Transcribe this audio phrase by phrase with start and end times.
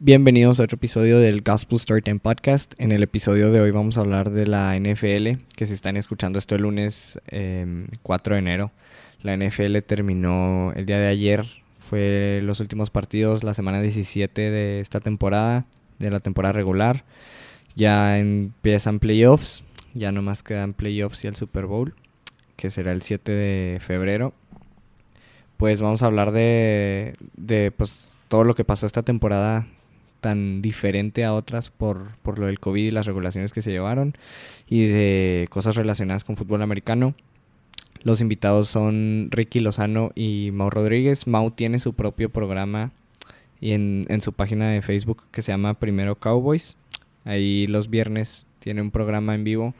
[0.00, 2.72] Bienvenidos a otro episodio del Gospel Storytime Podcast.
[2.78, 6.38] En el episodio de hoy vamos a hablar de la NFL, que si están escuchando
[6.38, 8.70] esto el lunes 4 em, de enero.
[9.22, 11.46] La NFL terminó el día de ayer,
[11.80, 15.66] fue los últimos partidos, la semana 17 de esta temporada,
[15.98, 17.04] de la temporada regular.
[17.74, 21.96] Ya empiezan playoffs, ya nomás quedan playoffs y el Super Bowl,
[22.54, 24.32] que será el 7 de febrero.
[25.56, 29.66] Pues vamos a hablar de, de pues, todo lo que pasó esta temporada
[30.20, 34.14] tan diferente a otras por, por lo del COVID y las regulaciones que se llevaron
[34.68, 37.14] y de cosas relacionadas con fútbol americano.
[38.02, 41.26] Los invitados son Ricky Lozano y Mau Rodríguez.
[41.26, 42.92] Mau tiene su propio programa
[43.60, 46.76] y en, en su página de Facebook que se llama Primero Cowboys.
[47.24, 49.74] Ahí los viernes tiene un programa en vivo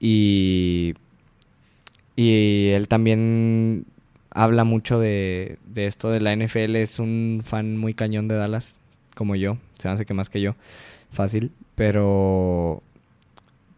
[0.00, 0.94] y,
[2.16, 3.84] y él también
[4.30, 6.76] habla mucho de, de esto de la NFL.
[6.76, 8.76] Es un fan muy cañón de Dallas
[9.14, 10.54] como yo, se hace que más que yo,
[11.10, 12.82] fácil, pero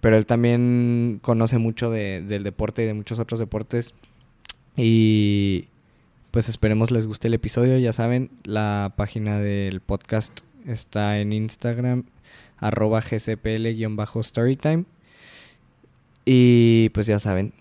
[0.01, 3.95] pero él también conoce mucho de, del deporte y de muchos otros deportes
[4.77, 5.69] y
[6.31, 12.05] pues esperemos les guste el episodio, ya saben, la página del podcast está en Instagram
[12.59, 14.85] arroba gcpl-storytime
[16.27, 17.55] y pues ya saben,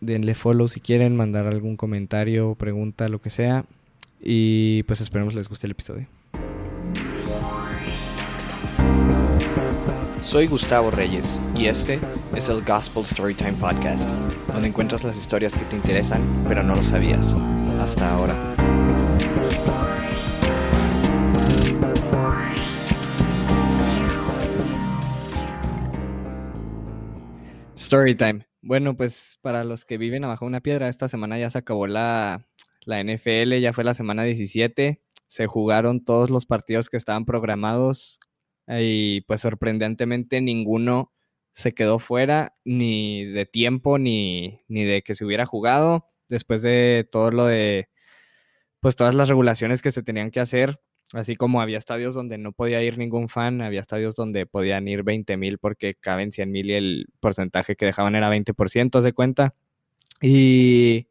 [0.00, 3.66] denle follow si quieren, mandar algún comentario, pregunta, lo que sea
[4.22, 6.06] y pues esperemos les guste el episodio.
[10.30, 11.98] Soy Gustavo Reyes y este
[12.36, 14.08] es el Gospel Storytime Podcast,
[14.46, 17.34] donde encuentras las historias que te interesan pero no lo sabías
[17.80, 18.32] hasta ahora.
[27.76, 28.46] Storytime.
[28.62, 31.88] Bueno, pues para los que viven abajo de una piedra, esta semana ya se acabó
[31.88, 32.46] la,
[32.84, 35.02] la NFL, ya fue la semana 17.
[35.26, 38.20] Se jugaron todos los partidos que estaban programados
[38.78, 41.12] y pues sorprendentemente ninguno
[41.52, 47.08] se quedó fuera ni de tiempo ni, ni de que se hubiera jugado después de
[47.10, 47.88] todo lo de
[48.80, 50.80] pues todas las regulaciones que se tenían que hacer
[51.12, 55.02] así como había estadios donde no podía ir ningún fan, había estadios donde podían ir
[55.02, 59.54] 20 mil porque caben 100 mil y el porcentaje que dejaban era 20% de cuenta.
[60.20, 61.08] Y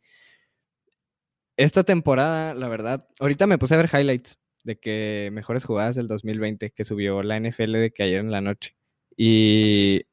[1.58, 6.08] esta temporada, la verdad, ahorita me puse a ver highlights de que mejores jugadas del
[6.08, 8.76] 2020 que subió la NFL de que ayer en la noche.
[9.18, 10.04] Y,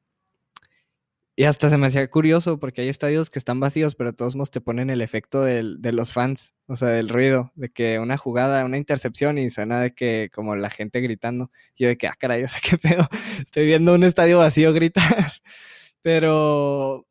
[1.39, 4.51] y hasta se me hacía curioso porque hay estadios que están vacíos, pero todos modos
[4.51, 8.65] te ponen el efecto de los fans, o sea, del ruido, de que una jugada,
[8.65, 11.51] una intercepción y suena de que como la gente gritando.
[11.77, 13.06] Yo de que, ah, caray, o sea, qué pedo,
[13.41, 15.33] estoy viendo un estadio vacío gritar.
[16.03, 17.06] Pero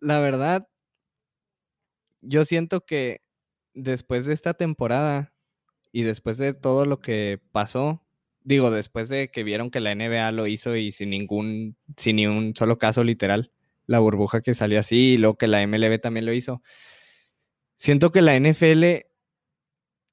[0.00, 0.68] la verdad,
[2.20, 3.22] yo siento que
[3.74, 5.33] después de esta temporada,
[5.94, 8.02] y después de todo lo que pasó,
[8.42, 12.26] digo, después de que vieron que la NBA lo hizo y sin ningún, sin ni
[12.26, 13.52] un solo caso literal,
[13.86, 16.62] la burbuja que salió así y luego que la MLB también lo hizo.
[17.76, 19.06] Siento que la NFL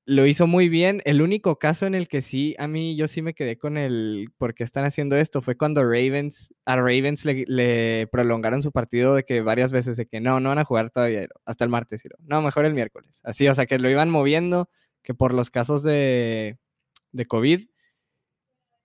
[0.05, 1.01] lo hizo muy bien.
[1.03, 4.27] El único caso en el que sí, a mí yo sí me quedé con el
[4.37, 9.23] por qué están haciendo esto fue cuando Ravens, a Ravens le, prolongaron su partido de
[9.23, 12.03] que varias veces de que no, no van a jugar todavía hasta el martes.
[12.19, 13.21] No, mejor el miércoles.
[13.23, 14.69] Así, o sea, que lo iban moviendo
[15.03, 16.57] que por los casos de,
[17.11, 17.67] de COVID.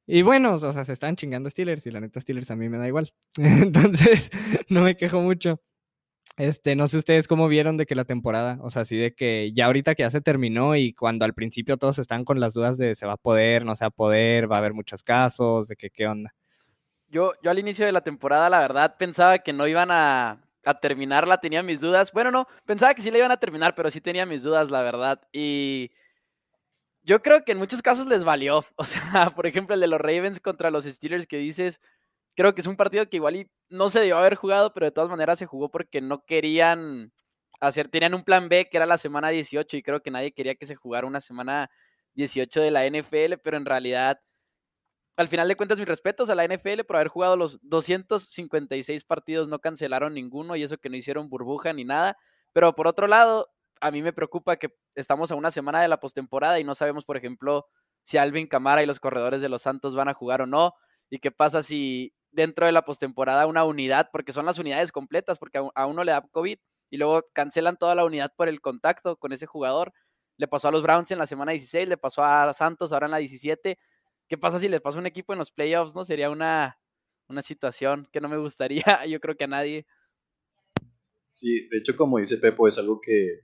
[0.08, 2.78] Y bueno, o sea, se están chingando Steelers y la neta Steelers a mí me
[2.78, 3.12] da igual.
[3.36, 4.30] Entonces,
[4.68, 5.60] no me quejo mucho.
[6.36, 9.52] Este, no sé ustedes cómo vieron de que la temporada, o sea, así de que
[9.54, 12.76] ya ahorita que ya se terminó y cuando al principio todos están con las dudas
[12.76, 15.66] de se va a poder, no se va a poder, va a haber muchos casos,
[15.66, 16.34] de que qué onda.
[17.08, 20.80] Yo, yo al inicio de la temporada, la verdad, pensaba que no iban a, a
[20.80, 22.12] terminarla, tenía mis dudas.
[22.12, 24.82] Bueno, no, pensaba que sí la iban a terminar, pero sí tenía mis dudas, la
[24.82, 25.22] verdad.
[25.32, 25.92] Y
[27.06, 28.64] yo creo que en muchos casos les valió.
[28.76, 29.00] O sea,
[29.36, 31.80] por ejemplo, el de los Ravens contra los Steelers que dices,
[32.34, 34.92] creo que es un partido que igual y no se debió haber jugado, pero de
[34.92, 37.12] todas maneras se jugó porque no querían
[37.60, 40.56] hacer, tenían un plan B que era la semana 18 y creo que nadie quería
[40.56, 41.70] que se jugara una semana
[42.14, 44.20] 18 de la NFL, pero en realidad,
[45.16, 49.48] al final de cuentas, mis respetos a la NFL por haber jugado los 256 partidos,
[49.48, 52.18] no cancelaron ninguno y eso que no hicieron burbuja ni nada.
[52.52, 53.48] Pero por otro lado,
[53.80, 57.04] a mí me preocupa que estamos a una semana de la postemporada y no sabemos,
[57.04, 57.66] por ejemplo,
[58.02, 60.74] si Alvin Camara y los corredores de los Santos van a jugar o no.
[61.10, 65.38] Y qué pasa si dentro de la postemporada una unidad, porque son las unidades completas,
[65.38, 66.58] porque a uno le da COVID
[66.90, 69.92] y luego cancelan toda la unidad por el contacto con ese jugador.
[70.36, 73.12] Le pasó a los Browns en la semana 16, le pasó a Santos ahora en
[73.12, 73.78] la 17.
[74.28, 75.94] ¿Qué pasa si les pasa a un equipo en los playoffs?
[75.94, 76.04] ¿No?
[76.04, 76.78] Sería una,
[77.28, 79.86] una situación que no me gustaría, yo creo que a nadie.
[81.36, 83.40] Sí, de hecho, como dice Pepo, es algo que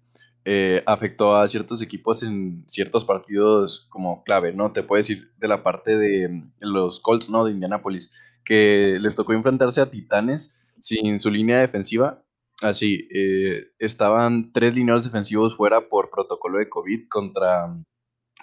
[0.46, 4.72] eh, afectó a ciertos equipos en ciertos partidos como clave, ¿no?
[4.72, 7.44] Te puedo decir de la parte de mm, los Colts, ¿no?
[7.44, 8.10] De Indianapolis,
[8.46, 12.24] que les tocó enfrentarse a Titanes sin su línea defensiva.
[12.62, 17.76] Así, eh, estaban tres lineos defensivos fuera por protocolo de COVID contra,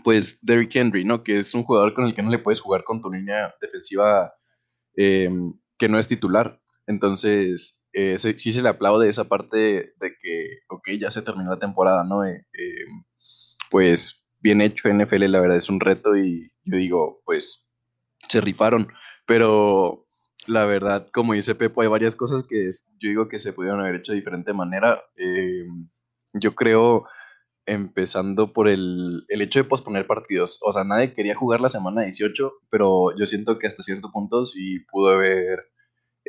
[0.03, 1.23] pues, Derrick Henry, ¿no?
[1.23, 4.31] Que es un jugador con el que no le puedes jugar con tu línea defensiva
[4.95, 6.61] em, que no es titular.
[6.85, 9.57] Entonces, eh, sí se le aplaude esa parte
[9.97, 12.23] de que, ok, ya se terminó la temporada, ¿no?
[12.23, 12.85] Eh, eh,
[13.69, 17.67] pues bien hecho, NFL, la verdad es un reto y yo digo, pues
[18.27, 18.89] se rifaron,
[19.25, 20.07] pero
[20.47, 22.69] la verdad, como dice Pepo, hay varias cosas que
[22.99, 25.01] yo digo que se pudieron haber hecho de diferente manera.
[26.33, 27.05] yo creo,
[27.65, 32.03] empezando por el, el, hecho de posponer partidos, o sea, nadie quería jugar la semana
[32.03, 35.59] 18, pero yo siento que hasta cierto punto sí pudo haber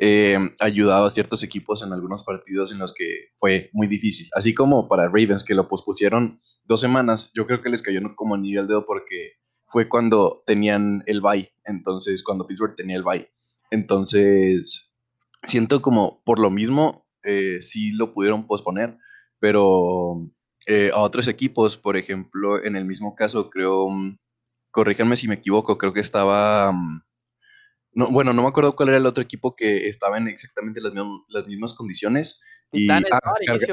[0.03, 4.27] eh, ayudado a ciertos equipos en algunos partidos en los que fue muy difícil.
[4.33, 8.33] Así como para Ravens, que lo pospusieron dos semanas, yo creo que les cayó como
[8.33, 9.33] anillo al dedo porque
[9.67, 13.29] fue cuando tenían el bye, entonces cuando Pittsburgh tenía el bye.
[13.69, 14.91] Entonces,
[15.43, 18.97] siento como por lo mismo, eh, sí lo pudieron posponer,
[19.37, 20.27] pero
[20.65, 24.17] eh, a otros equipos, por ejemplo, en el mismo caso, creo, mm,
[24.71, 26.71] corríjanme si me equivoco, creo que estaba...
[26.71, 27.03] Mm,
[27.93, 30.93] no, bueno, no me acuerdo cuál era el otro equipo que estaba en exactamente las,
[31.27, 32.41] las mismas condiciones.
[32.71, 33.01] Y, ah,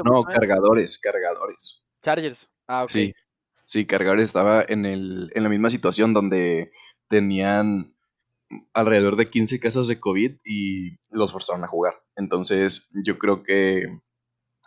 [0.03, 1.85] no, cargadores, cargadores.
[2.03, 2.49] Chargers.
[2.67, 2.89] Ah, ok.
[2.89, 3.13] Sí,
[3.65, 6.71] sí, cargadores estaba en, el, en la misma situación donde
[7.07, 7.95] tenían
[8.73, 12.01] alrededor de 15 casos de COVID y los forzaron a jugar.
[12.15, 13.85] Entonces, yo creo que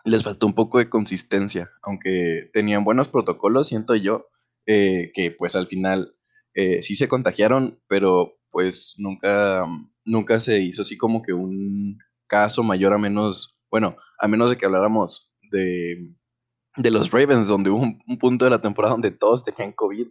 [0.05, 4.29] les faltó un poco de consistencia, aunque tenían buenos protocolos, siento yo,
[4.67, 6.13] eh, que pues al final
[6.55, 9.67] eh, sí se contagiaron, pero pues nunca,
[10.05, 14.57] nunca se hizo así como que un caso mayor a menos, bueno, a menos de
[14.57, 16.15] que habláramos de,
[16.77, 20.07] de los Ravens, donde hubo un, punto de la temporada donde todos tenían COVID.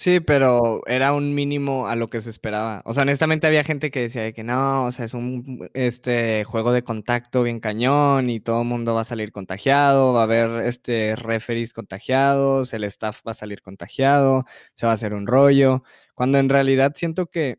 [0.00, 2.82] Sí, pero era un mínimo a lo que se esperaba.
[2.84, 6.70] O sea, honestamente había gente que decía que no, o sea, es un este juego
[6.70, 10.66] de contacto bien cañón y todo el mundo va a salir contagiado, va a haber
[10.66, 15.82] este referees contagiados, el staff va a salir contagiado, se va a hacer un rollo.
[16.14, 17.58] Cuando en realidad siento que,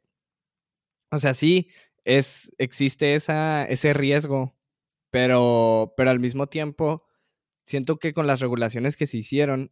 [1.11, 1.69] o sea, sí,
[2.05, 4.55] es, existe esa, ese riesgo,
[5.11, 7.05] pero, pero al mismo tiempo,
[7.65, 9.71] siento que con las regulaciones que se hicieron,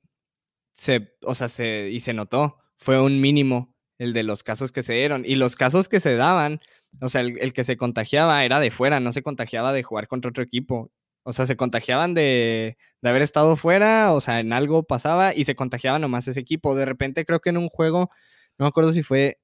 [0.78, 4.84] se, o sea, se, y se notó, fue un mínimo el de los casos que
[4.84, 5.24] se dieron.
[5.26, 6.62] Y los casos que se daban,
[7.02, 10.08] o sea, el, el, que se contagiaba era de fuera, no se contagiaba de jugar
[10.08, 10.92] contra otro equipo.
[11.24, 15.44] O sea, se contagiaban de, de haber estado fuera, o sea, en algo pasaba y
[15.44, 16.76] se contagiaba nomás ese equipo.
[16.76, 18.12] De repente creo que en un juego
[18.58, 19.40] no me acuerdo si fue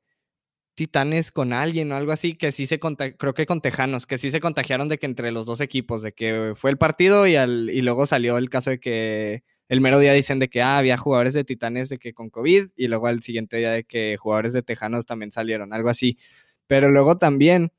[0.75, 4.31] Titanes con alguien o algo así, que sí se creo que con Tejanos, que sí
[4.31, 7.69] se contagiaron de que entre los dos equipos, de que fue el partido y, al,
[7.69, 9.43] y luego salió el caso de que
[9.73, 12.67] el mero día dicen de que ah, había jugadores de Titanes de que con COVID
[12.75, 16.19] y luego al siguiente día de que jugadores de Tejanos también salieron, algo así.
[16.67, 17.71] Pero luego también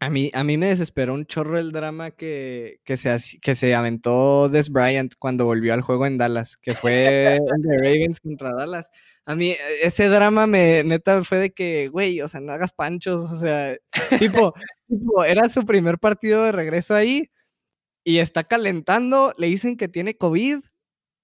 [0.00, 3.74] a mí, a mí me desesperó un chorro el drama que, que, se, que se
[3.74, 8.52] aventó Des Bryant cuando volvió al juego en Dallas, que fue el de Ravens contra
[8.52, 8.90] Dallas.
[9.24, 13.32] A mí ese drama me neta fue de que, güey, o sea, no hagas panchos,
[13.32, 13.78] o sea,
[14.18, 14.52] tipo,
[15.26, 17.30] era su primer partido de regreso ahí
[18.04, 20.58] y está calentando, le dicen que tiene COVID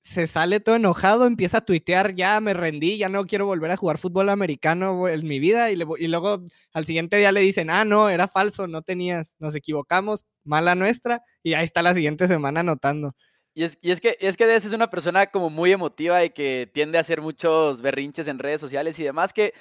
[0.08, 3.76] se sale todo enojado, empieza a tuitear, ya me rendí, ya no quiero volver a
[3.76, 8.08] jugar fútbol americano en mi vida, y, luego al siguiente día le dicen, ah, no,
[8.08, 13.14] era falso, no tenías, nos equivocamos, mala nuestra, y ahí está la siguiente semana anotando.
[13.52, 16.30] Y es, y es que, es que Des es una persona como muy emotiva y
[16.30, 19.52] que tiende a hacer muchos berrinches en redes sociales y demás, que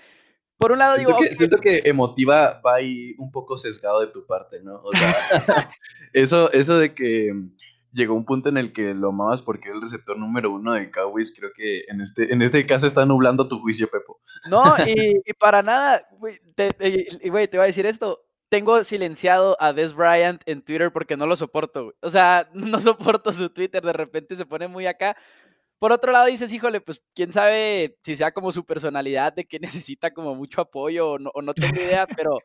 [0.57, 1.27] por un lado siento digo...
[1.27, 4.81] Que, Siento que emotiva va ahí un poco sesgado de tu parte, ¿no?
[4.81, 5.13] O sea,
[6.13, 7.33] eso, eso de que
[7.91, 10.91] llegó un punto en el que lo amabas porque era el receptor número uno de
[10.91, 11.33] Cowboys.
[11.35, 14.19] Creo que en este, en este caso está nublando tu juicio, Pepo.
[14.49, 18.23] No, y, para nada, güey, te, te voy a decir esto.
[18.49, 21.93] Tengo silenciado a Des Bryant en Twitter porque no lo soporto.
[22.01, 23.83] O sea, no soporto su Twitter.
[23.83, 25.17] De repente se pone muy acá.
[25.79, 29.59] Por otro lado dices, híjole, pues quién sabe si sea como su personalidad de que
[29.85, 32.39] necesita como mucho apoyo o no, o no tengo idea, pero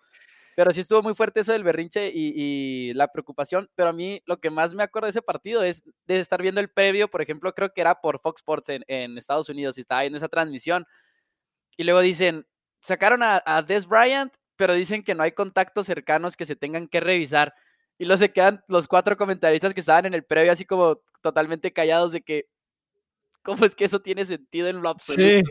[0.55, 3.69] pero sí estuvo muy fuerte eso del berrinche y, la preocupación.
[3.75, 6.61] Pero a mí lo que más me acuerdo de ese partido es de estar viendo
[6.61, 10.03] el previo, por ejemplo, creo que era por Fox Sports en, Estados Unidos y estaba
[10.03, 10.85] viendo esa transmisión.
[11.77, 12.47] Y luego dicen,
[12.81, 16.89] sacaron a, a Des Bryant, pero dicen que no hay contactos cercanos que se tengan
[16.89, 17.55] que revisar.
[17.99, 21.73] Y luego se quedan los cuatro comentaristas que estaban en el previo así como totalmente
[21.73, 22.47] callados de que,
[23.43, 25.49] ¿cómo es que eso tiene sentido en lo absoluto?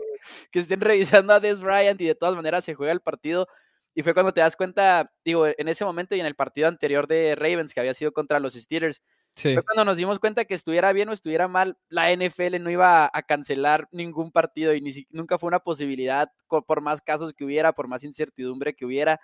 [0.52, 3.48] Que estén revisando a Des Bryant y de todas maneras se juega el partido.
[3.94, 7.06] Y fue cuando te das cuenta, digo, en ese momento y en el partido anterior
[7.06, 9.02] de Ravens, que había sido contra los Steelers,
[9.34, 9.54] Sí.
[9.54, 13.10] Fue cuando nos dimos cuenta que estuviera bien o estuviera mal, la NFL no iba
[13.10, 16.30] a cancelar ningún partido y ni si- nunca fue una posibilidad
[16.66, 19.20] por más casos que hubiera, por más incertidumbre que hubiera.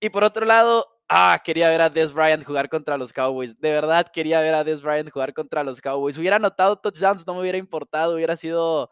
[0.00, 3.58] Y por otro lado, ah, quería ver a Des Bryant jugar contra los Cowboys.
[3.60, 6.18] De verdad quería ver a Des Bryant jugar contra los Cowboys.
[6.18, 8.90] Hubiera anotado touchdowns, no me hubiera importado, hubiera sido...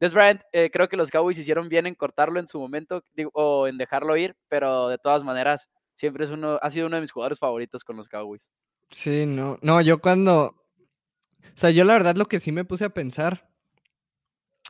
[0.00, 3.30] Des Bryant, eh, creo que los Cowboys hicieron bien en cortarlo en su momento digo,
[3.34, 7.02] o en dejarlo ir, pero de todas maneras, siempre es uno, ha sido uno de
[7.02, 8.50] mis jugadores favoritos con los Cowboys.
[8.90, 9.58] Sí, no.
[9.62, 10.56] No, yo cuando.
[11.42, 13.50] O sea, yo la verdad lo que sí me puse a pensar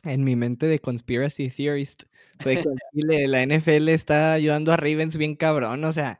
[0.03, 2.03] en mi mente de conspiracy theorist
[2.39, 2.65] fue que
[3.27, 5.83] la NFL está ayudando a Ravens bien cabrón.
[5.85, 6.19] O sea,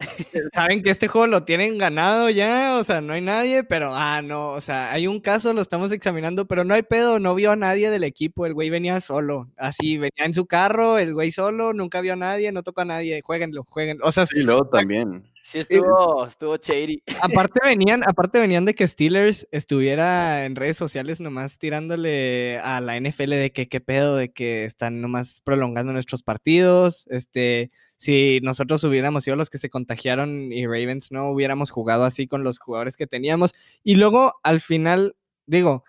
[0.54, 2.78] saben que este juego lo tienen ganado ya.
[2.78, 4.50] O sea, no hay nadie, pero ah, no.
[4.50, 7.18] O sea, hay un caso, lo estamos examinando, pero no hay pedo.
[7.18, 8.46] No vio a nadie del equipo.
[8.46, 9.48] El güey venía solo.
[9.56, 12.86] Así, venía en su carro, el güey solo, nunca vio a nadie, no tocó a
[12.86, 13.20] nadie.
[13.22, 14.04] Jueguenlo, jueguenlo.
[14.06, 15.24] O sea, Sí, luego también.
[15.42, 17.02] Sí, estuvo, estuvo shady.
[17.20, 22.98] aparte venían, aparte venían de que Steelers estuviera en redes sociales nomás tirándole a la
[22.98, 27.08] NFL de que qué pedo, de que están nomás prolongando nuestros partidos.
[27.10, 27.72] Este,
[28.02, 32.42] si nosotros hubiéramos sido los que se contagiaron y Ravens no hubiéramos jugado así con
[32.42, 33.54] los jugadores que teníamos.
[33.84, 35.14] Y luego al final,
[35.46, 35.84] digo,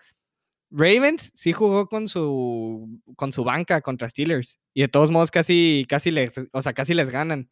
[0.70, 4.60] Ravens sí jugó con su con su banca contra Steelers.
[4.72, 7.48] Y de todos modos casi, casi les, o sea, casi les ganan.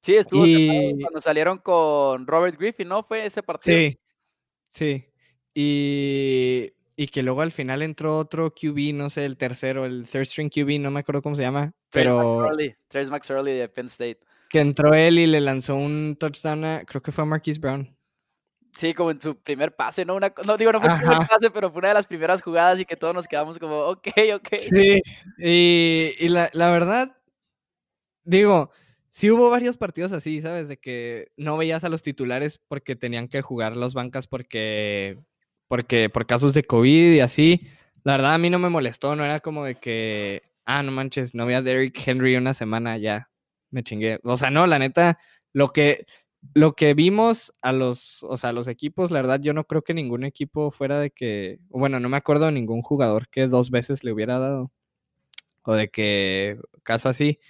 [0.00, 3.02] Sí, estuvo Y- cuando salieron con Robert Griffin, ¿no?
[3.02, 3.76] Fue ese partido.
[3.76, 3.98] Sí,
[4.70, 5.06] sí.
[5.54, 10.24] Y, y que luego al final entró otro QB, no sé, el tercero, el third
[10.24, 13.86] string QB, no me acuerdo cómo se llama, Trace pero McSorley, Trace McSorley de Penn
[13.86, 14.20] State.
[14.48, 17.94] que entró él y le lanzó un touchdown a, creo que fue a Marquise Brown.
[18.72, 20.16] Sí, como en su primer pase, ¿no?
[20.16, 22.78] Una, no digo, no fue el primer pase, pero fue una de las primeras jugadas
[22.78, 24.48] y que todos nos quedamos como, ok, ok.
[24.58, 25.02] Sí,
[25.38, 27.16] y, y la, la verdad,
[28.24, 28.70] digo,
[29.08, 30.68] sí hubo varios partidos así, ¿sabes?
[30.68, 35.18] De que no veías a los titulares porque tenían que jugar los bancas porque,
[35.68, 37.68] porque, por casos de COVID y así.
[38.04, 41.34] La verdad, a mí no me molestó, no era como de que, ah, no manches,
[41.34, 43.30] no vi a Derrick Henry una semana, ya,
[43.70, 44.20] me chingué.
[44.24, 45.18] O sea, no, la neta,
[45.52, 46.06] lo que,
[46.54, 49.82] lo que vimos a los, o sea, a los equipos, la verdad, yo no creo
[49.82, 53.70] que ningún equipo fuera de que, bueno, no me acuerdo de ningún jugador que dos
[53.70, 54.70] veces le hubiera dado.
[55.62, 57.40] O de que, caso así.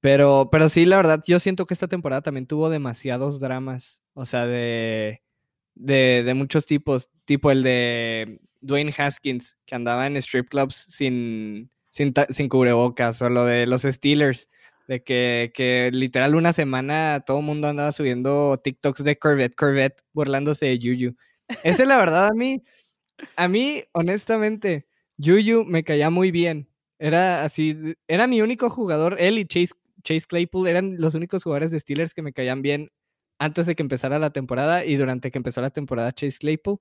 [0.00, 4.02] Pero, pero sí, la verdad, yo siento que esta temporada también tuvo demasiados dramas.
[4.14, 5.22] O sea, de,
[5.74, 7.08] de, de muchos tipos.
[7.24, 13.20] Tipo el de Dwayne Haskins, que andaba en strip clubs sin, sin, sin cubrebocas.
[13.22, 14.48] O lo de los Steelers.
[14.86, 20.02] De que, que literal una semana todo el mundo andaba subiendo TikToks de Corvette, Corvette,
[20.12, 21.16] burlándose de Yuyu.
[21.62, 22.62] Esa es la verdad a mí.
[23.36, 26.68] A mí, honestamente, Yuyu me caía muy bien.
[26.98, 27.76] Era así,
[28.08, 32.14] era mi único jugador, él y Chase, Chase Claypool eran los únicos jugadores de Steelers
[32.14, 32.90] que me caían bien
[33.38, 36.78] antes de que empezara la temporada y durante que empezó la temporada Chase Claypool.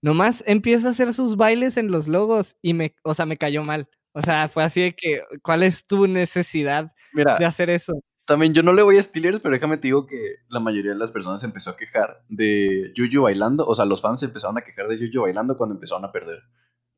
[0.00, 3.64] Nomás empieza a hacer sus bailes en los logos y me, o sea, me cayó
[3.64, 3.88] mal.
[4.12, 7.94] O sea, fue así de que, ¿cuál es tu necesidad Mira, de hacer eso?
[8.28, 10.98] también yo no le voy a Steelers, pero déjame te digo que la mayoría de
[10.98, 13.66] las personas se empezó a quejar de Juju bailando.
[13.66, 16.42] O sea, los fans se empezaron a quejar de Juju bailando cuando empezaron a perder.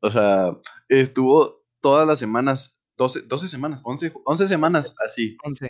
[0.01, 0.57] O sea,
[0.89, 5.69] estuvo todas las semanas, 12, 12 semanas, 11, 11 semanas así, Once.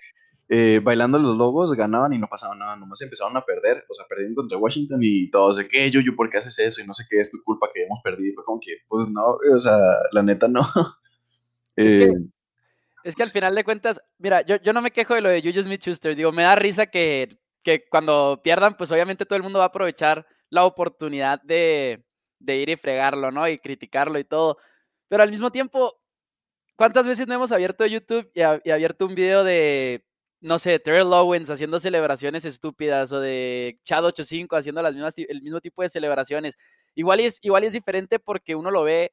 [0.53, 4.05] Eh, bailando los logos, ganaban y no pasaba nada, nomás empezaron a perder, o sea,
[4.07, 6.81] perdieron contra Washington y todos de que, Yuyu, ¿por qué haces eso?
[6.81, 8.31] Y no sé qué, es tu culpa que hemos perdido.
[8.31, 9.21] Y fue como que, pues no,
[9.55, 9.77] o sea,
[10.11, 10.61] la neta no.
[11.77, 12.13] Es que- Eh,
[13.05, 15.41] Es que al final de cuentas, mira, yo, yo no me quejo de lo de
[15.41, 16.15] Juju Smith-Schuster.
[16.17, 19.67] Digo, me da risa que, que cuando pierdan, pues obviamente todo el mundo va a
[19.69, 22.03] aprovechar la oportunidad de,
[22.39, 23.47] de ir y fregarlo, ¿no?
[23.47, 24.57] Y criticarlo y todo.
[25.07, 25.97] Pero al mismo tiempo,
[26.75, 30.03] ¿cuántas veces no hemos abierto YouTube y, a- y abierto un video de,
[30.41, 35.41] no sé, Terrell Owens haciendo celebraciones estúpidas o de Chad 85 haciendo las mismas, el
[35.41, 36.57] mismo tipo de celebraciones?
[36.95, 39.11] Igual es, igual es diferente porque uno lo ve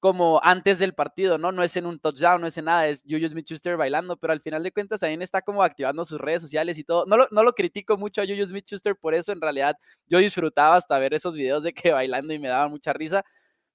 [0.00, 1.50] como antes del partido, ¿no?
[1.50, 4.40] No es en un touchdown, no es en nada, es Juju Smith-Schuster bailando, pero al
[4.40, 7.04] final de cuentas también está como activando sus redes sociales y todo.
[7.06, 9.74] No lo, no lo critico mucho a Juju Smith-Schuster por eso, en realidad
[10.06, 13.24] yo disfrutaba hasta ver esos videos de que bailando y me daba mucha risa,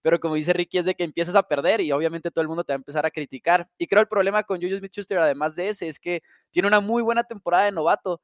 [0.04, 2.64] pero como dice Ricky es de que empiezas a perder y obviamente todo el mundo
[2.64, 3.68] te va a empezar a criticar.
[3.78, 7.02] Y creo el problema con Juju Smith-Schuster, además de ese, es que tiene una muy
[7.02, 8.22] buena temporada de novato,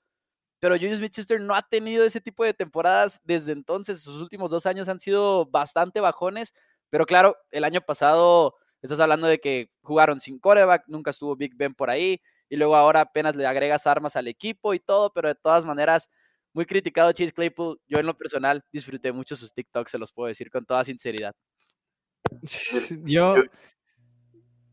[0.60, 4.02] pero Juju Smith-Schuster no ha tenido ese tipo de temporadas desde entonces.
[4.04, 6.54] Sus últimos dos años han sido bastante bajones,
[6.90, 11.56] pero claro, el año pasado estás hablando de que jugaron sin coreback, nunca estuvo Big
[11.56, 15.30] Ben por ahí, y luego ahora apenas le agregas armas al equipo y todo, pero
[15.30, 16.10] de todas maneras,
[16.54, 17.80] muy criticado Chase Claypool.
[17.88, 21.36] Yo en lo personal disfruté mucho sus TikToks, se los puedo decir con toda sinceridad.
[23.04, 23.36] 你要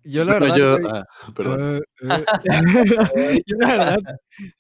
[0.09, 1.77] Yo la Bueno, verdad, yo- güey, ah, perdón.
[1.77, 2.17] eh, eh.
[3.47, 3.99] Yo la verdad,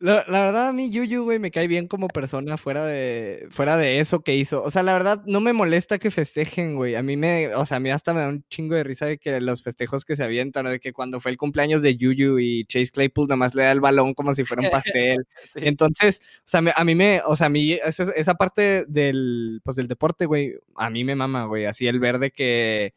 [0.00, 3.76] la, la verdad a mí Yuyu, güey, me cae bien como persona fuera de, fuera
[3.76, 4.62] de eso que hizo.
[4.62, 6.94] O sea, la verdad no me molesta que festejen, güey.
[6.96, 9.18] A mí me, o sea, a mí hasta me da un chingo de risa de
[9.18, 12.38] que los festejos que se avientan, o de que cuando fue el cumpleaños de Yuyu
[12.38, 15.26] y Chase Claypool nomás le da el balón como si fuera un pastel.
[15.54, 15.60] Sí.
[15.62, 19.76] Entonces, o sea, a mí me, o sea, a mí esa, esa parte del, pues
[19.76, 22.92] del deporte, güey, a mí me mama, güey, así el verde que,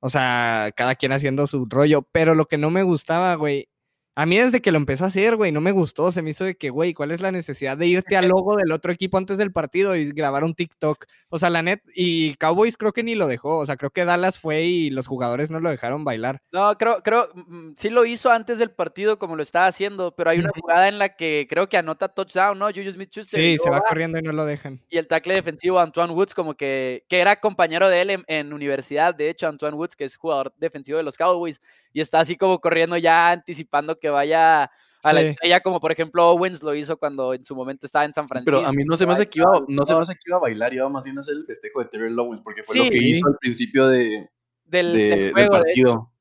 [0.00, 3.68] o sea, cada quien haciendo su rollo, pero lo que no me gustaba, güey,
[4.18, 6.44] a mí desde que lo empezó a hacer, güey, no me gustó, se me hizo
[6.44, 9.36] de que, güey, ¿cuál es la necesidad de irte al logo del otro equipo antes
[9.36, 11.04] del partido y grabar un TikTok?
[11.28, 14.06] O sea, la net, y Cowboys creo que ni lo dejó, o sea, creo que
[14.06, 16.40] Dallas fue y los jugadores no lo dejaron bailar.
[16.50, 20.30] No, creo, creo, mm, sí lo hizo antes del partido como lo estaba haciendo, pero
[20.30, 22.68] hay una jugada en la que creo que anota touchdown, ¿no?
[22.68, 23.38] Juju Smith-Schuster.
[23.38, 24.80] Sí, se va va, corriendo y no lo dejan.
[24.88, 28.54] Y el tackle defensivo Antoine Woods, como que, que era compañero de él en, en
[28.54, 31.60] universidad, de hecho, Antoine Woods, que es jugador defensivo de los Cowboys,
[31.92, 34.64] y está así como corriendo ya anticipando que vaya
[35.02, 38.12] a la estrella, como por ejemplo Owens lo hizo cuando en su momento estaba en
[38.12, 38.58] San Francisco.
[38.58, 40.36] Pero a mí no se me hace que iba, no se me hace que iba
[40.38, 42.84] a bailar, iba más bien a hacer el festejo de Terrell Owens, porque fue lo
[42.90, 44.28] que hizo al principio de,
[44.64, 46.12] del, de- del de partido.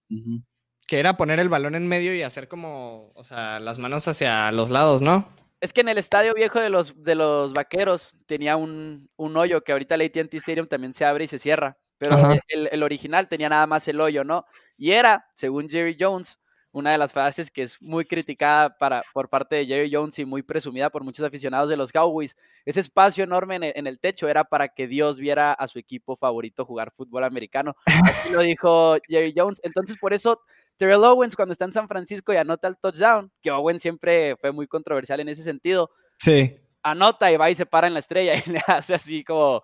[0.87, 4.51] Que era poner el balón en medio y hacer como, o sea, las manos hacia
[4.51, 5.27] los lados, ¿no?
[5.59, 9.63] Es que en el estadio viejo de los, de los vaqueros tenía un, un hoyo
[9.63, 11.77] que ahorita el ATT Stadium también se abre y se cierra.
[11.97, 12.17] Pero
[12.49, 14.45] el original tenía nada más el hoyo, ¿no?
[14.77, 16.37] Y era, según Jerry Jones,
[16.75, 20.25] una de las frases que es muy criticada para, por parte de Jerry Jones y
[20.25, 22.35] muy presumida por muchos aficionados de los Cowboys.
[22.65, 25.79] Ese espacio enorme en el, en el techo era para que Dios viera a su
[25.79, 27.75] equipo favorito jugar fútbol americano.
[27.85, 29.61] Así lo dijo Jerry Jones.
[29.63, 30.41] Entonces, por eso
[30.75, 34.51] Terrell Owens, cuando está en San Francisco y anota el touchdown, que Owens siempre fue
[34.51, 36.57] muy controversial en ese sentido, Sí.
[36.83, 39.63] anota y va y se para en la estrella y le hace así como,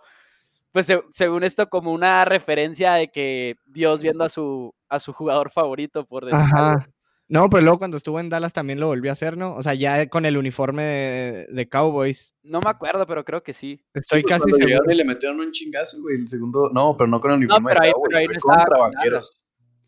[0.71, 5.11] pues se- según esto, como una referencia de que Dios viendo a su, a su
[5.11, 6.57] jugador favorito, por decir algo.
[6.79, 6.87] Ajá.
[7.33, 9.55] No, pero luego cuando estuvo en Dallas también lo volvió a hacer, ¿no?
[9.55, 12.35] O sea, ya con el uniforme de, de Cowboys.
[12.43, 13.81] No me acuerdo, pero creo que sí.
[13.93, 14.91] Estoy Sí, pues, casi seguro.
[14.91, 17.79] y le metieron un chingazo, güey, el segundo, no, pero no con el uniforme pero
[17.81, 19.37] de ahí- Cowboys, pero ahí no estaba contra con vaqueros.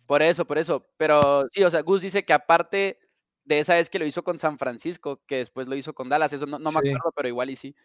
[0.06, 0.88] Por eso, por eso.
[0.96, 2.98] Pero sí, o sea, Gus dice que aparte
[3.44, 6.32] de esa vez que lo hizo con San Francisco, que después lo hizo con Dallas,
[6.32, 6.90] eso no, no me Sí.
[6.92, 7.76] acuerdo, pero igual y sí.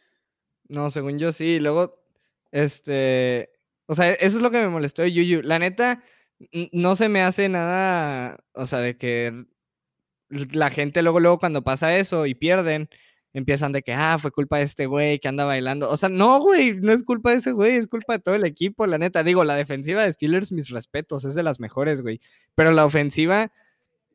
[0.68, 1.58] No, según yo sí.
[1.58, 2.00] Luego,
[2.52, 3.50] este.
[3.86, 5.42] O sea, eso es lo que me molestó de Yuyu.
[5.42, 6.02] La neta,
[6.72, 8.38] no se me hace nada.
[8.52, 9.46] O sea, de que
[10.30, 12.88] la gente luego, luego cuando pasa eso y pierden,
[13.32, 15.90] empiezan de que, ah, fue culpa de este güey que anda bailando.
[15.90, 18.44] O sea, no, güey, no es culpa de ese güey, es culpa de todo el
[18.44, 19.22] equipo, la neta.
[19.22, 22.20] Digo, la defensiva de Steelers, mis respetos, es de las mejores, güey.
[22.54, 23.52] Pero la ofensiva,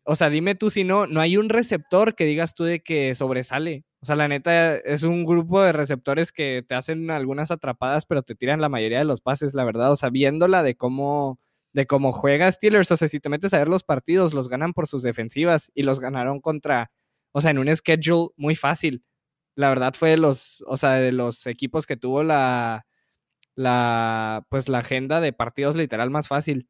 [0.04, 3.16] o sea, dime tú si no, no hay un receptor que digas tú de que
[3.16, 3.86] sobresale.
[4.02, 8.22] O sea, la neta es un grupo de receptores que te hacen algunas atrapadas, pero
[8.24, 9.92] te tiran la mayoría de los pases, la verdad.
[9.92, 11.40] O sea, viéndola de cómo,
[11.74, 14.74] de cómo juega Steelers, o sea, si te metes a ver los partidos, los ganan
[14.74, 16.92] por sus defensivas y los ganaron contra,
[17.32, 19.04] o sea, en un schedule muy fácil.
[19.56, 22.86] La verdad fue de los, o sea, de los equipos que tuvo la,
[23.56, 26.70] la, pues la agenda de partidos literal más fácil.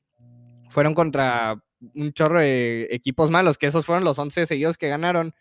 [0.70, 1.64] Fueron contra
[1.96, 5.34] un chorro de equipos malos, que esos fueron los 11 seguidos que ganaron.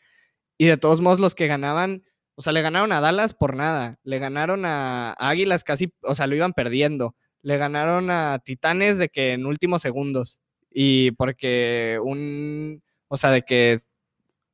[0.59, 3.98] Y de todos modos, los que ganaban, o sea, le ganaron a Dallas por nada.
[4.03, 7.16] Le ganaron a Águilas casi, o sea, lo iban perdiendo.
[7.43, 10.41] Le ganaron a Titanes de que en últimos segundos.
[10.71, 13.79] Y porque un, o sea, de que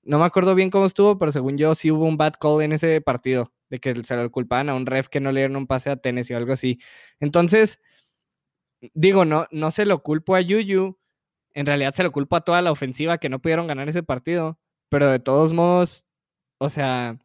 [0.02, 2.72] no me acuerdo bien cómo estuvo, pero según yo sí hubo un bad call en
[2.72, 5.66] ese partido, de que se lo culpaban a un ref que no le dieron un
[5.66, 6.80] pase a Tennessee o algo así.
[7.20, 7.78] Entonces,
[8.94, 10.98] digo, no, no se lo culpo a Yuyu,
[11.54, 14.58] en realidad se lo culpo a toda la ofensiva que no pudieron ganar ese partido,
[14.88, 16.06] pero de todos modos,
[16.58, 17.18] o sea,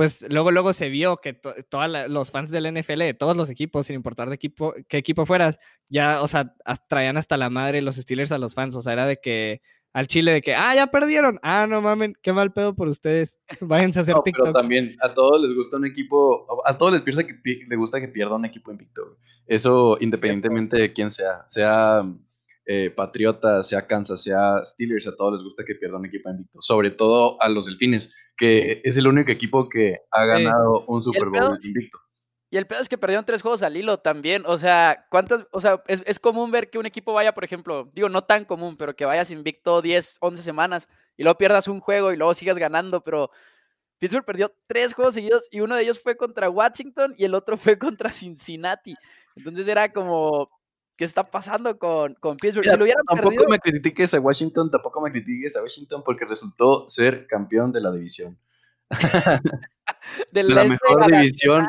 [0.00, 3.50] pues luego, luego se vio que to- todos los fans del NFL, de todos los
[3.50, 5.58] equipos, sin importar de equipo, qué equipo fueras,
[5.90, 6.54] ya, o sea,
[6.88, 9.60] traían hasta la madre los Steelers a los fans, o sea, era de que
[9.92, 13.38] al Chile de que, ah, ya perdieron, ah, no mamen, qué mal pedo por ustedes,
[13.60, 17.02] váyanse a hacer No, pero también a todos les gusta un equipo, a todos les
[17.02, 19.04] piensa que pi- le gusta que pierda un equipo invicto.
[19.04, 19.16] güey.
[19.46, 22.04] Eso independientemente de quién sea, sea
[22.72, 26.62] eh, Patriota, sea Kansas, sea Steelers, a todos les gusta que pierda un equipo invicto.
[26.62, 30.28] Sobre todo a los Delfines, que es el único equipo que ha Sí.
[30.44, 31.30] ganado un Super?
[31.30, 31.98] Bowl invicto.
[32.48, 34.44] Y el pedo es que perdieron tres juegos al hilo también.
[34.46, 35.46] O sea, ¿cuántas?
[35.50, 38.44] O sea, es, es común ver que un equipo vaya, por ejemplo, digo, no tan
[38.44, 42.34] común, pero que vayas invicto 10, 11 semanas y luego pierdas un juego y luego
[42.34, 43.30] sigas ganando, pero
[43.98, 47.56] Pittsburgh perdió tres juegos seguidos y uno de ellos fue contra Washington y el otro
[47.58, 48.94] fue contra Cincinnati.
[49.34, 50.48] Entonces era como,
[51.00, 52.66] ¿qué está pasando con, con Pittsburgh?
[52.66, 56.02] Mira, si lo hubieran tampoco perdido, me critiques a Washington, tampoco me critiques a Washington
[56.04, 58.38] porque resultó ser campeón de la división,
[60.32, 61.66] de la este mejor división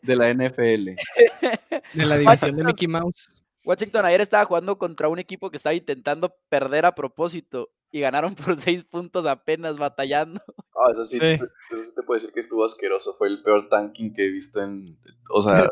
[0.00, 0.88] de la NFL.
[1.92, 3.30] De la división de Mickey Mouse.
[3.64, 8.34] Washington ayer estaba jugando contra un equipo que estaba intentando perder a propósito y ganaron
[8.34, 10.40] por seis puntos apenas batallando.
[10.74, 11.26] Ah, eso sí, Sí.
[11.26, 13.14] Eso sí te puedo decir que estuvo asqueroso.
[13.18, 14.98] Fue el peor tanking que he visto en.
[15.28, 15.68] O sea,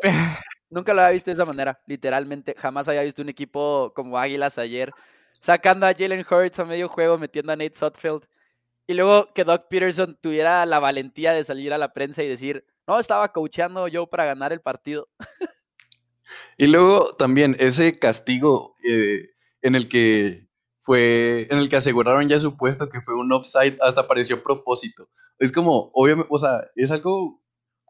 [0.70, 2.54] Nunca lo había visto de esa manera, literalmente.
[2.56, 4.92] Jamás había visto un equipo como Águilas ayer,
[5.40, 8.26] sacando a Jalen Hurts a medio juego, metiendo a Nate Sutfield.
[8.86, 12.64] Y luego que Doug Peterson tuviera la valentía de salir a la prensa y decir,
[12.86, 15.08] no, estaba coacheando yo para ganar el partido.
[16.56, 19.30] Y luego también ese castigo eh,
[19.62, 20.48] en el que
[20.80, 25.08] fue, en el que aseguraron ya su puesto que fue un offside, hasta pareció propósito.
[25.38, 27.40] Es como, obviamente, o sea, es algo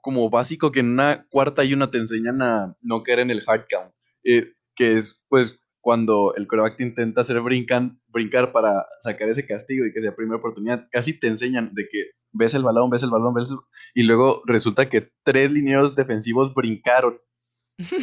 [0.08, 3.42] como básico que en una cuarta y una te enseñan a no caer en el
[3.46, 3.92] hard count,
[4.24, 9.44] eh, que es pues cuando el coreback te intenta hacer brincan, brincar para sacar ese
[9.44, 13.02] castigo y que sea primera oportunidad, casi te enseñan de que ves el balón, ves
[13.02, 13.58] el balón, ves el...
[13.94, 17.20] y luego resulta que tres lineros defensivos brincaron.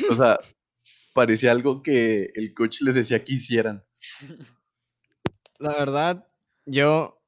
[0.08, 0.40] O sea,
[1.16, 3.84] parecía algo que el coach les decía que hicieran.
[5.58, 6.28] La verdad,
[6.68, 7.20] yo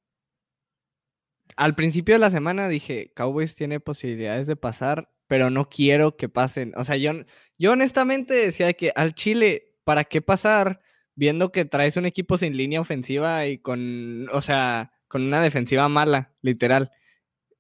[1.58, 6.30] al principio de la semana dije, Cowboys tiene posibilidades de pasar, pero no quiero que
[6.30, 6.72] pasen.
[6.78, 7.12] O sea, yo,
[7.58, 10.82] yo honestamente decía que al Chile, ¿para qué pasar
[11.16, 15.90] viendo que traes un equipo sin línea ofensiva y con, o sea, con una defensiva
[15.90, 16.92] mala, literal?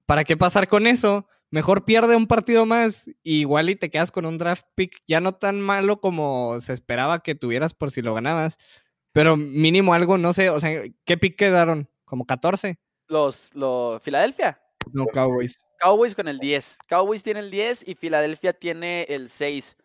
[0.05, 1.27] ¿Para qué pasar con eso?
[1.49, 5.21] Mejor pierde un partido más y igual y te quedas con un draft pick ya
[5.21, 8.57] no tan malo como se esperaba que tuvieras por si lo ganabas.
[9.11, 11.89] Pero mínimo algo, no sé, o sea, ¿qué pick quedaron?
[12.05, 12.77] ¿Como 14?
[13.07, 14.61] Los, los, Filadelfia.
[14.93, 15.57] No, Cowboys.
[15.79, 16.79] Cowboys con el 10.
[16.87, 19.77] Cowboys tiene el 10 y Filadelfia tiene el 6.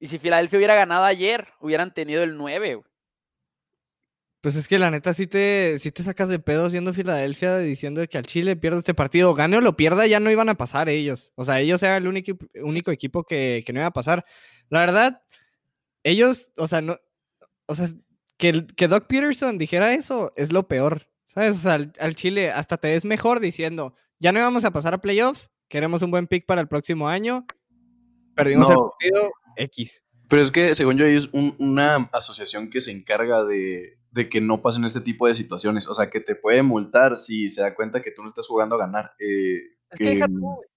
[0.00, 2.74] Y si Filadelfia hubiera ganado ayer, hubieran tenido el 9.
[2.76, 2.86] güey.
[4.46, 8.06] Pues es que la neta sí te, sí te sacas de pedo siendo Filadelfia diciendo
[8.06, 9.34] que al Chile pierde este partido.
[9.34, 11.32] Gane o lo pierda, ya no iban a pasar ellos.
[11.34, 14.24] O sea, ellos eran el único, único equipo que, que no iba a pasar.
[14.68, 15.20] La verdad,
[16.04, 16.96] ellos, o sea, no,
[17.66, 17.88] o sea,
[18.36, 21.08] que, que Doc Peterson dijera eso es lo peor.
[21.26, 21.56] ¿Sabes?
[21.56, 24.94] O sea, al, al Chile hasta te ves mejor diciendo, ya no íbamos a pasar
[24.94, 27.46] a playoffs, queremos un buen pick para el próximo año.
[28.34, 30.02] Perdimos el partido X.
[30.28, 34.40] Pero es que, según yo, es un- una asociación que se encarga de, de que
[34.40, 35.86] no pasen este tipo de situaciones.
[35.88, 38.74] O sea, que te puede multar si se da cuenta que tú no estás jugando
[38.76, 39.12] a ganar.
[39.18, 39.60] Eh,
[39.90, 40.68] Es que deja tú, güey.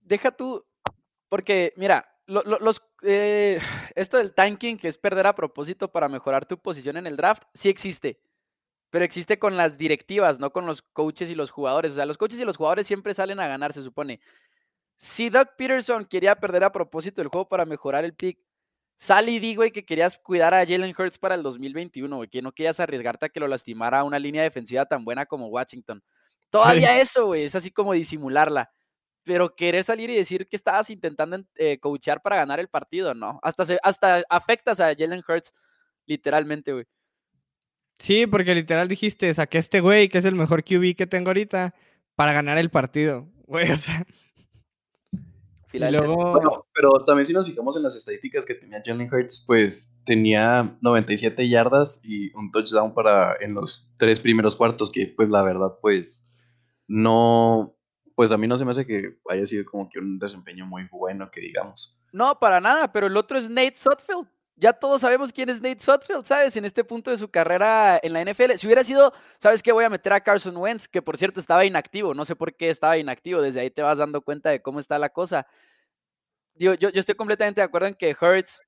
[0.00, 0.64] Deja tú,
[1.28, 3.60] porque mira, lo- lo- los, eh,
[3.94, 7.44] esto del tanking, que es perder a propósito para mejorar tu posición en el draft,
[7.54, 8.20] sí existe.
[8.90, 11.92] Pero existe con las directivas, no con los coaches y los jugadores.
[11.92, 14.20] O sea, los coaches y los jugadores siempre salen a ganar, se supone.
[14.96, 18.38] Si Doug Peterson quería perder a propósito el juego para mejorar el pick,
[18.98, 22.42] sal y di, güey, que querías cuidar a Jalen Hurts para el 2021, güey, que
[22.42, 26.02] no querías arriesgarte a que lo lastimara una línea defensiva tan buena como Washington.
[26.50, 28.70] Todavía eso, güey, es así como disimularla.
[29.22, 33.38] Pero querer salir y decir que estabas intentando eh, coachear para ganar el partido, no.
[33.42, 35.54] Hasta, se, hasta afectas a Jalen Hurts,
[36.06, 36.86] literalmente, güey.
[38.00, 41.28] Sí, porque literal dijiste, saqué a este güey, que es el mejor QB que tengo
[41.28, 41.74] ahorita,
[42.16, 43.28] para ganar el partido.
[43.50, 44.06] Güey, o sea.
[45.12, 45.18] Y
[45.78, 46.32] Filadelfia- luego.
[46.32, 50.76] Bueno, pero también si nos fijamos en las estadísticas que tenía Jalen Hurts, pues tenía
[50.80, 55.78] 97 yardas y un touchdown para en los tres primeros cuartos, que pues la verdad,
[55.82, 56.26] pues
[56.88, 57.76] no,
[58.16, 60.88] pues a mí no se me hace que haya sido como que un desempeño muy
[60.90, 62.00] bueno, que digamos.
[62.12, 64.26] No, para nada, pero el otro es Nate Sutfield.
[64.60, 66.54] Ya todos sabemos quién es Nate Sutfield, ¿sabes?
[66.54, 68.52] En este punto de su carrera en la NFL.
[68.56, 69.72] Si hubiera sido, ¿sabes qué?
[69.72, 72.12] Voy a meter a Carson Wentz, que por cierto estaba inactivo.
[72.12, 73.40] No sé por qué estaba inactivo.
[73.40, 75.46] Desde ahí te vas dando cuenta de cómo está la cosa.
[76.54, 78.60] Yo, yo estoy completamente de acuerdo en que Hurts,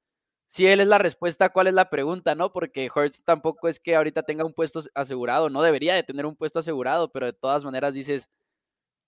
[0.47, 2.53] si él es la respuesta, ¿cuál es la pregunta, no?
[2.53, 5.51] Porque Hurts tampoco es que ahorita tenga un puesto asegurado.
[5.51, 8.31] No debería de tener un puesto asegurado, pero de todas maneras dices,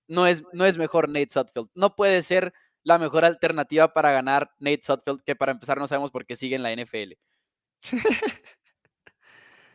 [0.08, 1.70] no es, no es mejor Nate Sutfield.
[1.74, 2.52] No puede ser
[2.84, 6.54] la mejor alternativa para ganar Nate Sutfield, que para empezar no sabemos por qué sigue
[6.54, 7.14] en la NFL.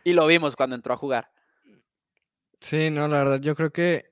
[0.03, 1.31] y lo vimos cuando entró a jugar.
[2.61, 4.05] Sí, no, la verdad, yo creo que.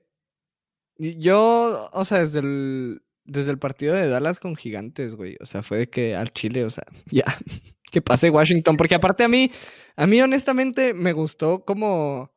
[0.96, 5.36] Yo, o sea, desde el, desde el partido de Dallas con Gigantes, güey.
[5.40, 7.24] O sea, fue de que al Chile, o sea, ya.
[7.90, 8.76] Que pase Washington.
[8.76, 9.50] Porque aparte a mí,
[9.96, 12.32] a mí honestamente me gustó como.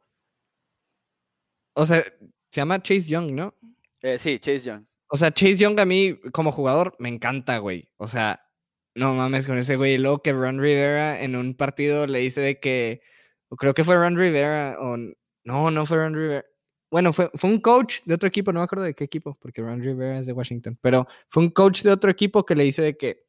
[1.74, 3.56] O sea, se llama Chase Young, ¿no?
[4.02, 4.91] Eh, sí, Chase Young.
[5.14, 7.90] O sea, Chase Young a mí como jugador me encanta, güey.
[7.98, 8.48] O sea,
[8.96, 9.96] no mames con ese güey.
[9.96, 13.02] Y luego que Ron Rivera en un partido le dice de que,
[13.50, 14.96] o creo que fue Ron Rivera, o
[15.44, 16.46] no, no fue Ron Rivera.
[16.90, 19.62] Bueno, fue, fue un coach de otro equipo, no me acuerdo de qué equipo, porque
[19.62, 22.82] Ron Rivera es de Washington, pero fue un coach de otro equipo que le dice
[22.82, 23.26] de que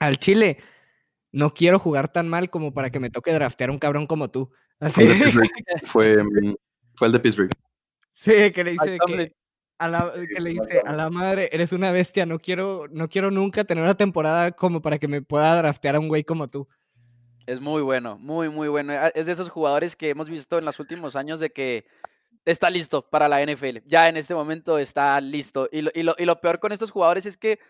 [0.00, 0.58] al Chile
[1.30, 4.50] no quiero jugar tan mal como para que me toque draftear un cabrón como tú.
[4.80, 5.02] Así,
[5.84, 6.54] Fue, mm,
[6.96, 7.50] fue el de Pittsburgh.
[8.12, 9.32] sí, que le dice que,
[9.78, 13.30] a la, que le dice a la madre, eres una bestia, no quiero, no quiero
[13.30, 16.68] nunca tener una temporada como para que me pueda draftear a un güey como tú.
[17.46, 18.92] Es muy bueno, muy, muy bueno.
[18.94, 21.86] Ah, Es de esos jugadores que hemos visto en los últimos años de que
[22.44, 23.78] está listo para la NFL.
[23.86, 25.68] Ya en este momento está listo.
[25.70, 27.60] Y lo, y lo, y lo peor con estos jugadores es que,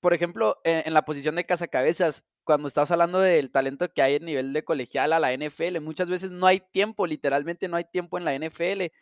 [0.00, 4.16] por ejemplo, en, en la posición de cazacabezas, cuando estás hablando del talento que hay
[4.16, 7.84] en nivel de colegial a la NFL, muchas veces no hay tiempo, literalmente no hay
[7.84, 8.92] tiempo en la NFL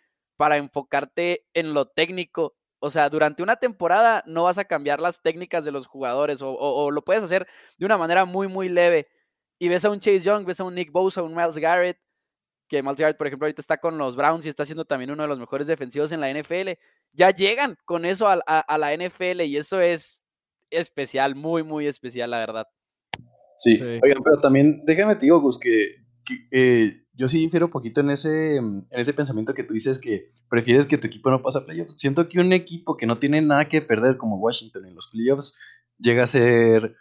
[0.40, 2.56] para enfocarte en lo técnico.
[2.78, 6.50] O sea, durante una temporada no vas a cambiar las técnicas de los jugadores o,
[6.50, 9.06] o, o lo puedes hacer de una manera muy, muy leve.
[9.58, 11.98] Y ves a un Chase Young, ves a un Nick Bosa, un Miles Garrett,
[12.68, 15.24] que Miles Garrett, por ejemplo, ahorita está con los Browns y está siendo también uno
[15.24, 16.70] de los mejores defensivos en la NFL.
[17.12, 20.24] Ya llegan con eso a, a, a la NFL y eso es
[20.70, 22.66] especial, muy, muy especial, la verdad.
[23.58, 23.76] Sí.
[23.76, 23.82] Sí.
[24.02, 28.00] Oigan, pero también déjame te digo, Gus, que, que, eh, yo sí difiero un poquito
[28.00, 31.58] en ese, en ese pensamiento que tú dices que prefieres que tu equipo no pase
[31.58, 31.94] a playoffs.
[31.96, 35.54] Siento que un equipo que no tiene nada que perder como Washington en los playoffs
[35.98, 36.96] llega a ser,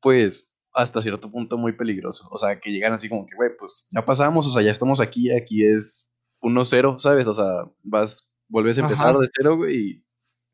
[0.00, 2.28] pues, hasta cierto punto muy peligroso.
[2.30, 5.00] O sea, que llegan así como que, güey, pues ya pasamos, o sea, ya estamos
[5.00, 7.28] aquí, aquí es 1-0, ¿sabes?
[7.28, 9.18] O sea, vas, vuelves a empezar Ajá.
[9.18, 10.04] de cero, güey, y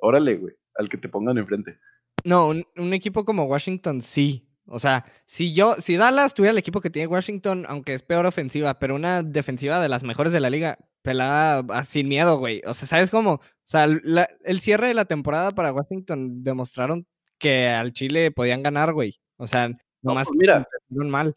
[0.00, 1.78] órale, güey, al que te pongan enfrente.
[2.24, 4.47] No, un, un equipo como Washington sí.
[4.70, 8.26] O sea, si yo, si Dallas tuviera el equipo que tiene Washington, aunque es peor
[8.26, 12.62] ofensiva, pero una defensiva de las mejores de la liga, pelada ah, sin miedo, güey.
[12.66, 13.32] O sea, ¿sabes cómo?
[13.34, 17.06] O sea, la- el cierre de la temporada para Washington demostraron
[17.38, 19.18] que al Chile podían ganar, güey.
[19.36, 19.70] O sea,
[20.02, 20.66] nomás pues mira.
[20.88, 21.34] empezaron mal.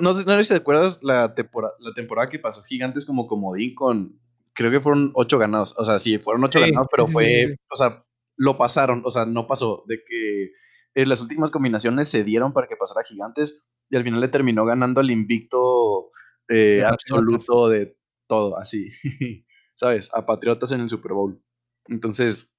[0.00, 3.26] No, sé- no sé si te acuerdas la temporada, la temporada que pasó Gigantes como
[3.26, 4.20] comodín con,
[4.54, 7.54] creo que fueron ocho ganados, o sea, sí, fueron ocho Sí, ganados, pero fue, sí.
[7.70, 8.04] o sea,
[8.36, 10.50] lo pasaron, o sea, no pasó, de que
[10.96, 14.64] eh, las últimas combinaciones se dieron para que pasara Gigantes y al final le terminó
[14.64, 16.10] ganando el invicto
[16.48, 18.90] eh, absoluto de todo, así,
[19.74, 20.08] ¿sabes?
[20.14, 21.38] A Patriotas en el Super Bowl.
[21.84, 22.50] Entonces,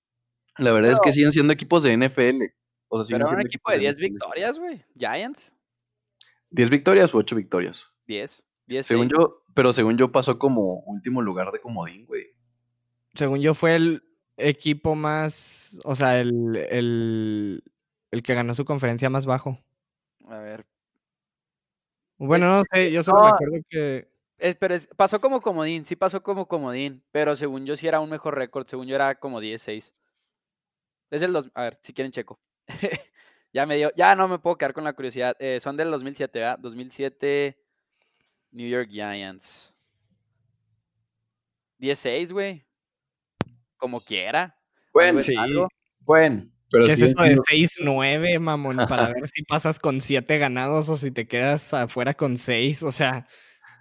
[0.59, 2.43] la verdad es que siguen siendo equipos de NFL.
[2.89, 4.01] O sea, siguen Pero un equipo de 10 NFL.
[4.03, 4.85] victorias, güey.
[4.95, 5.55] Giants,
[6.51, 7.91] 10 victorias o 8 victorias.
[8.05, 8.43] 10.
[8.67, 12.27] 10 Según yo, pero según yo pasó como último lugar de comodín, güey.
[13.15, 14.03] Según yo, fue el
[14.37, 17.63] equipo más, o sea, el, el,
[18.11, 19.59] el que ganó su conferencia más bajo.
[20.27, 20.65] A ver.
[22.17, 25.85] Bueno, no sé, yo solo me no, acuerdo que Es, pero es- pasó como comodín,
[25.85, 29.15] sí pasó como comodín, pero según yo sí era un mejor récord, según yo era
[29.15, 29.93] como 10-6.
[31.09, 32.39] Es el dos, a ver, si quieren checo.
[33.53, 35.35] ya me dio, ya no me puedo quedar con la curiosidad.
[35.39, 36.59] Eh, son del 2007, ¿verdad?
[36.59, 37.57] 2007
[38.51, 39.73] New York Giants.
[41.79, 42.65] 10-6, güey.
[43.77, 44.57] Como quiera.
[44.91, 45.35] Bueno, sí.
[45.99, 46.49] bueno.
[46.69, 48.77] Pero ¿Qué es eso de siendo- 6-9, mamón?
[48.89, 52.83] Para ver si pasas con 7 ganados o si te quedas afuera con 6.
[52.83, 53.27] O sea,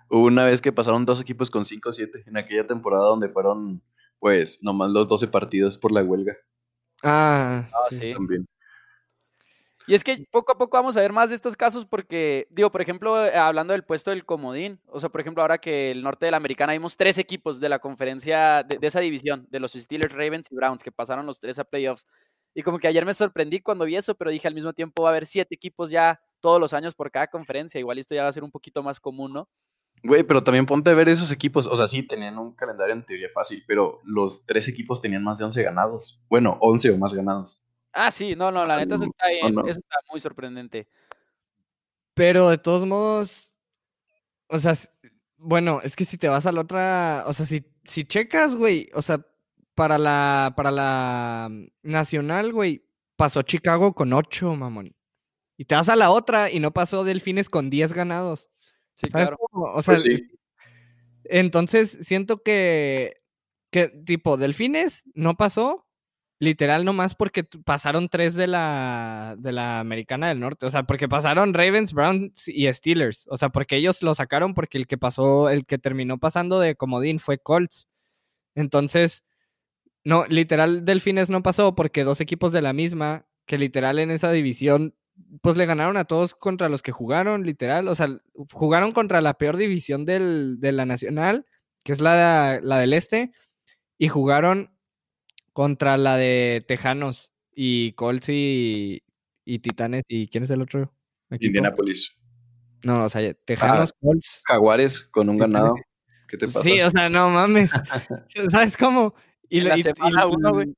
[0.09, 3.83] Hubo una vez que pasaron dos equipos con 5-7 en aquella temporada donde fueron,
[4.21, 6.37] pues, nomás los 12 partidos por la huelga
[7.03, 7.97] ah, Ah, sí.
[7.99, 8.13] sí.
[8.15, 8.47] también.
[9.89, 12.73] Y es que poco a poco vamos a ver más de estos casos porque, digo,
[12.73, 16.03] por ejemplo, eh, hablando del puesto del comodín, o sea, por ejemplo, ahora que el
[16.03, 19.61] norte de la americana vimos tres equipos de la conferencia, de, de esa división, de
[19.61, 22.07] los Steelers, Ravens y Browns, que pasaron los tres a playoffs.
[22.57, 25.11] Y como que ayer me sorprendí cuando vi eso, pero dije al mismo tiempo va
[25.11, 27.79] a haber siete equipos ya todos los años por cada conferencia.
[27.79, 29.47] Igual esto ya va a ser un poquito más común, ¿no?
[30.03, 31.67] Güey, pero también ponte a ver esos equipos.
[31.67, 35.37] O sea, sí, tenían un calendario en teoría fácil, pero los tres equipos tenían más
[35.37, 36.25] de 11 ganados.
[36.31, 37.63] Bueno, 11 o más ganados.
[37.93, 39.67] Ah, sí, no, no, la neta eso está bien, no.
[39.67, 40.89] eso está muy sorprendente.
[42.15, 43.53] Pero de todos modos,
[44.49, 44.75] o sea,
[45.37, 48.89] bueno, es que si te vas a la otra, o sea, si, si checas, güey,
[48.95, 49.27] o sea,
[49.77, 52.85] para la, para la mm, nacional, güey,
[53.17, 54.97] pasó Chicago con 8, mamón.
[55.57, 58.51] Y te vas a la otra y no pasó Delfines con 10 ganados.
[58.97, 59.39] Sí, ¿Sabes claro.
[59.39, 59.67] cómo?
[59.75, 60.29] O sea, Pues sí.
[61.25, 63.23] entonces siento que,
[63.71, 65.87] que tipo, Delfines no pasó,
[66.39, 71.09] literal nomás porque pasaron tres de la, de la Americana del Norte, o sea, porque
[71.09, 75.51] pasaron Ravens, Browns y Steelers, o sea, porque ellos lo sacaron porque el que pasó,
[75.51, 77.89] el que terminó pasando de comodín fue Colts.
[78.55, 79.25] Entonces,
[80.07, 84.31] no, literal Delfines no pasó porque dos equipos de la misma, que literal en esa
[84.31, 84.95] división,
[85.43, 88.17] pues le ganaron a todos contra los que jugaron, literal, o sea,
[88.53, 91.45] jugaron contra la peor división del, de la nacional,
[91.83, 93.33] que es la, la del este,
[93.99, 94.71] y jugaron
[95.53, 99.03] contra la de Tejanos y Colts y,
[99.45, 100.05] y Titanes.
[100.07, 100.95] ¿Y quién es el otro?
[101.31, 101.47] equipo?
[101.47, 102.17] Indianapolis.
[102.85, 104.43] No, o sea, Tejanos, Colts.
[104.45, 105.75] Jaguares con un ganado.
[106.29, 106.63] ¿Qué te pasa?
[106.63, 107.73] Sí, o sea, no mames.
[108.53, 109.13] ¿Sabes cómo?
[109.49, 110.75] Y En la y- semana uno, güey.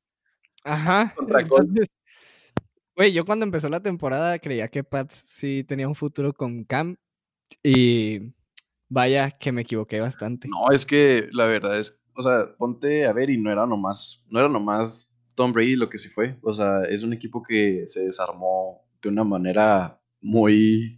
[0.65, 1.15] Ajá.
[1.79, 1.87] Entonces,
[2.97, 6.97] Güey, yo cuando empezó la temporada creía que Pats sí tenía un futuro con Cam.
[7.63, 8.33] Y
[8.89, 10.49] vaya que me equivoqué bastante.
[10.49, 14.25] No, es que la verdad es, o sea, ponte a ver y no era nomás,
[14.29, 16.37] no era nomás Tom Brady lo que se fue.
[16.43, 20.98] O sea, es un equipo que se desarmó de una manera muy,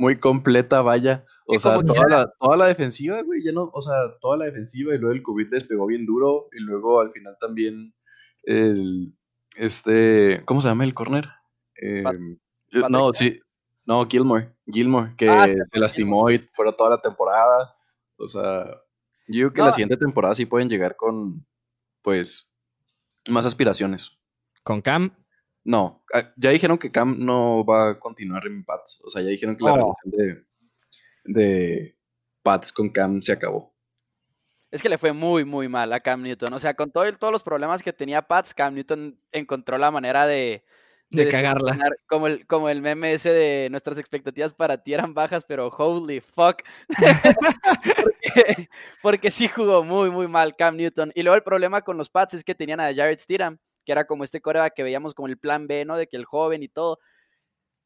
[0.00, 1.26] muy completa, vaya.
[1.46, 4.94] O sea, toda la, toda la, defensiva, güey, ya no, o sea, toda la defensiva
[4.94, 7.94] y luego el COVID les pegó bien duro y luego al final también
[8.44, 9.12] el,
[9.56, 11.28] este, ¿cómo se llama el corner?
[11.76, 12.38] Em,
[12.88, 13.40] no, sí,
[13.84, 17.76] no, Gilmore, Gilmore, que ah, se lastimó y fuera toda la temporada.
[18.16, 18.70] O sea,
[19.28, 21.46] yo creo que la siguiente temporada sí pueden llegar con,
[22.00, 22.50] pues,
[23.28, 24.18] más aspiraciones.
[24.62, 25.14] ¿Con Cam?
[25.64, 29.00] No, ah, ya dijeron que Cam no va a continuar en Pats.
[29.04, 29.96] O sea, ya dijeron que la oh.
[30.02, 30.44] relación
[31.24, 31.96] de, de
[32.42, 33.74] Pats con Cam se acabó.
[34.70, 36.52] Es que le fue muy, muy mal a Cam Newton.
[36.54, 40.26] O sea, con todo, todos los problemas que tenía Pats, Cam Newton encontró la manera
[40.26, 40.64] de,
[41.10, 41.76] de, cagarla.
[42.06, 46.20] Como el, como el meme ese de nuestras expectativas para ti eran bajas, pero holy
[46.20, 46.62] fuck.
[49.02, 51.10] porque, sí jugó muy, muy mal Cam Newton.
[51.16, 54.06] Y luego el problema con los Pats es que tenían a Jared Stidham, que era
[54.06, 55.96] como este coreback que veíamos como el plan B, ¿no?
[55.96, 56.98] De que el joven y todo.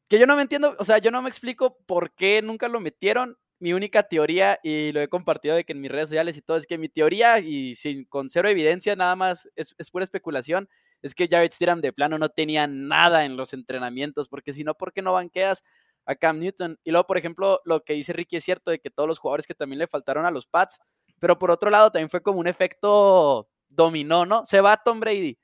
[0.07, 2.79] Que yo no me entiendo, o sea, yo no me explico por qué nunca lo
[2.79, 3.37] metieron.
[3.59, 6.57] Mi única teoría, y lo he compartido de que en mis redes sociales y todo,
[6.57, 10.67] es que mi teoría, y sin, con cero evidencia, nada más es, es pura especulación,
[11.01, 14.75] es que Jared Stidham de plano no tenía nada en los entrenamientos, porque si no,
[14.75, 15.63] ¿por qué no banqueas
[16.05, 16.77] a Cam Newton?
[16.83, 19.47] Y luego, por ejemplo, lo que dice Ricky es cierto de que todos los jugadores
[19.47, 20.79] que también le faltaron a los Pats,
[21.19, 24.45] pero por otro lado también fue como un efecto dominó, ¿no?
[24.45, 25.37] Se va Tom Brady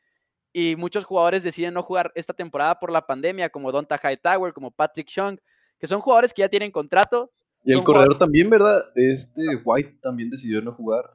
[0.53, 4.71] y muchos jugadores deciden no jugar esta temporada por la pandemia, como Donta Hightower, como
[4.71, 5.37] Patrick Chung,
[5.79, 7.29] que son jugadores que ya tienen contrato.
[7.63, 8.83] Y el corredor también, ¿verdad?
[8.95, 11.13] Este White también decidió no jugar.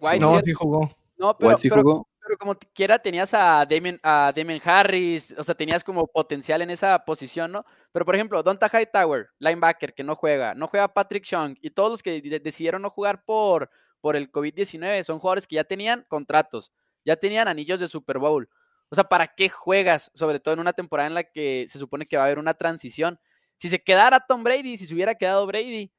[0.00, 0.90] White no, sí jugó.
[1.18, 5.42] No, pero, White sí jugó pero como quiera tenías a Damien, a Damien Harris, o
[5.42, 7.64] sea, tenías como potencial en esa posición, ¿no?
[7.90, 11.90] Pero por ejemplo, Donta Hightower, linebacker, que no juega, no juega Patrick Chung, y todos
[11.90, 13.68] los que decidieron no jugar por,
[14.00, 16.70] por el COVID-19 son jugadores que ya tenían contratos,
[17.04, 18.48] ya tenían anillos de Super Bowl.
[18.90, 20.10] O sea, ¿para qué juegas?
[20.14, 22.54] Sobre todo en una temporada en la que se supone que va a haber una
[22.54, 23.18] transición.
[23.56, 25.92] Si se quedara Tom Brady, si se hubiera quedado Brady,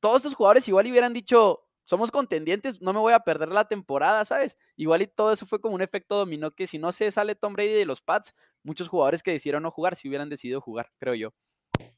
[0.00, 4.24] todos estos jugadores igual hubieran dicho, somos contendientes, no me voy a perder la temporada,
[4.24, 4.58] ¿sabes?
[4.76, 7.54] Igual y todo eso fue como un efecto dominó que si no se sale Tom
[7.54, 11.14] Brady de los Pats, muchos jugadores que decidieron no jugar, si hubieran decidido jugar, creo
[11.14, 11.34] yo.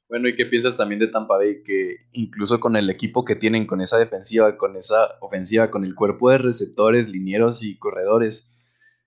[0.08, 1.62] Bueno, ¿y qué piensas también de Tampa Bay?
[1.62, 5.94] Que incluso con el equipo que tienen, con esa defensiva, con esa ofensiva, con el
[5.94, 8.54] cuerpo de receptores, linieros y corredores,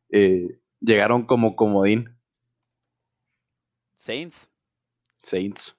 [0.10, 2.16] eh, llegaron como comodín.
[3.96, 4.50] Saints.
[5.22, 5.76] Saints.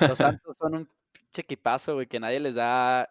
[0.00, 0.88] Los Santos son un
[1.32, 3.10] chequipazo, güey, que nadie les da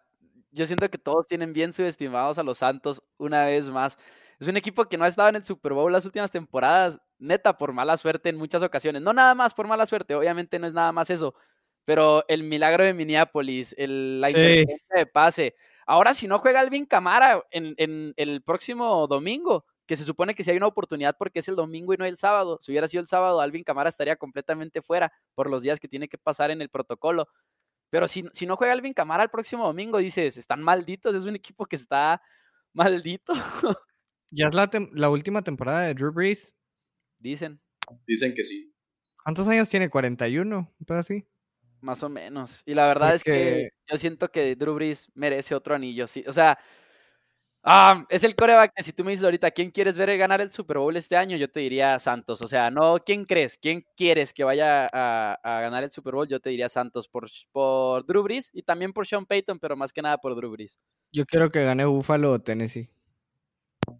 [0.56, 3.98] yo siento que todos tienen bien subestimados a los Santos una vez más.
[4.38, 7.56] Es un equipo que no ha estado en el Super Bowl las últimas temporadas, neta,
[7.56, 9.00] por mala suerte en muchas ocasiones.
[9.00, 11.34] No nada más por mala suerte, obviamente no es nada más eso,
[11.86, 14.34] pero el milagro de Minneapolis, el, la sí.
[14.34, 15.54] de pase.
[15.86, 20.42] Ahora, si no juega Alvin Camara en, en, el próximo domingo, que se supone que
[20.44, 23.00] si hay una oportunidad porque es el domingo y no el sábado, si hubiera sido
[23.02, 26.60] el sábado, Alvin Camara estaría completamente fuera por los días que tiene que pasar en
[26.60, 27.28] el protocolo.
[27.88, 31.36] Pero si, si no juega Alvin Camara el próximo domingo, dices, están malditos, es un
[31.36, 32.20] equipo que está
[32.72, 33.32] maldito.
[34.36, 36.54] ¿Ya es la, la última temporada de Drew Brees?
[37.18, 37.60] Dicen.
[38.06, 38.74] Dicen que sí.
[39.24, 39.90] ¿Cuántos años tiene?
[39.90, 40.70] ¿41?
[40.78, 41.26] ¿Un así?
[41.80, 42.62] Más o menos.
[42.66, 46.06] Y la verdad es que yo siento que Drew Brees merece otro anillo.
[46.06, 46.24] Sí.
[46.26, 46.58] O sea,
[47.68, 50.52] Ah, es el coreback que si tú me dices ahorita, ¿quién quieres ver ganar el
[50.52, 51.36] Super Bowl este año?
[51.36, 52.40] Yo te diría Santos.
[52.40, 53.58] O sea, no, ¿quién crees?
[53.58, 56.28] ¿Quién quieres que vaya a, ganar el Super Bowl?
[56.28, 59.92] Yo te diría Santos por, por Drew Brees y también por Sean Payton, pero más
[59.92, 60.78] que nada por Drew Brees.
[61.10, 62.88] Yo quiero que gane Buffalo o Tennessee.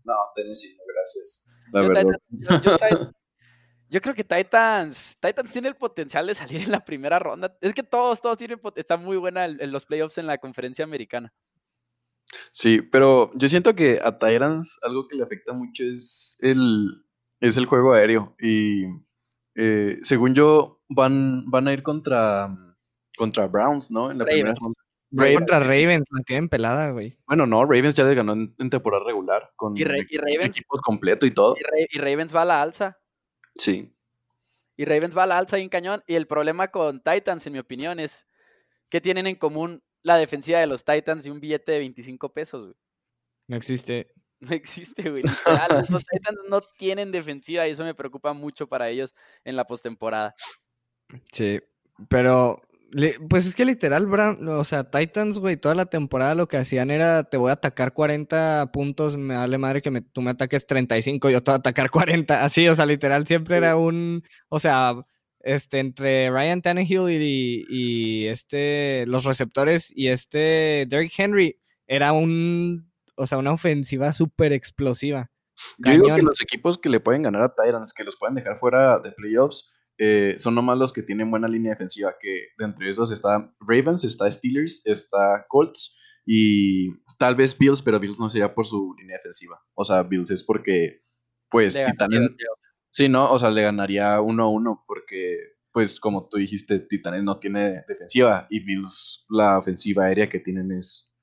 [0.04, 1.50] No, Tennessee, gracias.
[1.72, 3.12] La yo, verdad.
[3.88, 7.56] Yo, creo que Titans, Titans tiene el potencial de salir en la primera ronda.
[7.60, 11.32] Es que todos, todos tienen, está muy buena en los playoffs en la conferencia americana.
[12.50, 17.04] Sí, pero yo siento que a Tyrants algo que le afecta mucho es el,
[17.40, 18.34] es el juego aéreo.
[18.40, 18.84] Y
[19.54, 22.54] eh, según yo, van, van a ir contra,
[23.16, 24.10] contra Browns, ¿no?
[24.10, 24.54] En la primera
[25.14, 27.16] Contra Ravens, la tienen pelada, güey.
[27.26, 31.30] Bueno, no, Ravens ya le ganó en, temporada regular con y, Ravens, equipos completo y
[31.30, 31.54] todo.
[31.90, 32.98] Y, Ravens va a la alza.
[33.54, 33.94] Sí.
[34.76, 36.02] Y Ravens va a la alza y en cañón.
[36.06, 38.26] Y el problema con Titans, en mi opinión, es
[38.88, 42.64] que tienen en común la defensiva de los Titans y un billete de 25 pesos,
[42.64, 42.76] güey.
[43.48, 44.12] No existe.
[44.40, 45.22] No existe, güey.
[45.90, 49.14] los Titans no tienen defensiva y eso me preocupa mucho para ellos
[49.44, 50.34] en la postemporada.
[51.32, 51.60] Sí,
[52.08, 52.60] pero
[53.28, 54.08] pues es que literal,
[54.48, 57.92] o sea, Titans, güey, toda la temporada lo que hacían era, te voy a atacar
[57.92, 61.58] 40 puntos, me vale madre que me, tú me ataques 35, yo te voy a
[61.58, 64.94] atacar 40, así, o sea, literal siempre era un, o sea,
[65.40, 73.26] este, entre Ryan Tannehill y, este, los receptores y este Derrick Henry, era un, o
[73.26, 75.30] sea, una ofensiva súper explosiva.
[75.78, 78.58] Yo digo que los equipos que le pueden ganar a Titans, que los pueden dejar
[78.58, 82.90] fuera de playoffs, eh, son nomás los que tienen buena línea defensiva, que de entre
[82.90, 88.54] esos está Ravens, está Steelers, está Colts y tal vez Bills, pero Bills no sería
[88.54, 89.60] por su línea defensiva.
[89.74, 91.02] O sea, Bills es porque,
[91.50, 92.30] pues, Le Titanes...
[92.90, 93.30] Sí, ¿no?
[93.30, 95.38] O sea, le ganaría uno a uno porque,
[95.72, 100.72] pues, como tú dijiste, Titanes no tiene defensiva y Bills, la ofensiva aérea que tienen
[100.72, 101.14] es...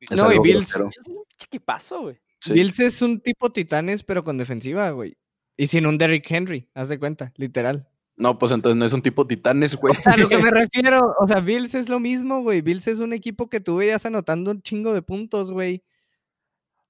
[0.00, 0.90] es No, y Bills- grosero.
[0.90, 2.20] Es un chiquipazo, güey.
[2.40, 2.52] Sí.
[2.52, 5.16] Bills es un tipo titanes, pero con defensiva, güey.
[5.58, 7.86] Y sin un Derrick Henry, haz de cuenta, literal.
[8.16, 9.92] No, pues entonces no es un tipo Titanes, güey.
[9.92, 12.62] O sea, a lo que me refiero, o sea, Bills es lo mismo, güey.
[12.62, 15.82] Bills es un equipo que tú veías anotando un chingo de puntos, güey.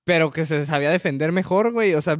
[0.05, 1.95] Pero que se sabía defender mejor, güey.
[1.95, 2.14] O sea,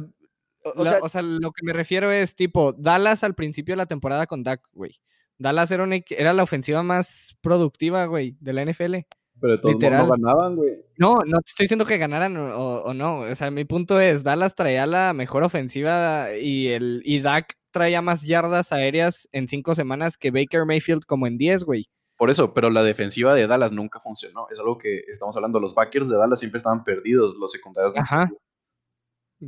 [0.63, 3.73] O, o la- sea, o sea, lo que me refiero es tipo Dallas al principio
[3.73, 4.99] de la temporada con Dak, güey.
[5.37, 8.95] Dallas era, un equi- era la ofensiva más productiva, güey, de la NFL.
[9.39, 10.07] Pero de todos Literal.
[10.07, 10.73] no ganaban, güey.
[10.97, 13.21] No, no te estoy diciendo que ganaran o, no.
[13.21, 18.01] O sea, mi punto es, Dallas traía la mejor ofensiva y el y Dak traía
[18.01, 21.89] más yardas aéreas en cinco semanas que Baker Mayfield como en 10, güey.
[22.17, 24.47] Por eso, pero la defensiva de Dallas nunca funcionó.
[24.51, 25.59] Es algo que estamos hablando.
[25.59, 27.95] Los backers de Dallas siempre estaban perdidos, los secundarios.
[27.95, 28.29] no Ajá.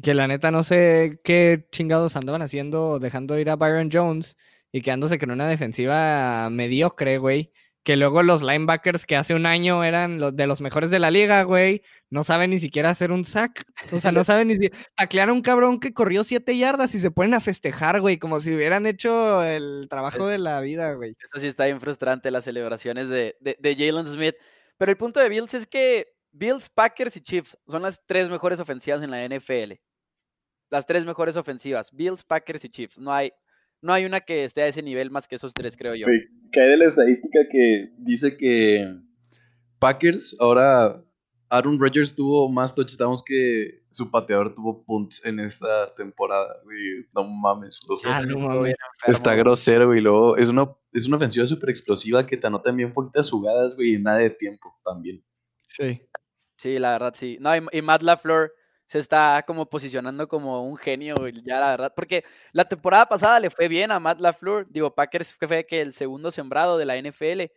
[0.02, 4.38] Que la neta no sé qué chingados andaban haciendo, dejando ir a Byron Jones
[4.72, 7.52] y quedándose con una defensiva mediocre, güey.
[7.84, 11.10] Que luego los linebackers que hace un año eran los de los mejores de la
[11.10, 13.66] liga, güey, no saben ni siquiera hacer un sack.
[13.92, 14.70] O sea, no saben ni si...
[14.96, 18.40] Taclear a un cabrón que corrió siete yardas y se ponen a festejar, güey, como
[18.40, 21.16] si hubieran hecho el trabajo de la vida, güey.
[21.24, 24.36] Eso sí está bien frustrante, las celebraciones de, de, de Jalen Smith.
[24.78, 28.60] Pero el punto de Bills es que Bills, Packers y Chiefs son las tres mejores
[28.60, 29.74] ofensivas en la NFL.
[30.70, 31.92] Las tres mejores ofensivas.
[31.92, 32.98] Bills, Packers y Chiefs.
[32.98, 33.34] No hay,
[33.82, 36.06] no hay una que esté a ese nivel más que esos tres, creo yo.
[36.52, 38.96] Cae de la estadística que dice que
[39.80, 41.04] Packers, ahora
[41.50, 47.06] Aaron Rodgers tuvo más touchdowns que su pateador tuvo punts en esta temporada, güey.
[47.14, 47.80] No mames.
[47.98, 48.76] sea, Ah, no mames.
[48.76, 50.00] enfermo, Está grosero, güey.
[50.02, 53.96] Luego es una, es una ofensiva súper explosiva que te anotan bien poquitas jugadas, güey,
[53.96, 55.24] y nada de tiempo también.
[55.68, 56.02] Sí.
[56.58, 57.38] Sí, la verdad, sí.
[57.42, 58.52] No, y, y Matt LaFleur
[58.92, 61.94] se está como posicionando como un genio, ya la verdad.
[61.96, 64.68] Porque la temporada pasada le fue bien a Matt LaFleur.
[64.70, 67.54] Digo, Packers fue que el segundo sembrado de la NFL.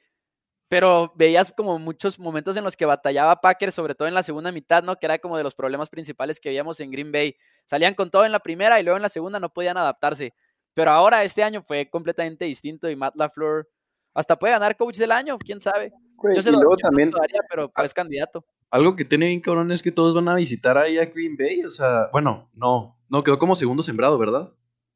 [0.69, 4.53] Pero veías como muchos momentos en los que batallaba Packers, sobre todo en la segunda
[4.53, 4.95] mitad, ¿no?
[4.95, 7.35] Que era como de los problemas principales que veíamos en Green Bay.
[7.65, 10.35] Salían con todo en la primera y luego en la segunda no podían adaptarse.
[10.73, 13.69] Pero ahora este año fue completamente distinto y Matt LaFleur
[14.15, 15.93] hasta puede ganar coach del año, quién sabe.
[16.33, 18.47] Yo se lo, también, se lo daría, pero es candidato.
[18.75, 21.65] Algo que tiene bien cabrón es que todos van a visitar ahí a Green Bay.
[21.65, 24.53] O sea, bueno, no, no, quedó como segundo sembrado, ¿verdad?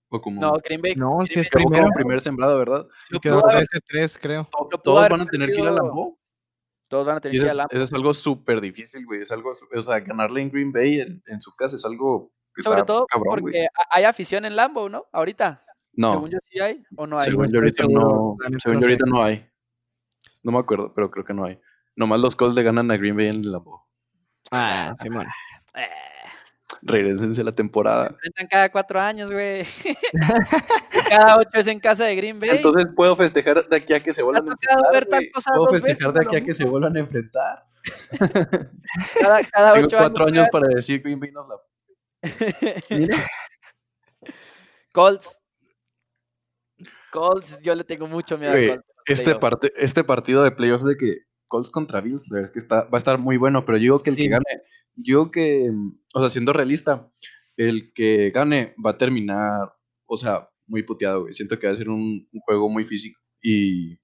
[0.09, 0.95] O como No, Green Bay.
[0.97, 1.83] No, Green sí es primero.
[1.85, 2.87] como primer sembrado, ¿verdad?
[3.11, 4.49] lo Quedó pudo haber- 13-3, creo.
[4.71, 6.19] To- Todos van a tener que ir a Lambeau.
[6.89, 7.77] Todos van a tener que ir a es, Lambeau.
[7.77, 9.23] eso es algo súper difícil, güey.
[9.23, 12.63] Es algo, o sea, ganarle en Green Bay en, en su casa es algo que
[12.63, 15.07] Sobre está todo cabrón, porque ha- hay afición en Lambo, ¿no?
[15.13, 15.63] Ahorita.
[15.93, 17.25] No, Según yo sí hay o no hay.
[17.27, 18.93] según no yo ahorita no, según no yo sé.
[18.93, 19.47] ahorita no hay.
[20.43, 21.59] No me acuerdo, pero creo que no hay.
[21.99, 23.83] Nomás los Colts le ganan a Green Bay en el Lambeau.
[24.53, 25.27] Ah, Simón.
[25.75, 25.87] Eh,
[26.83, 28.09] Regrésense la temporada.
[28.09, 29.65] enfrentan cada cuatro años, güey.
[31.09, 32.51] cada ocho es en casa de Green Bay.
[32.51, 34.93] Entonces puedo festejar de aquí a que se vuelvan a enfrentar.
[34.93, 35.31] ver tal güey.
[35.31, 37.65] cosa Puedo festejar veces, de aquí a que se vuelvan a enfrentar.
[39.21, 41.57] cada, cada Tengo cuatro años para decir Green Bay nos la.
[44.93, 45.41] Colts.
[47.13, 48.99] Colts, yo le tengo mucho miedo a Colts.
[49.07, 49.41] Este, playoffs.
[49.41, 52.85] parte, este partido de playoffs de que Colts contra Bills, la verdad es que está,
[52.85, 54.23] va a estar muy bueno, pero yo digo que el Sí.
[54.23, 54.63] que gane,
[54.97, 57.11] yo que, mm, o sea, siendo realista,
[57.57, 59.75] el que gane va a terminar,
[60.07, 61.33] o sea, muy puteado, güey.
[61.33, 63.99] Siento que va a ser un, un juego muy físico y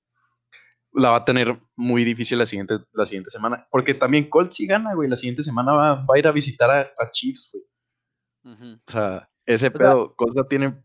[0.92, 3.66] la va a tener muy difícil la siguiente, la siguiente semana.
[3.70, 6.70] Porque también Colts si gana, güey, la siguiente semana va, va a ir a visitar
[6.70, 7.64] a, a Chiefs, güey.
[8.86, 10.82] O sea, ese sea- pedo, Colts la tiene,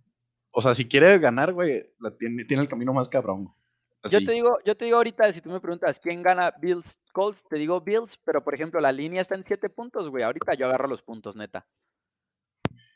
[0.54, 3.46] o sea, si quiere ganar, güey, la tiene, tiene el camino más cabrón.
[3.46, 3.54] Yo
[4.02, 4.24] Así.
[4.26, 7.58] te digo, yo te digo ahorita, si tú me preguntas quién gana Bills Colts, te
[7.58, 10.24] digo Bills, pero por ejemplo, la línea está en siete puntos, güey.
[10.24, 11.68] Ahorita yo agarro los puntos, neta.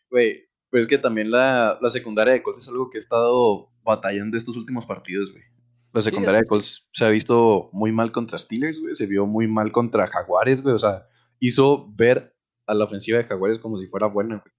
[0.09, 3.69] Güey, pues es que también la, la secundaria de Colts es algo que he estado
[3.83, 5.43] batallando estos últimos partidos, güey.
[5.91, 6.47] La Sí, secundaria de.
[6.47, 8.95] Colts se ha visto muy mal contra Steelers, güey.
[8.95, 10.73] Se vio muy mal contra Jaguares, güey.
[10.73, 11.05] O sea,
[11.39, 12.35] hizo ver
[12.65, 14.53] a la ofensiva de Jaguares como si fuera buena, güey.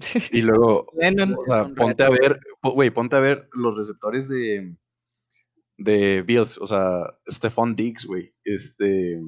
[0.32, 4.76] Y luego, o sea, ponte a ver, güey, ponte a ver los receptores de,
[5.84, 6.58] de Bills.
[6.58, 8.34] O sea, Stephon Diggs, güey.
[8.44, 9.20] Este.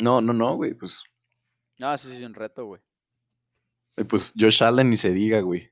[0.00, 0.74] No, no, no, güey.
[0.74, 1.02] Pues,
[1.78, 2.80] No, eso sí es un reto, güey.
[3.96, 5.70] eh, pues Josh Allen ni se diga, güey.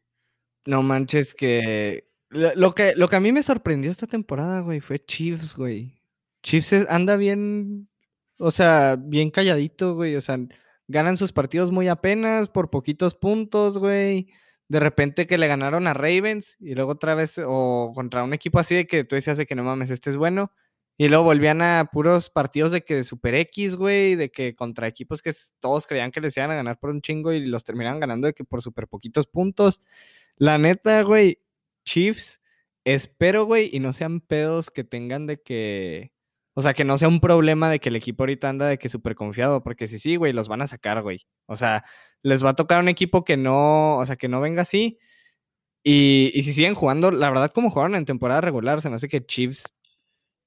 [0.64, 2.08] No manches que...
[2.30, 6.00] Lo que, lo que a mí me sorprendió esta temporada, güey, fue Chiefs, güey.
[6.42, 7.90] Chiefs anda bien
[8.44, 10.16] o sea, bien calladito, güey.
[10.16, 10.36] O sea,
[10.88, 14.28] ganan sus partidos muy apenas, por poquitos puntos, güey.
[14.72, 18.58] De repente que le ganaron a Ravens y luego otra vez, o contra un equipo
[18.58, 20.50] así de que tú decías de que no mames, este es bueno.
[20.96, 25.20] Y luego volvían a puros partidos de que Super X, güey, de que contra equipos
[25.20, 28.28] que todos creían que les iban a ganar por un chingo y los terminaban ganando
[28.28, 29.82] de que por super poquitos puntos.
[30.36, 31.36] La neta, güey,
[31.84, 32.40] Chiefs,
[32.84, 36.12] espero, güey, y no sean pedos que tengan de que.
[36.54, 38.88] O sea, que no sea un problema de que el equipo ahorita anda de que
[38.88, 41.20] súper confiado, porque si sí, güey, los van a sacar, güey.
[41.46, 41.84] O sea,
[42.22, 44.98] les va a tocar un equipo que no, o sea, que no venga así.
[45.84, 49.08] Y, y si siguen jugando, la verdad, como jugaron en temporada regular, se me hace
[49.08, 49.64] que Chiefs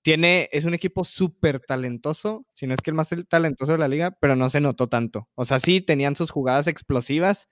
[0.05, 3.87] tiene, es un equipo súper talentoso, si no es que el más talentoso de la
[3.87, 5.29] liga, pero no se notó tanto.
[5.35, 7.49] O sea, sí tenían sus jugadas explosivas,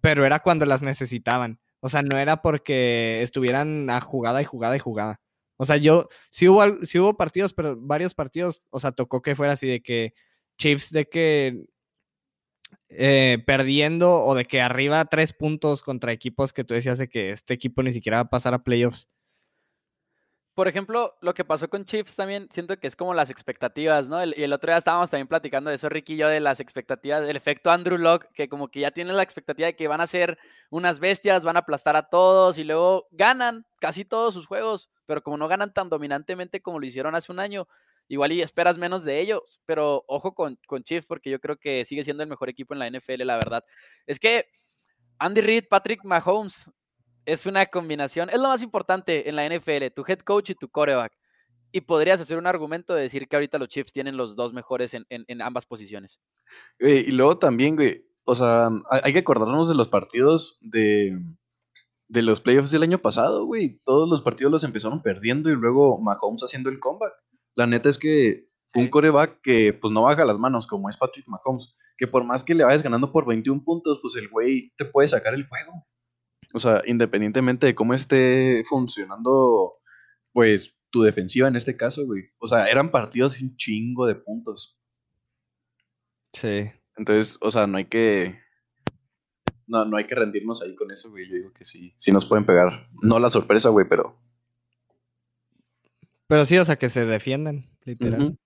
[0.00, 1.58] pero era cuando las necesitaban.
[1.80, 5.20] O sea, no era porque estuvieran a jugada y jugada y jugada.
[5.56, 9.34] O sea, yo, sí hubo, sí hubo partidos, pero varios partidos, o sea, tocó que
[9.34, 10.14] fuera así de que
[10.58, 11.64] Chiefs de que
[12.88, 17.30] eh, perdiendo o de que arriba tres puntos contra equipos que tú decías de que
[17.30, 19.08] este equipo ni siquiera va a pasar a playoffs
[20.56, 24.24] por ejemplo, lo que pasó con Chiefs también, siento que es como las expectativas, ¿no?
[24.24, 27.28] y el otro día estábamos también platicando de eso, Ricky y yo, de las expectativas,
[27.28, 30.06] el efecto Andrew Locke, que como que ya tiene la expectativa de que van a
[30.06, 30.38] ser
[30.70, 35.22] unas bestias, van a aplastar a todos y luego ganan casi todos sus juegos, pero
[35.22, 37.68] como no ganan tan dominantemente como lo hicieron hace un año,
[38.08, 41.84] igual y esperas menos de ellos, pero ojo con, con Chiefs porque yo creo que
[41.84, 43.62] sigue siendo el mejor equipo en la NFL, la verdad.
[44.06, 44.46] Es que
[45.18, 46.70] Andy Reid, Patrick Mahomes,
[47.26, 50.68] es una combinación, es lo más importante en la NFL, tu head coach y tu
[50.68, 51.12] coreback.
[51.72, 54.94] Y podrías hacer un argumento de decir que ahorita los Chiefs tienen los dos mejores
[54.94, 56.20] en, ambas posiciones.
[56.78, 58.70] y luego también, güey, o sea,
[59.02, 61.18] hay que acordarnos de los partidos de,
[62.08, 63.80] de los playoffs del año pasado, güey.
[63.84, 67.12] Todos los partidos los empezaron perdiendo y luego Mahomes haciendo el comeback.
[67.56, 71.26] La neta es que un coreback que pues no baja las manos como es Patrick
[71.26, 74.84] Mahomes, que por más que le vayas ganando por 21 puntos, pues el güey te
[74.84, 75.86] puede sacar el juego.
[76.54, 79.74] O sea, independientemente de cómo esté funcionando,
[80.32, 82.30] pues, tu defensiva en este caso, güey.
[82.38, 84.78] O sea, eran partidos un chingo de puntos.
[86.32, 86.70] Sí.
[86.96, 88.38] Entonces, o sea, no hay que.
[89.66, 91.28] No, no hay que rendirnos ahí con eso, güey.
[91.28, 91.94] Yo digo que sí.
[91.98, 92.88] Sí nos pueden pegar.
[93.02, 94.16] No la sorpresa, güey, pero.
[96.28, 98.38] Pero sí, o sea, que se defiendan, literal.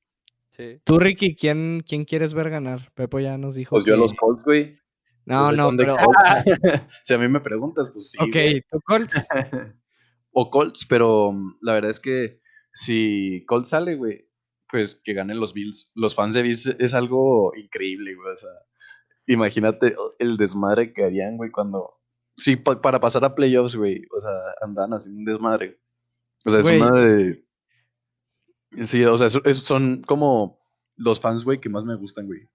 [0.51, 0.81] Sí.
[0.85, 2.93] Tú, Ricky, ¿quién, ¿quién quieres ver ganar?
[2.95, 3.71] Pepo ya nos dijo.
[3.71, 4.79] Pues yo los Colts, güey.
[5.27, 5.97] No, no, pero...
[7.05, 8.19] si a mí me preguntas, pues sí.
[8.21, 9.15] Ok, ¿tú Colts?
[10.33, 12.41] o Colts, pero mm, la verdad es que
[12.73, 14.29] si Colts sale, güey,
[14.71, 15.91] pues que ganen los Bills.
[15.95, 18.33] Los fans de Bills es algo increíble, güey.
[18.33, 18.51] O sea,
[19.27, 21.99] imagínate el desmadre que harían, güey, cuando...
[22.37, 24.03] Sí, para pasar a playoffs, güey.
[24.17, 25.79] O sea, andan así un desmadre.
[26.45, 27.45] O sea, es una de...
[28.85, 30.61] Sí, o sea, son como
[30.97, 32.49] los fans, güey, que más me gustan, güey.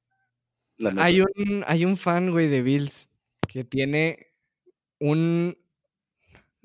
[0.98, 3.08] Hay un, hay un fan, güey, de Bills
[3.48, 4.28] que tiene
[5.00, 5.58] un.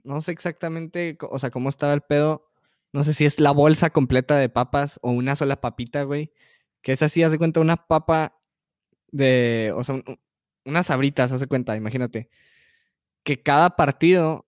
[0.03, 2.51] No sé exactamente, o sea, cómo estaba el pedo.
[2.93, 6.33] No sé si es la bolsa completa de papas o una sola papita, güey.
[6.83, 8.37] Que es así, hace cuenta, una papa
[9.13, 9.73] de.
[9.77, 10.03] O sea,
[10.65, 12.31] unas sabritas, hace cuenta, imagínate.
[13.25, 14.47] Que cada partido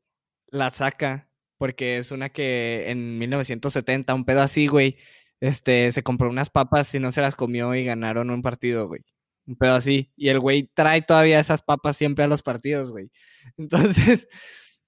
[0.48, 4.96] la saca, porque es una que en 1970, un pedo así, güey,
[5.40, 9.02] este, se compró unas papas y no se las comió y ganaron un partido, güey
[9.46, 10.12] un pedo así.
[10.16, 13.10] Y el güey trae todavía esas papas siempre a los partidos, güey.
[13.56, 14.28] Entonces,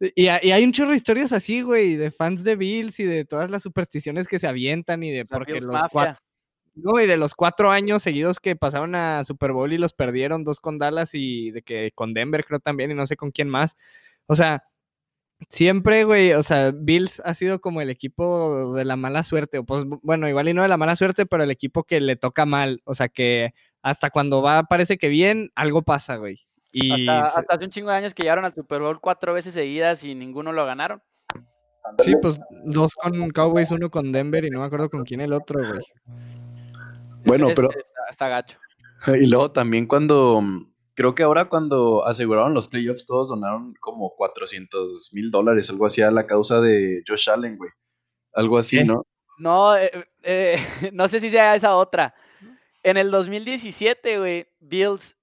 [0.00, 3.50] y, hay un chorro de historias así, güey, de fans de Bills y de todas
[3.50, 6.18] las supersticiones que se avientan y de porque los cuatro,
[6.74, 10.44] no, y de los cuatro años seguidos que pasaron a Super Bowl y los perdieron,
[10.44, 13.48] dos con Dallas y de que con Denver creo también y no sé con quién
[13.48, 13.76] más.
[14.26, 14.64] O sea,
[15.48, 19.64] Siempre, güey, o sea, Bills ha sido como el equipo de la mala suerte, o
[19.64, 22.46] pues bueno, igual y no de la mala suerte, pero el equipo que le toca
[22.46, 23.52] mal, o sea, que
[23.84, 26.40] hasta cuando va parece que bien, algo pasa, güey.
[26.72, 30.02] Y hasta, hace un chingo de años que llegaron al Super Bowl cuatro veces seguidas
[30.04, 31.02] y ninguno lo ganaron.
[32.02, 35.34] Sí, pues dos con Cowboys, uno con Denver y no me acuerdo con quién el
[35.34, 35.84] otro, güey.
[37.26, 37.68] Bueno, pero...
[38.10, 38.58] está gacho.
[39.20, 40.42] Y luego también cuando
[40.94, 46.00] creo que ahora cuando aseguraron los playoffs, todos donaron como 400 mil dólares, algo así
[46.00, 47.70] a la causa de Josh Allen, güey.
[48.32, 49.04] Algo así, ¿no?
[49.36, 49.90] No, eh,
[50.22, 50.56] eh,
[50.94, 52.14] no sé si sea esa otra.
[52.84, 55.16] En el 2017, güey, Bills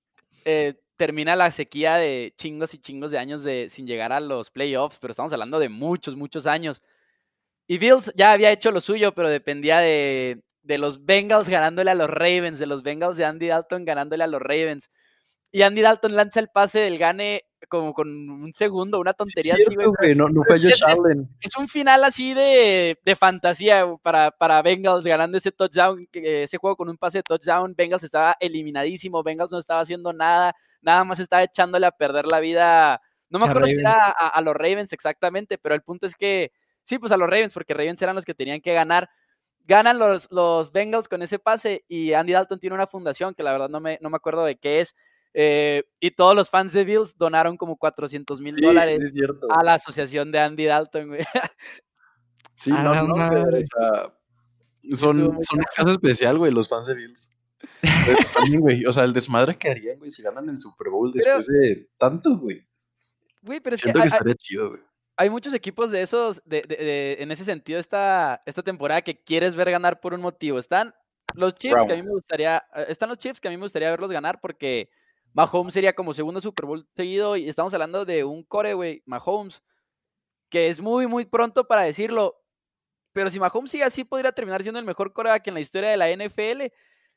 [0.46, 4.50] eh, termina la sequía de chingos y chingos de años de, sin llegar a los
[4.50, 6.82] playoffs, pero estamos hablando de muchos, muchos años.
[7.68, 11.96] Y Bills ya había hecho lo suyo, pero dependía de, de los Bengals ganándole a
[11.96, 14.90] los Ravens, de los Bengals de Andy Dalton ganándole a los Ravens.
[15.52, 19.64] Y Andy Dalton lanza el pase del gane como con un segundo, una tontería Sí,
[19.66, 19.86] así, güey.
[19.86, 21.30] cierto, güey, no, no fue Es- Josh es- Allen.
[21.42, 26.76] Es un final así de, de fantasía para, para Bengals ganando ese touchdown, ese juego
[26.76, 27.74] con un pase de touchdown.
[27.78, 32.40] Bengals estaba eliminadísimo, Bengals no estaba haciendo nada, nada más estaba echándole a perder la
[32.40, 33.00] vida.
[33.30, 36.52] No me acuerdo si era a, a los Ravens exactamente, pero el punto es que,
[36.84, 39.10] sí, pues a los Ravens, porque Ravens eran los que tenían que ganar.
[39.66, 43.52] Ganan los, los Bengals con ese pase y Andy Dalton tiene una fundación que la
[43.54, 44.96] verdad no me, no me acuerdo de qué es.
[45.34, 49.14] Eh, y todos los fans de Bills donaron como 400 mil Sí, dólares
[49.50, 51.24] a la asociación de Andy Dalton, güey.
[52.54, 54.14] Sí, A no, no, o sea,
[54.94, 55.38] son, un
[55.76, 57.38] caso especial, güey, los fans de Bills.
[57.82, 58.18] Pero
[58.56, 61.38] también, güey, o sea, el desmadre que harían, güey, si ganan en Super Bowl Pero-
[61.38, 62.68] después de tanto, güey.
[63.44, 64.82] Güey, pero es que Siento que hay- estaría chido, güey.
[65.18, 69.20] hay muchos equipos de esos, de, de- de- en ese sentido, esta, esta temporada que
[69.24, 70.60] quieres ver ganar por un motivo.
[70.60, 70.94] Están
[71.36, 73.64] los Chiefs, que a mí me gustaría, eh, están los Chiefs que a mí me
[73.64, 74.90] gustaría verlos ganar porque
[75.34, 79.64] Mahomes sería como segundo Super Bowl seguido y estamos hablando de un core, güey, Mahomes,
[80.50, 82.42] que es muy, muy pronto para decirlo,
[83.14, 85.98] pero si Mahomes sigue así, podría terminar siendo el mejor coreback en la historia de
[85.98, 86.74] la NFL.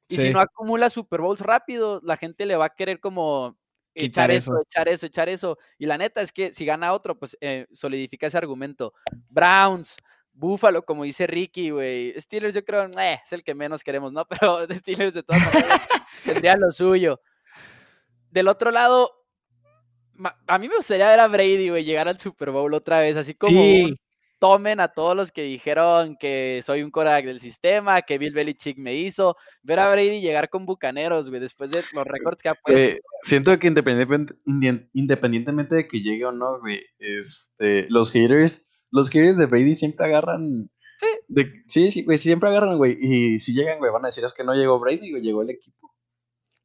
[0.09, 3.57] Y si no acumula Super Bowls rápido, la gente le va a querer como
[3.95, 4.63] echar eso, eso.
[4.63, 5.59] echar eso, echar eso.
[5.79, 8.93] Y la neta es que si gana otro, pues eh, solidifica ese argumento.
[9.29, 9.97] Browns,
[10.33, 12.13] Buffalo, como dice Ricky, güey.
[12.21, 14.27] Steelers, yo creo, eh, es el que menos queremos, ¿no?
[14.41, 15.81] Pero Steelers de todas maneras
[16.25, 17.21] tendría lo suyo.
[18.35, 19.13] Del otro lado,
[20.49, 23.33] a mí me gustaría ver a Brady, güey, llegar al Super Bowl otra vez, así
[23.33, 23.97] como un
[24.41, 28.77] tomen a todos los que dijeron que soy un coreback del sistema, que Bill Belichick
[28.77, 29.37] me hizo.
[29.63, 32.83] Ver a Brady llegar con bucaneros, güey, después de los récords que ha puesto.
[32.83, 39.39] Güey, siento que independientemente, de que llegue o no, güey, este, los haters, los haters
[39.39, 40.69] de Brady siempre agarran.
[40.99, 41.07] Sí.
[41.29, 42.97] de- sí, sí, güey, siempre agarran, güey.
[43.01, 45.51] Y si llegan, güey, van a decir es que no llegó Brady, güey, llegó el
[45.51, 45.94] equipo.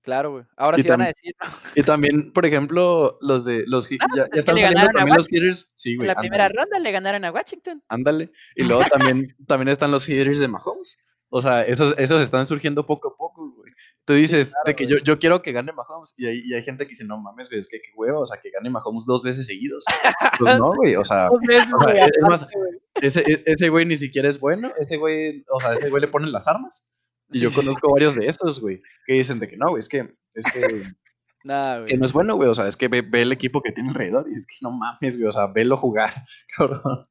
[0.10, 0.44] Claro, güey.
[0.58, 1.48] Ahora Y sí van a decir, ¿no?
[1.76, 4.90] Y también, por ejemplo, los de los ya, pues ya es que están le saliendo
[4.92, 5.74] también los haters.
[5.76, 6.08] Sí, en güey.
[6.08, 7.84] la primera ronda le ganaron a Washington.
[7.90, 8.32] ándale.
[8.56, 10.98] Y luego también, también están los haters de Mahomes.
[11.30, 13.72] O sea, esos, esos están surgiendo poco a poco, güey.
[14.04, 16.16] Tú dices de que yo, yo quiero que gane Mahomes.
[16.18, 18.26] Y hay, y hay gente que dice, no mames, güey, es que qué huevo, o
[18.26, 19.86] sea, que gane Mahomes dos veces seguidos.
[20.40, 22.48] Pues no, güey, o sea, Dos veces, o sea, güey, es más,
[23.00, 24.72] ese, e- ese güey ni siquiera es bueno.
[24.80, 26.92] Ese güey, o sea, ese güey le ponen las armas.
[27.32, 30.16] Y yo conozco varios de estos, güey, que dicen de que no, güey, es que,
[30.34, 30.60] es que,
[31.44, 31.88] Nah, güey.
[31.88, 32.50] que no es bueno, güey.
[32.50, 34.72] O sea, es que ve, ve el equipo que tiene alrededor y es que no
[34.72, 35.28] mames, güey.
[35.28, 36.14] O sea, velo jugar,
[36.58, 37.08] cabrón.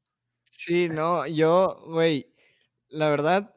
[0.51, 2.33] sí, no, yo, güey,
[2.89, 3.55] la verdad,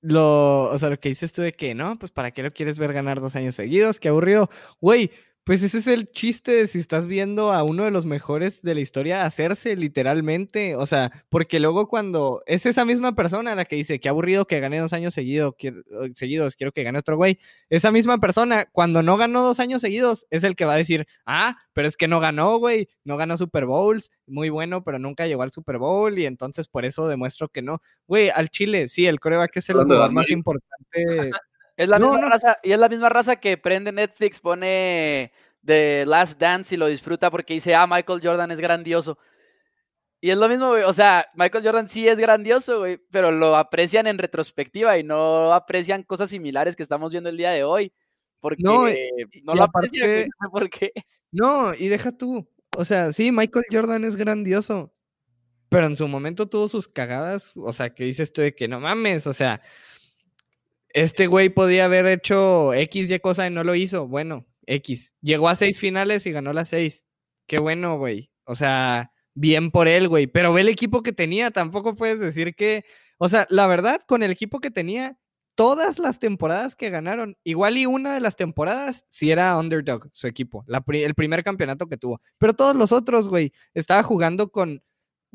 [0.00, 2.78] lo, o sea, lo que dices tú de que, no, pues ¿para qué lo quieres
[2.78, 4.00] ver ganar dos años seguidos?
[4.00, 4.50] Qué aburrido.
[4.80, 5.10] Güey,
[5.46, 8.74] pues ese es el chiste de si estás viendo a uno de los mejores de
[8.74, 10.74] la historia hacerse literalmente.
[10.74, 14.58] O sea, porque luego cuando es esa misma persona la que dice, qué aburrido que
[14.58, 17.38] gane dos años seguido, quiero- eh, seguidos, quiero que gane otro güey.
[17.70, 21.06] Esa misma persona, cuando no ganó dos años seguidos, es el que va a decir,
[21.26, 25.28] ah, pero es que no ganó, güey, no ganó Super Bowls, muy bueno, pero nunca
[25.28, 27.80] llegó al Super Bowl y entonces por eso demuestro que no.
[28.08, 31.30] Güey, al Chile, sí, el coreback es el jugador más importante.
[31.76, 32.28] Es la No, misma no.
[32.30, 35.32] raza, y es la misma raza que prende Netflix, pone
[35.64, 39.18] The Last Dance y lo disfruta porque dice, ah, Michael Jordan es grandioso.
[40.20, 40.82] Y es lo mismo, güey.
[40.84, 45.52] O sea, Michael Jordan sí es grandioso, güey, pero lo aprecian en retrospectiva y no
[45.52, 47.92] aprecian cosas similares que estamos viendo el día de hoy.
[48.40, 48.94] Porque No, no, y-
[49.44, 50.92] lo y aprecian, güey, aparte- no sé por qué.
[51.32, 52.48] No, y deja tú.
[52.76, 54.92] O sea, sí, Michael Jordan es grandioso.
[55.68, 57.52] Pero en su momento tuvo sus cagadas.
[57.56, 59.26] O sea, que dices tú de que no mames.
[59.26, 59.60] O sea,
[60.96, 64.08] este güey podía haber hecho X y cosa y no lo hizo.
[64.08, 65.14] Bueno, X.
[65.20, 67.04] Llegó a seis finales y ganó las seis.
[67.46, 68.30] Qué bueno, güey.
[68.44, 70.26] O sea, bien por él, güey.
[70.26, 71.50] Pero ve el equipo que tenía.
[71.50, 72.86] Tampoco puedes decir que.
[73.18, 75.18] O sea, la verdad, con el equipo que tenía,
[75.54, 80.26] todas las temporadas que ganaron, igual y una de las temporadas, sí era underdog su
[80.26, 82.22] equipo, la el primer campeonato que tuvo.
[82.38, 84.82] Pero todos los otros, güey, estaba jugando con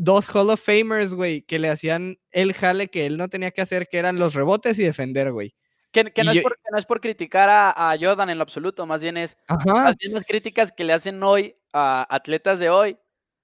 [0.04, 3.62] dos Hall of Famers, güey, que le hacían el jale que él no tenía que
[3.62, 5.56] hacer, que eran los rebotes y defender, güey.
[5.92, 8.44] Que, que no, es por, que no es por criticar a, a Jordan en lo
[8.44, 9.90] absoluto, más bien es Ajá.
[9.90, 12.98] las mismas críticas que le hacen hoy a atletas de hoy,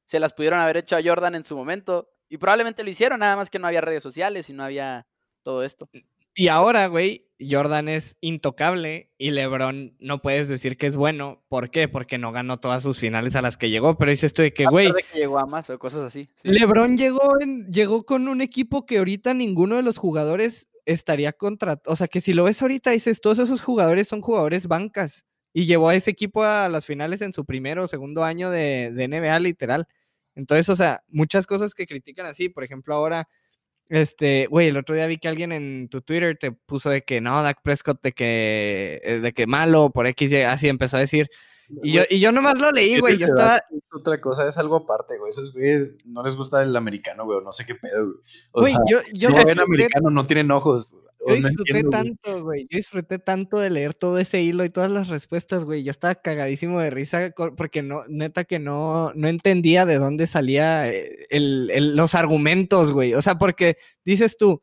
[0.06, 2.10] se las pudieron haber hecho a Jordan en su momento.
[2.30, 5.06] Y probablemente lo hicieron, nada más que no había redes sociales y no había
[5.44, 5.90] todo esto.
[6.40, 11.44] Y ahora, güey, Jordan es intocable y LeBron no puedes decir que es bueno.
[11.50, 11.88] ¿Por qué?
[11.88, 13.98] Porque no ganó todas sus finales a las que llegó.
[13.98, 16.30] Pero dices tú de que, güey, llegó a más o cosas así.
[16.36, 16.48] sí.
[16.48, 21.82] LeBron llegó, en, llegó con un equipo que ahorita ninguno de los jugadores estaría contra.
[21.88, 25.26] O sea, que si lo ves ahorita, dices, todos esos jugadores son jugadores bancas.
[25.54, 28.92] Y llevó a ese equipo a las finales en su primero o segundo año de,
[28.92, 29.88] de NBA, literal.
[30.36, 32.48] Entonces, o sea, muchas cosas que critican así.
[32.48, 33.28] Por ejemplo, ahora
[33.90, 37.22] Este, güey, el otro día vi que alguien en tu Twitter te puso de que
[37.22, 41.30] no, Dak Prescott, de que, eh, de que malo por X, así empezó a decir.
[41.84, 43.18] Y yo, y yo nomás lo leí, güey.
[43.18, 43.58] Yo estaba.
[43.58, 45.32] Es otra cosa, es algo aparte, güey.
[45.32, 47.44] Esos güeyes no les gusta el americano, güey.
[47.44, 48.18] No sé qué pedo, güey.
[48.52, 51.02] O Güey, sea, yo, yo no ven americano, no tienen ojos.
[51.28, 52.68] yo disfruté entiendo, tanto, güey.
[52.70, 55.84] Yo disfruté tanto de leer todo ese hilo y todas las respuestas, güey.
[55.84, 60.88] Yo estaba cagadísimo de risa porque no, neta que no, no entendía de dónde salía
[60.90, 63.14] eh, el, el- los argumentos, güey.
[63.14, 64.62] O sea, porque dices tú,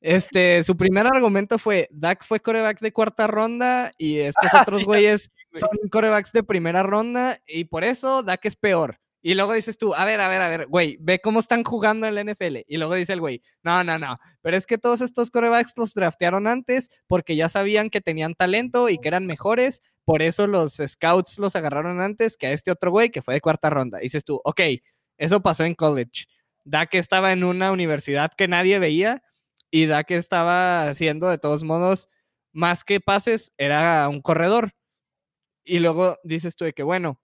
[0.00, 4.80] este, su primer argumento fue, Dak fue coreback de cuarta ronda y estos Ah, otros
[4.80, 5.35] sí, güeyes güey.
[5.58, 8.98] Son corebacks de primera ronda y por eso Dak es peor.
[9.22, 12.06] Y luego dices tú, a ver, a ver, a ver, güey, ve cómo están jugando
[12.06, 12.58] en la NFL.
[12.68, 15.94] Y luego dice el güey, no, no, no, pero es que todos estos corebacks los
[15.94, 20.74] draftearon antes porque ya sabían que tenían talento y que eran mejores, por eso los
[20.74, 23.98] scouts los agarraron antes que a este otro güey que fue de cuarta ronda.
[23.98, 24.60] Dices tú, ok,
[25.18, 26.26] eso pasó en college.
[26.64, 29.24] Dak estaba en una universidad que nadie veía
[29.72, 32.08] y Dak estaba haciendo de todos modos
[32.52, 34.72] más que pases, era un corredor.
[35.66, 37.20] Y luego dices tú de que bueno,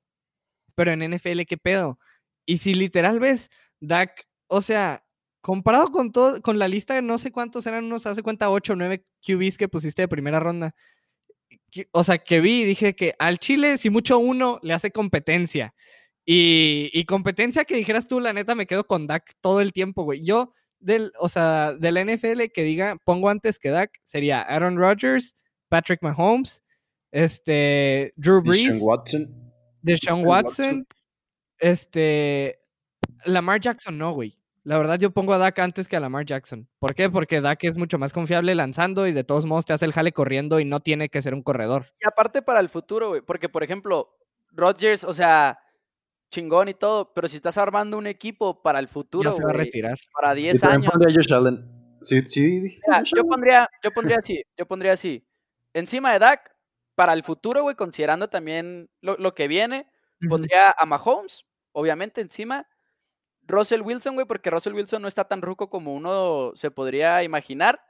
[0.74, 1.98] pero en NFL qué pedo.
[2.44, 3.48] Y si literal ves
[3.80, 5.04] Dak, o sea,
[5.40, 8.72] comparado con todo con la lista de no sé cuántos eran unos hace cuenta 8
[8.74, 10.74] o 9 QBs que pusiste de primera ronda.
[11.92, 15.74] O sea, que vi y dije que al Chile si mucho uno le hace competencia.
[16.24, 20.04] Y, y competencia que dijeras tú, la neta, me quedo con Dak todo el tiempo,
[20.04, 20.24] güey.
[20.24, 24.76] Yo, del, o sea, de la NFL que diga, pongo antes que Dak, sería Aaron
[24.76, 25.36] Rodgers,
[25.68, 26.61] Patrick Mahomes,
[27.12, 29.20] este, Drew Deshaun Brees, Watson.
[29.82, 30.86] Deshaun Deshaun Watson,
[31.58, 32.60] este,
[33.24, 34.36] Lamar Jackson no, güey.
[34.64, 36.68] La verdad yo pongo a Dak antes que a Lamar Jackson.
[36.78, 37.10] ¿Por qué?
[37.10, 40.12] Porque Dak es mucho más confiable lanzando y de todos modos te hace el jale
[40.12, 41.86] corriendo y no tiene que ser un corredor.
[42.00, 44.16] Y aparte para el futuro, güey, porque por ejemplo,
[44.52, 45.58] Rodgers, o sea,
[46.30, 49.50] chingón y todo, pero si estás armando un equipo para el futuro, Ya se va
[49.50, 49.98] a retirar.
[50.14, 50.92] para Yo 10 también años.
[50.92, 51.68] pondría a Josh Allen.
[52.02, 55.26] Sí, sí, dijiste Mira, Josh yo pondría, yo pondría así, yo pondría así.
[55.74, 56.51] Encima de Dak,
[57.02, 59.88] para el futuro, güey, considerando también lo, lo que viene,
[60.28, 62.68] pondría a Mahomes, obviamente, encima.
[63.42, 67.80] Russell Wilson, güey, porque Russell Wilson no está tan ruco como uno se podría imaginar.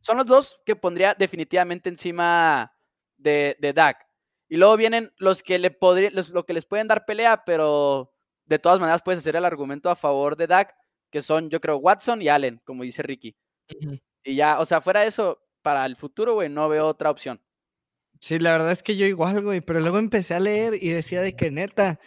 [0.00, 2.72] Son los dos que pondría definitivamente encima
[3.16, 4.04] de, de Dak.
[4.48, 8.12] Y luego vienen los que le podría, los- lo que les pueden dar pelea, pero
[8.44, 10.74] de todas maneras puedes hacer el argumento a favor de Dak,
[11.12, 13.36] que son, yo creo, Watson y Allen, como dice Ricky.
[14.24, 17.40] Y ya, o sea, fuera de eso, para el futuro, güey, no veo otra opción.
[18.20, 21.20] Sí, la verdad es que yo igual, güey, pero luego empecé a leer y decía
[21.22, 22.00] de que neta,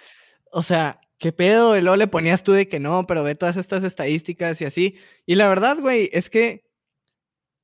[0.51, 1.77] o sea, ¿qué pedo?
[1.77, 4.97] Y luego le ponías tú de que no, pero ve todas estas estadísticas y así.
[5.25, 6.65] Y la verdad, güey, es que,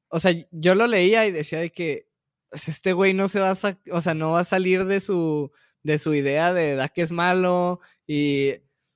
[0.10, 2.10] o sea, yo lo leía y decía de que
[2.50, 3.58] pues, este güey no se va a,
[3.92, 5.52] o sea, no va a salir de su,
[5.84, 8.54] de su idea de Dak es malo y,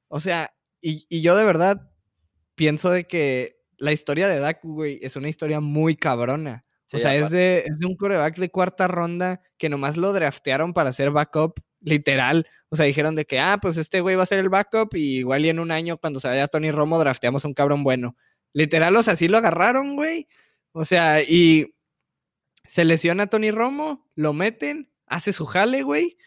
[0.08, 1.92] o sea, y, y yo de verdad
[2.56, 6.66] pienso de que la historia de Dak, güey, es una historia muy cabrona.
[6.92, 10.74] O sea, es de, es de un coreback de cuarta ronda que nomás lo draftearon
[10.74, 12.48] para hacer backup, literal.
[12.70, 15.20] O sea, dijeron de que, ah, pues este güey va a ser el backup y
[15.20, 18.16] igual y en un año cuando se vaya Tony Romo drafteamos a un cabrón bueno.
[18.54, 20.28] Literal, o sea, sí lo agarraron, güey.
[20.72, 21.76] O sea, y
[22.66, 26.18] se lesiona Tony Romo, lo meten, hace su jale, güey.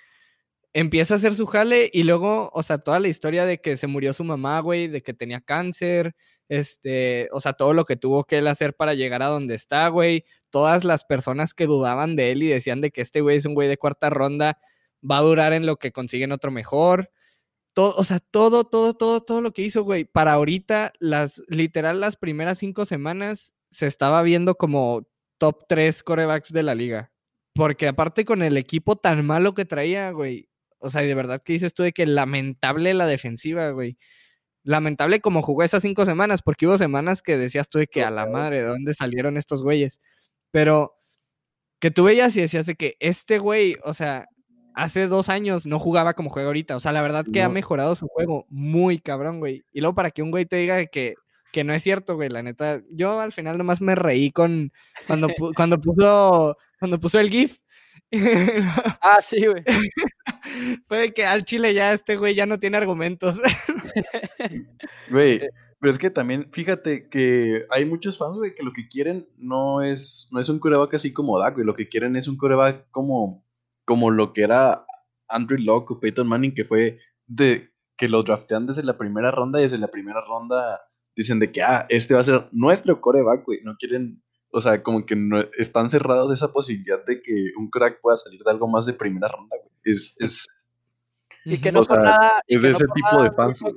[0.73, 3.87] Empieza a hacer su jale y luego, o sea, toda la historia de que se
[3.87, 6.15] murió su mamá, güey, de que tenía cáncer,
[6.49, 9.89] este, o sea, todo lo que tuvo que él hacer para llegar a donde está,
[9.89, 10.25] güey.
[10.51, 13.55] Todas las personas que dudaban de él y decían de que este güey es un
[13.55, 14.59] güey de cuarta ronda,
[15.09, 17.11] va a durar en lo que consiguen otro mejor.
[17.75, 20.05] Todo, o sea, todo, todo, todo, todo lo que hizo, güey.
[20.05, 26.53] Para ahorita, las, literal, las primeras cinco semanas se estaba viendo como top tres corebacks
[26.53, 27.13] de la liga.
[27.55, 30.49] Porque aparte con el equipo tan malo que traía, güey.
[30.79, 33.97] O sea, de verdad que dices tú de que lamentable la defensiva, güey.
[34.65, 38.11] Lamentable como jugó esas cinco semanas, porque hubo semanas que decías tú de que a
[38.11, 40.01] la madre, ¿de dónde salieron estos güeyes?
[40.51, 40.95] Pero
[41.81, 44.29] que tú veías y decías de que este güey, o sea,
[44.75, 46.77] hace dos años no jugaba como juega ahorita.
[46.77, 49.65] O sea, la verdad que ha mejorado su juego muy cabrón, güey.
[49.73, 51.15] Y luego para que un güey te diga que,
[51.53, 54.73] que no es cierto, güey, la neta, yo al final nomás me reí con
[55.07, 57.59] cuando, cuando puso cuando puso el GIF.
[59.01, 59.63] Ah, sí, güey.
[60.89, 63.37] Fue de que al chile ya este güey ya no tiene argumentos.
[65.11, 65.51] Güey, Eh.
[65.81, 69.83] pero es que también, fíjate que hay muchos fans, güey, que lo que quieren no
[69.83, 71.67] es, no es un coreback así como Dak, güey.
[71.67, 73.45] Lo que quieren es un coreback como,
[73.85, 74.85] como lo que era
[75.29, 79.59] Andrew Locke o Peyton Manning, que fue de que lo draftean desde la primera ronda
[79.61, 80.81] y desde la primera ronda
[81.17, 83.61] dicen de que, ah, este va a ser nuestro coreback, güey.
[83.63, 84.23] No quieren,
[84.53, 88.41] o sea, como que no, están cerrados esa posibilidad de que un crack pueda salir
[88.43, 89.73] de algo más de primera ronda, güey.
[89.85, 90.47] Es, es,
[91.45, 92.43] Y que no O por sea, nada.
[92.47, 93.75] es que de no ese por tipo nada de Andrew fans, güey.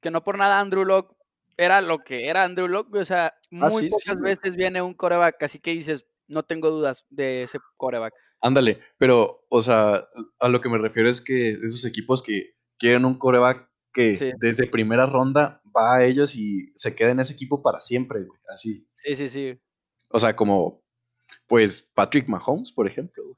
[0.00, 1.14] Que no por nada Andrew Locke
[1.58, 3.02] era lo que era Andrew Locke, güey.
[3.02, 4.34] O sea, muy Ah, sí, sí, pocas güey.
[4.34, 8.14] veces viene un coreback, así que dices, no tengo dudas de ese coreback.
[8.40, 10.04] Ándale, pero, o sea,
[10.40, 14.30] a lo que me refiero es que esos equipos que quieren un coreback que Sí.
[14.38, 18.40] desde primera ronda va a ellos y se queda en ese equipo para siempre, güey,
[18.52, 18.88] así.
[18.96, 19.60] Sí, sí, sí.
[20.12, 20.82] O sea, como,
[21.46, 23.36] pues, Patrick Mahomes, por ejemplo, güey.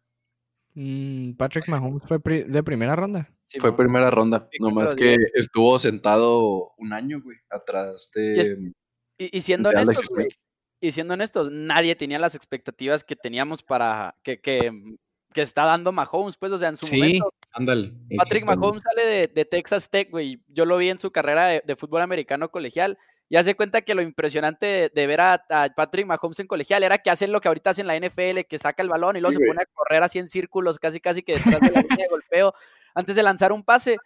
[0.76, 3.30] Mm, Patrick Mahomes fue pri- de primera ronda.
[3.46, 5.30] sí, Fue primera ronda, Sí, nomás que 10.
[5.34, 8.72] estuvo sentado un año, güey, atrás Y es- de,
[9.18, 10.26] Y, y siendo de honestos, güey,
[10.80, 14.72] y siendo honestos, nadie tenía las expectativas que teníamos para que, que,
[15.32, 16.96] que está dando Mahomes, pues, o sea, en su Sí.
[16.96, 17.92] momento Ándale.
[18.16, 18.44] Patrick.
[18.44, 20.40] Mahomes sale de, de Texas Tech, güey.
[20.48, 22.98] Yo lo vi en su carrera de, de fútbol americano colegial.
[23.28, 26.82] Y hace cuenta que lo impresionante de, de ver a, a Patrick Mahomes en colegial
[26.82, 29.20] era que hacen lo que ahorita hacen en la NFL, que saca el balón y
[29.20, 31.80] luego Sí, se pone a correr así en círculos, casi casi que detrás de la
[31.80, 32.54] línea de golpeo,
[32.94, 33.96] antes de lanzar un pase.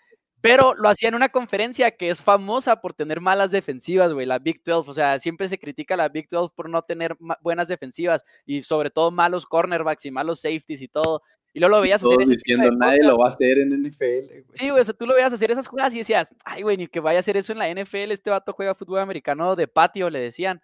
[0.41, 4.39] Pero lo hacía en una conferencia que es famosa por tener malas defensivas, güey, la
[4.39, 4.89] Big 12.
[4.89, 8.63] O sea, siempre se critica a la Big 12 por no tener buenas defensivas y
[8.63, 11.23] sobre todo malos cornerbacks y malos safeties y todo.
[11.59, 13.13] Y luego lo veías hacer ese tipo diciendo, de nadie cosas.
[13.13, 14.45] lo va a hacer en NFL, güey.
[14.53, 16.87] Sí, güey, o sea, tú lo veías hacer esas jugadas y decías, ay, güey, ni
[16.87, 20.09] que vaya a hacer eso en la NFL, este vato juega fútbol americano de patio,
[20.09, 20.63] le decían.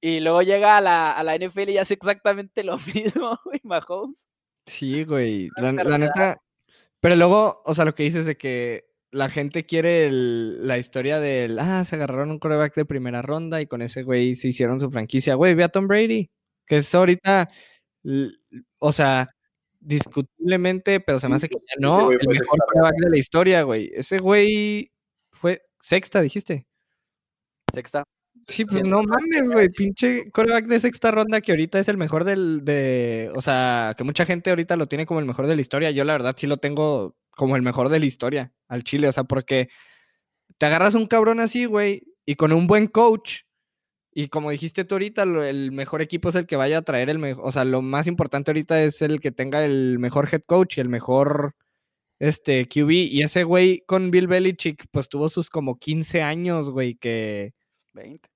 [0.00, 4.26] Y luego llega a la, a la NFL y hace exactamente lo mismo, güey, Mahomes.
[4.66, 5.50] Sí, güey.
[5.56, 6.40] La, neta.
[7.00, 11.18] Pero luego, o sea, lo que dices de que la gente quiere el- la historia
[11.20, 14.80] del, ah, se agarraron un coreback de primera ronda y con ese güey se hicieron
[14.80, 15.34] su franquicia.
[15.34, 16.30] Güey, ve a Tom Brady,
[16.66, 17.48] que es ahorita,
[18.04, 18.30] l-
[18.78, 19.28] o sea,
[19.80, 23.16] discutiblemente, pero se me hace que ya no, el fue mejor sexta coreback de la
[23.16, 23.90] historia, güey.
[23.94, 24.92] Ese güey
[25.32, 26.66] fue sexta, dijiste.
[27.72, 28.04] Sexta.
[28.40, 32.24] Sí, pues no, mames, güey, pinche coreback de sexta ronda que ahorita es el mejor
[32.24, 35.60] del, de, o sea, que mucha gente ahorita lo tiene como el mejor de la
[35.60, 35.90] historia.
[35.90, 39.12] Yo la verdad sí lo tengo como el mejor de la historia al Chile, o
[39.12, 39.68] sea, porque
[40.58, 43.40] te agarras un cabrón así, güey, y con un buen coach,
[44.12, 47.10] y como dijiste tú ahorita, lo- el mejor equipo es el que vaya a traer
[47.10, 50.42] el mejor, o sea, lo más importante ahorita es el que tenga el mejor head
[50.46, 51.54] coach y el mejor,
[52.20, 56.96] este, QB, y ese güey con Bill Belichick, pues tuvo sus como 15 años, güey,
[56.96, 57.54] que
[57.94, 58.28] 20.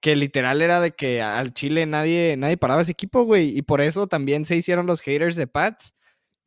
[0.00, 3.56] que literal era de que al Chile nadie, nadie paraba ese equipo, güey.
[3.56, 5.94] Y por eso también se hicieron los haters de Pats.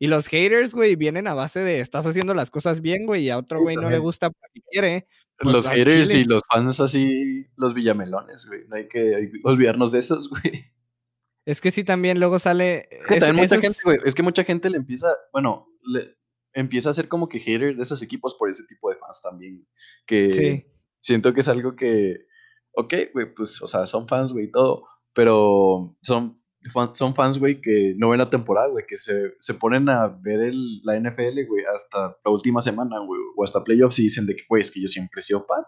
[0.00, 3.30] Y los haters, güey, vienen a base de estás haciendo las cosas bien, güey, y
[3.30, 5.06] a otro Sí, güey no le gusta porque quiere.
[5.40, 6.20] Pues, los haters chile.
[6.20, 8.66] y los fans así, los villamelones, güey.
[8.68, 10.64] No hay que olvidarnos de esos, güey.
[11.46, 12.88] Es que sí, también luego sale.
[12.90, 13.98] Es que es- también mucha esos- gente, güey.
[14.04, 16.00] Es que mucha gente le empieza, bueno, le
[16.54, 19.66] empieza a ser como que hater de esos equipos por ese tipo de fans también.
[20.06, 20.66] Que Sí.
[20.98, 22.16] siento que es algo que,
[22.72, 26.40] ok, güey, pues, o sea, son fans, güey, y todo, pero son,
[26.72, 30.08] fan- son fans, güey, que no ven la temporada, güey, que se, se ponen a
[30.08, 34.26] ver el, la NFL, güey, hasta la última semana, güey, o hasta playoffs y dicen
[34.26, 35.64] de que, güey, es que yo siempre he sido fan.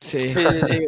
[0.00, 0.20] Sí.
[0.20, 0.86] Sí, sí, sí, güey.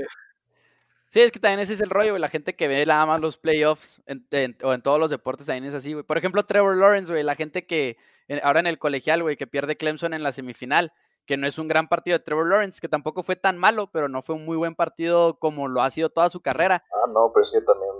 [1.09, 2.21] Sí, es que también ese es el rollo, güey.
[2.23, 5.47] La gente que ve nada más los playoffs en- en- o en todos los deportes
[5.47, 6.05] también es así, güey.
[6.05, 7.23] Por ejemplo, Trevor Lawrence, güey.
[7.23, 7.99] La gente que
[8.29, 10.91] en- ahora en el colegial, güey, que pierde Clemson en la semifinal,
[11.27, 14.09] que no es un gran partido de Trevor Lawrence, que tampoco fue tan malo, pero
[14.09, 16.83] no fue un muy buen partido como lo ha sido toda su carrera.
[16.91, 17.91] Ah, no, pero es que también...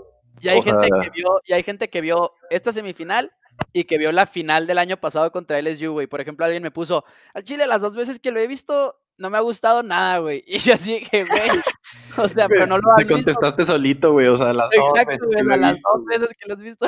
[0.43, 3.31] Y hay, gente que vio, y hay gente que vio esta semifinal
[3.71, 6.07] y que vio la final del año pasado contra LSU, güey.
[6.07, 9.29] Por ejemplo, alguien me puso, al Chile las dos veces que lo he visto, no
[9.29, 10.43] me ha gustado nada, güey.
[10.47, 11.49] Y yo así que, güey,
[12.17, 13.15] o sea, pero no lo has Te visto.
[13.15, 16.61] contestaste solito, güey, o sea, las dos veces Exacto, las dos veces que lo has
[16.61, 16.87] visto.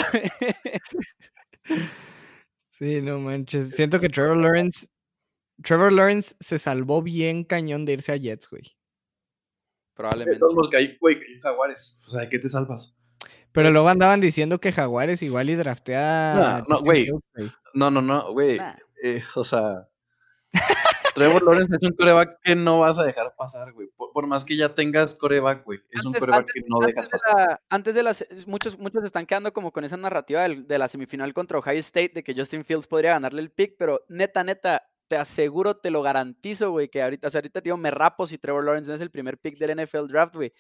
[2.78, 3.74] Sí, no manches.
[3.74, 4.88] Siento que Trevor Lawrence.
[5.64, 8.64] Trevor Lawrence se salvó bien cañón de irse a Jets, güey.
[8.64, 8.74] De
[9.93, 10.39] Probablemente.
[10.39, 11.97] todos modos, que hay, güey, que hay jaguares.
[12.06, 12.99] O sea, ¿de qué te salvas?
[13.56, 16.64] Pero luego andaban diciendo que Jaguares igual y draftea.
[16.68, 17.10] No, no, güey.
[17.74, 18.58] No, no, no, güey.
[18.58, 18.76] Nah.
[19.03, 19.88] eh, o sea,
[21.14, 23.88] Trevor Lawrence es un coreback que no vas a dejar pasar, güey.
[23.95, 25.80] Por, por más que ya tengas coreback, güey.
[25.91, 27.36] Es un coreback antes- que no dejas pasar.
[27.36, 30.78] de la- antes de las muchos muchos están quedando como con esa narrativa del- de
[30.78, 34.43] la semifinal contra Ohio State de que Justin Fields podría ganarle el pick, pero neta
[34.43, 38.26] neta te aseguro, te lo garantizo, güey, que ahorita, o sea, ahorita tío, me rapo
[38.26, 40.51] si Trevor Lawrence no es el primer pick del NFL draft, güey.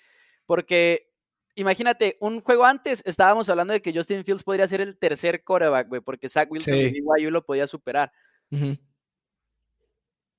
[0.45, 1.11] Porque
[1.55, 5.87] imagínate, un juego antes estábamos hablando de que Justin Fields podría ser el tercer quarterback,
[5.89, 6.83] güey, porque Zach Wilson Sí.
[6.83, 8.11] de BYU lo podía superar.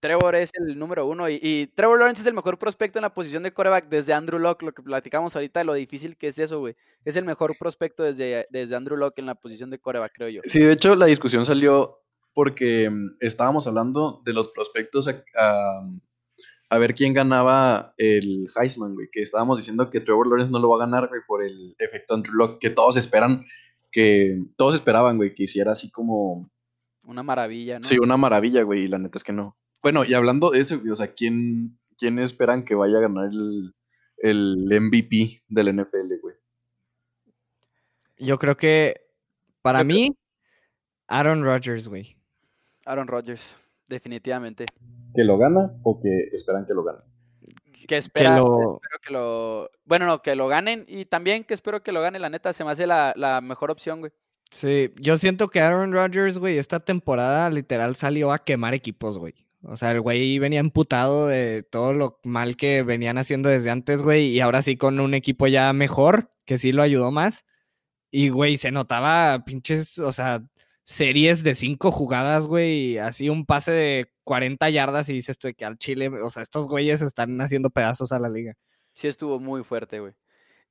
[0.00, 3.14] Trevor es el número uno y, y Trevor Lawrence es el mejor prospecto en la
[3.14, 6.38] posición de quarterback desde Andrew Locke, lo que platicamos ahorita de lo difícil que es
[6.38, 6.76] eso, güey.
[7.04, 10.42] Es el mejor prospecto desde, desde Andrew Locke en la posición de quarterback, creo yo.
[10.44, 12.02] Sí, de hecho, la discusión salió
[12.34, 15.82] porque mm, estábamos hablando de los prospectos a,
[16.68, 19.08] a- ver quién ganaba el Heisman, güey.
[19.10, 22.14] Que estábamos diciendo que Trevor Lawrence no lo va a ganar, güey, por el efecto
[22.14, 23.44] Andrew Locke, que todos esperan,
[23.90, 26.50] que todos esperaban, güey, que hiciera así como
[27.04, 27.84] Una maravilla, ¿no?
[27.84, 29.56] Sí, una maravilla, güey, y la neta es que no.
[29.82, 33.26] Bueno, y hablando de eso, güey, o sea, ¿quién, quién esperan que vaya a ganar
[33.30, 33.72] el,
[34.18, 36.34] el MVP del NFL, güey.
[38.18, 39.00] Yo creo que
[39.62, 40.16] para mí,
[41.06, 42.16] Aaron Rodgers, güey.
[42.84, 43.56] Aaron Rodgers,
[43.88, 44.66] definitivamente.
[45.16, 46.98] ¿Que lo gana o que esperan que lo gane?
[47.88, 49.70] Que espera, lo- espero que lo.
[49.84, 50.84] Bueno, no, que lo ganen.
[50.88, 53.70] Y también que espero que lo gane, la neta, se me hace la, la mejor
[53.70, 54.12] opción, güey.
[54.50, 59.34] Sí, yo siento que Aaron Rodgers, güey, esta temporada literal salió a quemar equipos, güey.
[59.62, 64.02] O sea, el güey venía emputado de todo lo mal que venían haciendo desde antes,
[64.02, 67.44] güey, y ahora sí con un equipo ya mejor, que sí lo ayudó más.
[68.12, 70.42] Y, güey, se notaba pinches, o sea,
[70.86, 75.54] series de cinco jugadas, güey, así un pase de 40 yardas y dices tú de
[75.54, 78.54] que al Chile, o sea, estos güeyes están haciendo pedazos a la liga.
[78.94, 80.14] Sí estuvo muy fuerte, güey.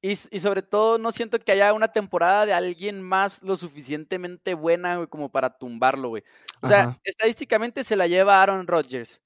[0.01, 4.97] Y, sobre todo, no siento que haya una temporada de alguien más lo suficientemente buena,
[4.97, 6.24] güey, como para tumbarlo, güey.
[6.61, 6.99] O sea, Ajá.
[7.03, 9.22] estadísticamente se la lleva Aaron Rodgers.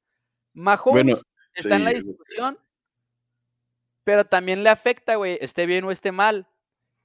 [0.54, 1.18] Mahomes Bueno,
[1.54, 2.58] está en la discusión,
[4.06, 6.48] pero también le afecta, güey, esté bien o esté mal.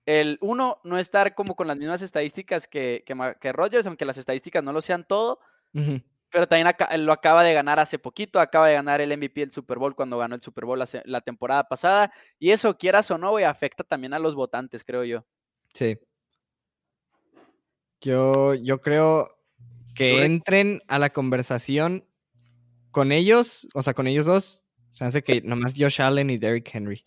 [0.06, 4.18] El uno, no estar como con las mismas estadísticas que, que, que Rodgers, aunque las
[4.18, 5.40] estadísticas no lo sean todo,
[6.34, 6.68] pero también
[7.06, 10.18] lo acaba de ganar hace poquito, acaba de ganar el MVP del Super Bowl cuando
[10.18, 14.18] ganó el Super Bowl la, temporada pasada, y eso, quieras o no, afecta también a
[14.18, 15.24] los votantes, creo yo.
[15.72, 15.96] Sí.
[18.00, 19.38] Yo, yo creo
[19.94, 22.04] que entren a la conversación
[22.90, 26.68] con ellos, o sea, con ellos dos, se hace que nomás Josh Allen y Derrick
[26.74, 27.02] Henry.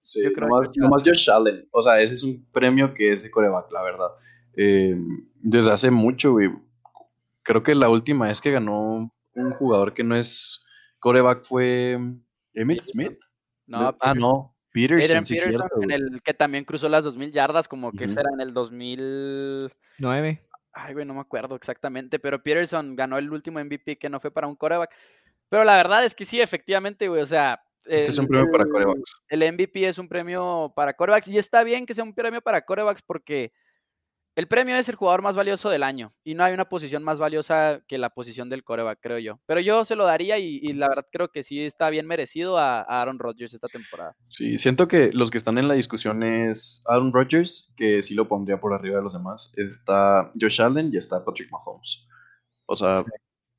[0.00, 1.68] Sí, Yo creo nomás, que Josh nomás Josh Allen.
[1.72, 4.08] O sea, ese es un premio que es de coreback, la verdad.
[4.56, 4.96] Eh,
[5.34, 6.50] desde hace mucho, güey.
[7.42, 10.64] Creo que la última vez que ganó un jugador que no es
[11.00, 11.98] coreback fue
[12.54, 13.18] Emmitt Smith.
[13.66, 14.52] No, De- ah, no.
[14.72, 15.82] Peterson, Adrian sí, Peterson, cierto.
[15.82, 18.12] en el que también cruzó las 2000 yardas, como que Ujú.
[18.12, 19.70] será en el 2000.
[19.98, 20.42] Nueve.
[20.72, 24.30] Ay, güey, no me acuerdo exactamente, pero Peterson ganó el último MVP que no fue
[24.30, 24.94] para un coreback.
[25.48, 27.62] Pero la verdad es que sí, efectivamente, güey, o sea.
[27.88, 29.22] Este es un premio para corebacks.
[29.28, 32.62] El MVP es un premio para corebacks y está bien que sea un premio para
[32.62, 33.52] corebacks porque
[34.36, 37.18] el premio es el jugador más valioso del año y no hay una posición más
[37.18, 39.40] valiosa que la posición del coreback, creo yo.
[39.46, 42.58] Pero yo se lo daría y, y la verdad creo que sí está bien merecido
[42.58, 44.14] a, a Aaron Rodgers esta temporada.
[44.28, 48.28] Sí, siento que los que están en la discusión es Aaron Rodgers, que sí lo
[48.28, 49.54] pondría por arriba de los demás.
[49.56, 52.06] Está Josh Allen y está Patrick Mahomes.
[52.66, 53.04] O sea,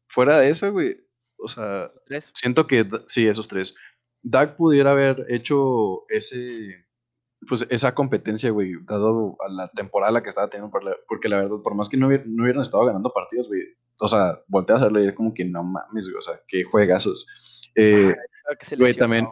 [0.08, 0.96] fuera de eso, güey.
[1.40, 2.30] O sea, ¿Tres?
[2.36, 3.76] siento que sí, esos tres.
[4.24, 6.86] Dak pudiera haber hecho ese,
[7.48, 11.30] pues esa competencia, güey, dado a la temporada la que estaba teniendo, por la- porque
[11.30, 13.62] la verdad, por más que no, hubier- no hubieran estado ganando partidos, güey,
[14.00, 16.64] o sea, volteas a hacerlo y es como que no mames, güey, o sea, qué
[16.64, 17.28] juegazos.
[17.76, 18.14] Eh,
[18.78, 19.26] Güey, también.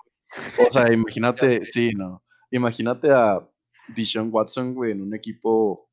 [0.68, 2.24] O sea, imagínate, sí, no.
[2.52, 3.40] Imagínate a
[3.96, 5.90] Deshaun Watson, güey, en un equipo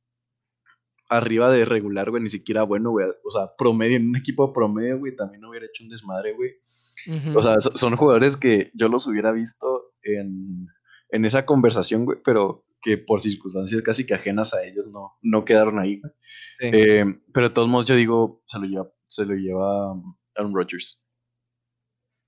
[1.08, 3.06] arriba de regular, güey, ni siquiera bueno, güey.
[3.24, 6.52] O sea, promedio, en un equipo promedio, güey, también hubiera hecho un desmadre, güey.
[7.34, 10.66] O sea, so- son jugadores que yo los hubiera visto en,
[11.10, 15.44] en esa conversación, güey, pero que por circunstancias casi que ajenas a ellos no, no
[15.44, 16.12] quedaron ahí, güey.
[16.60, 16.70] Sí.
[16.72, 20.54] Eh, pero de todos modos, yo digo, se lo lleva, se lo lleva um, Aaron
[20.54, 21.00] Rodgers.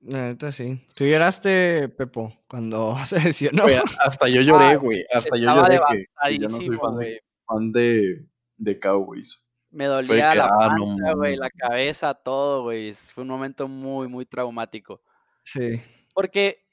[0.01, 0.87] La neta sí.
[0.95, 3.64] Tú lloraste, Pepo, cuando se lesionó.
[4.01, 5.05] Hasta yo lloré, Ah, güey.
[5.12, 7.18] Hasta yo lloré que, que yo no soy fan, de, güey.
[7.47, 8.27] fan de,
[8.59, 9.43] de Cowboys.
[9.75, 12.93] Me dolía que, la ah, panza, güey, la cabeza, todo, güey.
[12.93, 15.03] Fue un momento muy, muy traumático.
[15.43, 15.83] Sí.
[16.14, 16.64] Porque,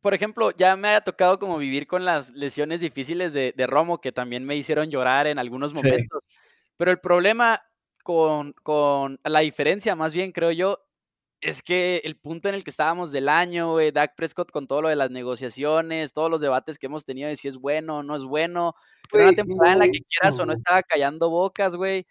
[0.00, 4.00] por ejemplo, ya me haya tocado como vivir con las lesiones difíciles de, de Romo,
[4.00, 5.76] que también me hicieron llorar en algunos Sí.
[5.76, 6.22] momentos.
[6.78, 7.62] Pero el problema
[8.02, 10.78] con, con la diferencia, más bien, creo yo,
[11.40, 14.82] es que el punto en el que estábamos del año, güey, Dak Prescott con todo
[14.82, 18.02] lo de las negociaciones, todos los debates que hemos tenido de si es bueno o
[18.02, 18.74] no es bueno,
[19.12, 22.06] una temporada en la que quieras o no estaba callando bocas, güey.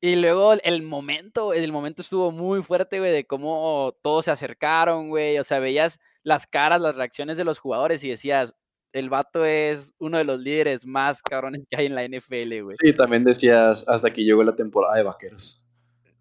[0.00, 5.08] Y luego el- momento, el momento estuvo muy fuerte, güey, de cómo todos se acercaron,
[5.08, 5.38] güey.
[5.38, 8.54] O sea, veías las caras, las reacciones de los jugadores y decías,
[8.92, 12.76] el vato es uno de los líderes más cabrones que hay en la NFL, güey.
[12.80, 15.64] Sí, también decías hasta que llegó la temporada de vaqueros.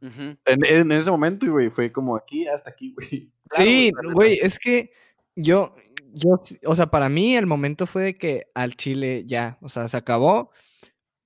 [0.02, 3.32] En, en ese momento, güey, fue como aquí hasta aquí, güey.
[3.50, 4.92] Claro, sí, güey, es que
[5.36, 5.74] yo,
[6.12, 9.88] yo, o sea, para mí el momento fue de que al Chile ya, o sea,
[9.88, 10.52] se acabó.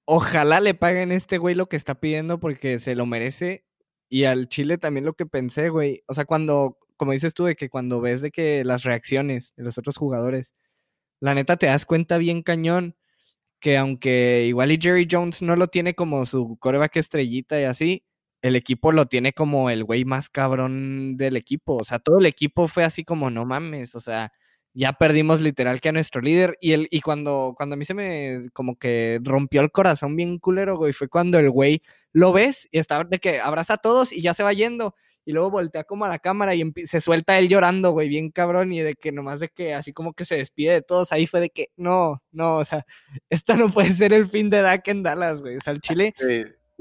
[0.05, 3.65] Ojalá le paguen a este güey lo que está pidiendo porque se lo merece.
[4.09, 6.03] Y al Chile también lo que pensé, güey.
[6.07, 9.63] O sea, cuando, como dices tú, de que cuando ves de que las reacciones de
[9.63, 10.53] los otros jugadores,
[11.21, 12.95] la neta te das cuenta bien cañón
[13.61, 18.03] que aunque igual y Jerry Jones no lo tiene como su coreback estrellita y así,
[18.41, 21.77] el equipo lo tiene como el güey más cabrón del equipo.
[21.77, 24.33] O sea, todo el equipo fue así como, no mames, o sea,
[24.73, 26.57] ya perdimos literal que a nuestro líder.
[26.61, 30.39] Y, el, y cuando, cuando a mí se me como que rompió el corazón bien
[30.39, 31.81] culero, güey, fue cuando el güey
[32.13, 34.95] lo ves y está de que abraza a todos y ya se va yendo.
[35.23, 38.73] y luego voltea como a la cámara y se suelta él llorando, güey, bien cabrón,
[38.73, 41.39] y de que nomás de que así como que se despide de todos, ahí fue
[41.39, 42.85] de que, no, no, o sea,
[43.29, 46.13] esta no puede ser el fin de Dak en Dallas, güey, o sea, al Chile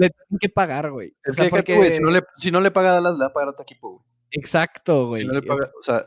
[0.01, 1.11] le tienen que pagar, güey.
[1.11, 3.15] O es sea, que, tú, güey, si, no le, si no le paga a Dallas,
[3.15, 4.05] le va a pagar a otro equipo, güey.
[4.31, 5.23] Exacto, güey.
[5.23, 6.07] Si no le paga, o sea,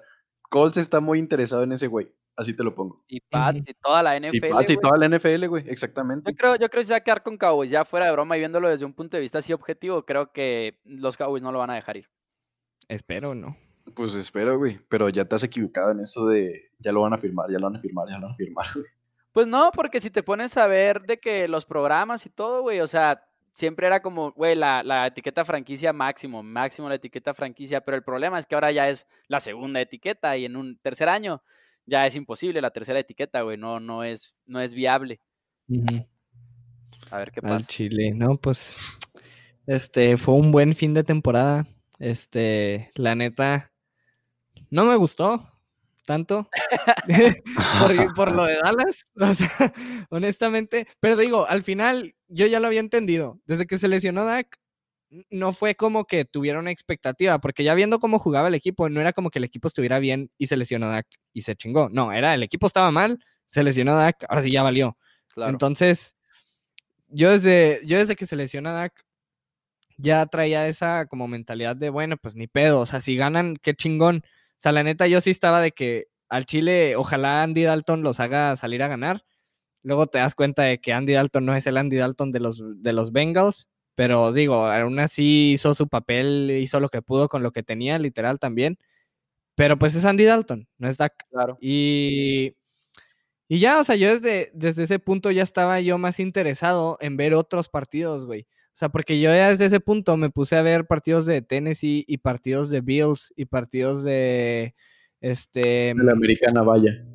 [0.53, 2.13] Colts está muy interesado en ese güey.
[2.35, 3.03] Así te lo pongo.
[3.07, 4.35] Y Pats y toda la NFL.
[4.35, 4.81] Y Pats y güey.
[4.83, 6.31] toda la NFL, güey, exactamente.
[6.31, 8.37] Yo creo, yo creo que se va a quedar con Cowboys, ya fuera de broma
[8.37, 11.57] y viéndolo desde un punto de vista así objetivo, creo que los Cowboys no lo
[11.57, 12.07] van a dejar ir.
[12.87, 13.57] Espero, ¿no?
[13.95, 14.79] Pues espero, güey.
[14.89, 17.65] Pero ya te has equivocado en eso de ya lo van a firmar, ya lo
[17.65, 18.85] van a firmar, ya lo van a firmar, güey.
[19.31, 22.79] Pues no, porque si te pones a ver de que los programas y todo, güey,
[22.79, 27.81] o sea, siempre era como, güey, la, la etiqueta franquicia máximo, máximo la etiqueta franquicia,
[27.81, 31.09] pero el problema es que ahora ya es la segunda etiqueta y en un tercer
[31.09, 31.41] año
[31.85, 35.19] ya es imposible la tercera etiqueta, güey, no, no es, no es viable.
[37.11, 37.67] A ver qué Al pasa.
[37.67, 38.97] Chile, no, pues,
[39.67, 41.67] este, fue un buen fin de temporada.
[41.99, 43.71] Este, la neta,
[44.69, 45.49] no me gustó
[46.05, 46.49] tanto
[47.79, 49.73] por, por lo de Dallas, o sea,
[50.09, 54.57] honestamente, pero digo, al final yo ya lo había entendido, desde que se lesionó Dak,
[55.29, 58.99] no fue como que tuviera una expectativa, porque ya viendo cómo jugaba el equipo, no
[58.99, 62.11] era como que el equipo estuviera bien y se lesionó Dak y se chingó, no,
[62.11, 64.97] era el equipo estaba mal, se lesionó Dak, ahora sí ya valió.
[65.33, 65.51] Claro.
[65.51, 66.15] Entonces,
[67.07, 69.05] yo desde, yo desde que se lesiona Dak,
[69.97, 73.75] ya traía esa como mentalidad de, bueno, pues ni pedo, o sea, si ganan, qué
[73.75, 74.23] chingón.
[74.25, 78.19] O sea, la neta, yo sí estaba de que al Chile, ojalá Andy Dalton los
[78.19, 79.23] haga salir a ganar.
[79.83, 82.61] Luego te das cuenta de que Andy Dalton no es el Andy Dalton de los,
[82.81, 87.43] de los Bengals, pero digo, aún así hizo su papel, hizo lo que pudo con
[87.43, 88.77] lo que tenía, literal también.
[89.55, 91.13] Pero pues es Andy Dalton, no es Dak.
[91.29, 91.57] Claro.
[91.61, 92.55] Y,
[93.47, 97.17] y ya, o sea, yo desde, desde ese punto ya estaba yo más interesado en
[97.17, 98.47] ver otros partidos, güey.
[98.73, 102.03] O sea, porque yo ya desde ese punto me puse a ver partidos de Tennessee
[102.07, 104.73] y partidos de Bills y partidos de
[105.21, 107.05] este De la americana, vaya.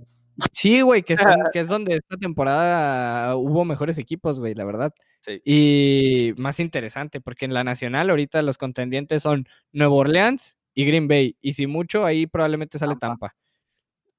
[0.53, 1.03] Sí, güey,
[1.53, 4.93] que, es donde esta temporada hubo mejores equipos, güey, la verdad.
[5.22, 5.43] Sí.
[5.45, 11.09] Y más interesante, porque en la nacional ahorita los contendientes son Nueva Orleans y Green
[11.09, 11.36] Bay.
[11.41, 13.34] Y si mucho, ahí probablemente sale Tampa.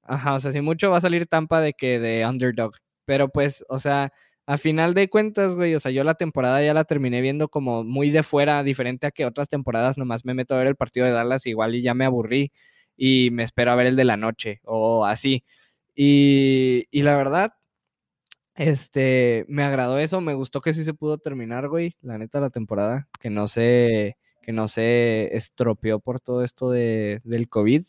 [0.02, 2.74] Ajá, o sea, si mucho va a salir Tampa de que de underdog.
[3.04, 4.12] Pero pues, o sea,
[4.46, 7.84] a final de cuentas, güey, o sea, yo la temporada ya la terminé viendo como
[7.84, 11.06] muy de fuera, diferente a que otras temporadas nomás me meto a ver el partido
[11.06, 12.52] de Dallas igual y ya me aburrí
[12.96, 15.44] y me espero a ver el de la noche o así.
[16.02, 17.52] Y, la verdad,
[18.54, 22.48] este, me agradó eso, me gustó que sí se pudo terminar, güey, la neta, la
[22.48, 27.84] temporada, que no se, que no se estropeó por todo esto de, del COVID.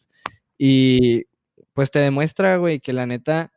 [0.58, 1.26] Y
[1.74, 3.54] pues te demuestra, güey, que la neta,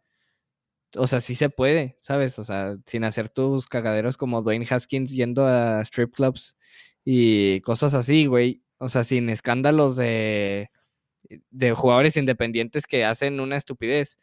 [0.97, 2.39] o sea, sí se puede, ¿sabes?
[2.39, 6.57] O sea, sin hacer tus cagaderos como Dwayne Haskins yendo a strip clubs
[7.05, 8.63] y cosas así, güey.
[8.79, 10.71] O sea, sin escándalos de,
[11.51, 14.19] de jugadores independientes que hacen una estupidez.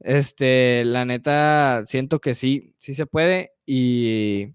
[0.00, 3.52] Este, la neta, siento que sí, sí se puede.
[3.66, 4.54] Y,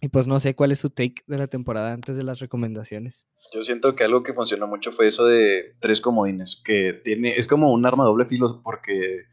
[0.00, 3.26] y pues no sé cuál es su take de la temporada antes de las recomendaciones.
[3.52, 7.46] Yo siento que algo que funcionó mucho fue eso de tres comodines, que tiene, es
[7.46, 9.26] como un arma doble filo porque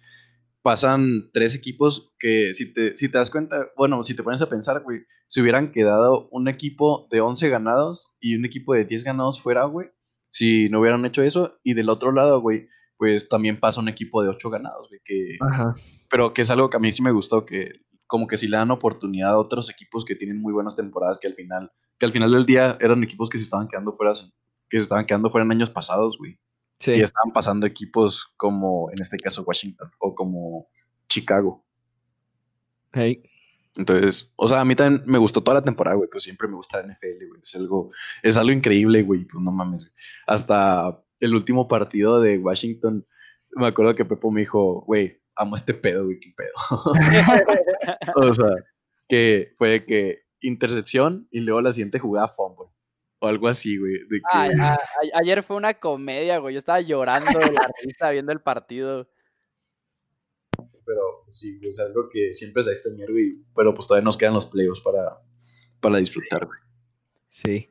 [0.61, 4.49] pasan tres equipos que si te, si te das cuenta, bueno, si te pones a
[4.49, 9.05] pensar, güey, si hubieran quedado un equipo de 11 ganados y un equipo de 10
[9.05, 9.89] ganados fuera, güey,
[10.29, 12.67] si no hubieran hecho eso, y del otro lado, güey,
[12.99, 15.73] pues también pasa un equipo de 8 ganados, güey, que, Ajá.
[16.11, 17.71] pero que es algo que a mí sí me gustó, que
[18.05, 21.27] como que si le dan oportunidad a otros equipos que tienen muy buenas temporadas, que
[21.27, 24.11] al final, que al final del día eran equipos que se estaban quedando fuera,
[24.69, 26.37] que se estaban quedando fuera en años pasados, güey.
[26.79, 26.91] Sí.
[26.91, 30.67] Y estaban pasando equipos como, en este caso, Washington o como
[31.07, 31.63] Chicago.
[32.91, 33.23] Hey.
[33.77, 36.55] Entonces, o sea, a mí también me gustó toda la temporada, güey, pues siempre me
[36.55, 37.41] gusta la NFL, güey.
[37.41, 37.91] Es algo,
[38.23, 39.93] es algo increíble, güey, pues no mames, güey.
[40.27, 43.05] Hasta el último partido de Washington,
[43.51, 46.51] me acuerdo que Pepo me dijo, güey, amo este pedo, güey, qué pedo.
[48.15, 48.51] o sea,
[49.07, 52.67] que fue que intercepción y luego la siguiente jugada fumble.
[53.21, 53.93] O algo así, güey.
[54.07, 54.77] De que, Ay, a- a-
[55.19, 56.53] ayer fue una comedia, güey.
[56.53, 59.09] Yo estaba llorando de la risa viendo el partido.
[60.57, 63.43] Pero pues, sí, güey, es algo que siempre se extrañar, güey.
[63.55, 65.21] Pero pues todavía nos quedan los playoffs para,
[65.81, 66.59] para disfrutar, güey.
[67.29, 67.69] Sí.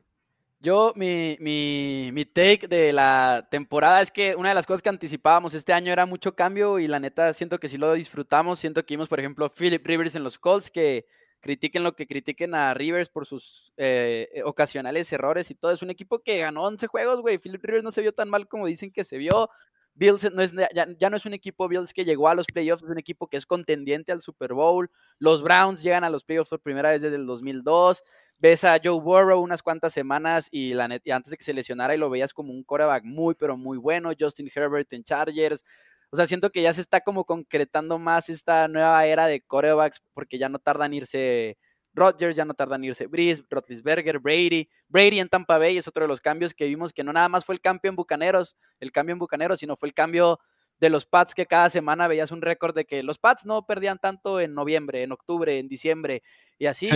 [0.61, 4.89] Yo, mi, mi, mi take de la temporada es que una de las cosas que
[4.89, 8.59] anticipábamos este año era mucho cambio y la neta siento que sí lo disfrutamos.
[8.59, 11.05] Siento que vimos, por ejemplo, Philip Rivers en los Colts, que
[11.39, 15.71] critiquen lo que critiquen a Rivers por sus eh, eh, ocasionales errores y todo.
[15.71, 17.37] Es un equipo que ganó 11 juegos, güey.
[17.37, 19.49] Philip Rivers no se vio tan mal como dicen que se vio.
[19.93, 22.89] Bills no es, ya, no es un equipo Bills que llegó a los playoffs, es
[22.89, 24.91] un equipo que es contendiente al Super Bowl.
[25.19, 28.03] Los Browns llegan a los playoffs por primera vez desde el 2002.
[28.39, 31.53] Ves a Joe Burrow unas cuantas semanas y, la net, y antes de que se
[31.53, 35.63] lesionara y lo veías como un coreback muy, pero muy bueno, Justin Herbert en Chargers.
[36.11, 40.01] O sea, siento que ya se está como concretando más esta nueva era de corebacks
[40.13, 41.57] porque ya no tardan irse
[41.93, 44.69] Rodgers, ya no tardan en irse Breeze, Rotlisberger, Brady.
[44.87, 47.45] Brady en Tampa Bay es otro de los cambios que vimos que no nada más
[47.45, 50.39] fue el cambio en Bucaneros, el cambio en Bucaneros, sino fue el cambio
[50.79, 53.99] de los Pats que cada semana veías un récord de que los Pats no perdían
[53.99, 56.23] tanto en noviembre, en octubre, en diciembre
[56.57, 56.89] y así.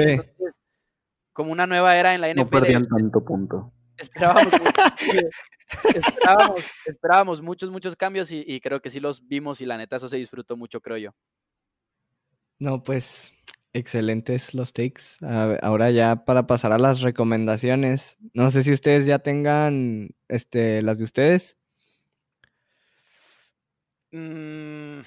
[1.34, 2.40] Como una nueva era en la NFL.
[2.40, 3.74] No perdían tanto punto.
[3.98, 4.54] Esperábamos,
[6.86, 10.08] esperábamos, muchos, muchos cambios y, y, creo que sí los vimos y la neta eso
[10.08, 11.12] se disfrutó mucho, creo yo.
[12.60, 13.34] No, pues
[13.74, 15.04] excelentes los takes.
[15.62, 18.18] Ahora ya para pasar a las recomendaciones.
[18.34, 21.58] No sé si ustedes ya tengan este, las de ustedes.
[24.12, 25.00] Mm,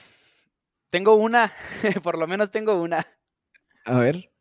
[0.90, 1.52] tengo una,
[2.02, 3.06] por lo menos tengo una.
[3.84, 4.32] A ver.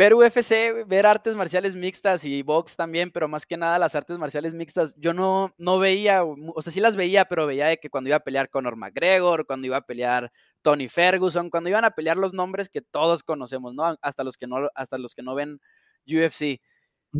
[0.00, 4.16] Ver UFC, ver artes marciales mixtas y box también, pero más que nada las artes
[4.16, 7.90] marciales mixtas, yo no, no veía, o sea, sí las veía, pero veía de que
[7.90, 10.32] cuando iba a pelear Conor McGregor, cuando iba a pelear
[10.62, 13.94] Tony Ferguson, cuando iban a pelear los nombres que todos conocemos, ¿no?
[14.00, 15.60] Hasta los que no, hasta los que no ven
[16.06, 16.62] UFC.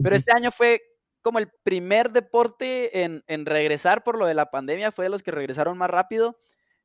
[0.02, 0.80] Pero este año fue
[1.20, 5.22] como el primer deporte en, en, regresar por lo de la pandemia, fue de los
[5.22, 6.38] que regresaron más rápido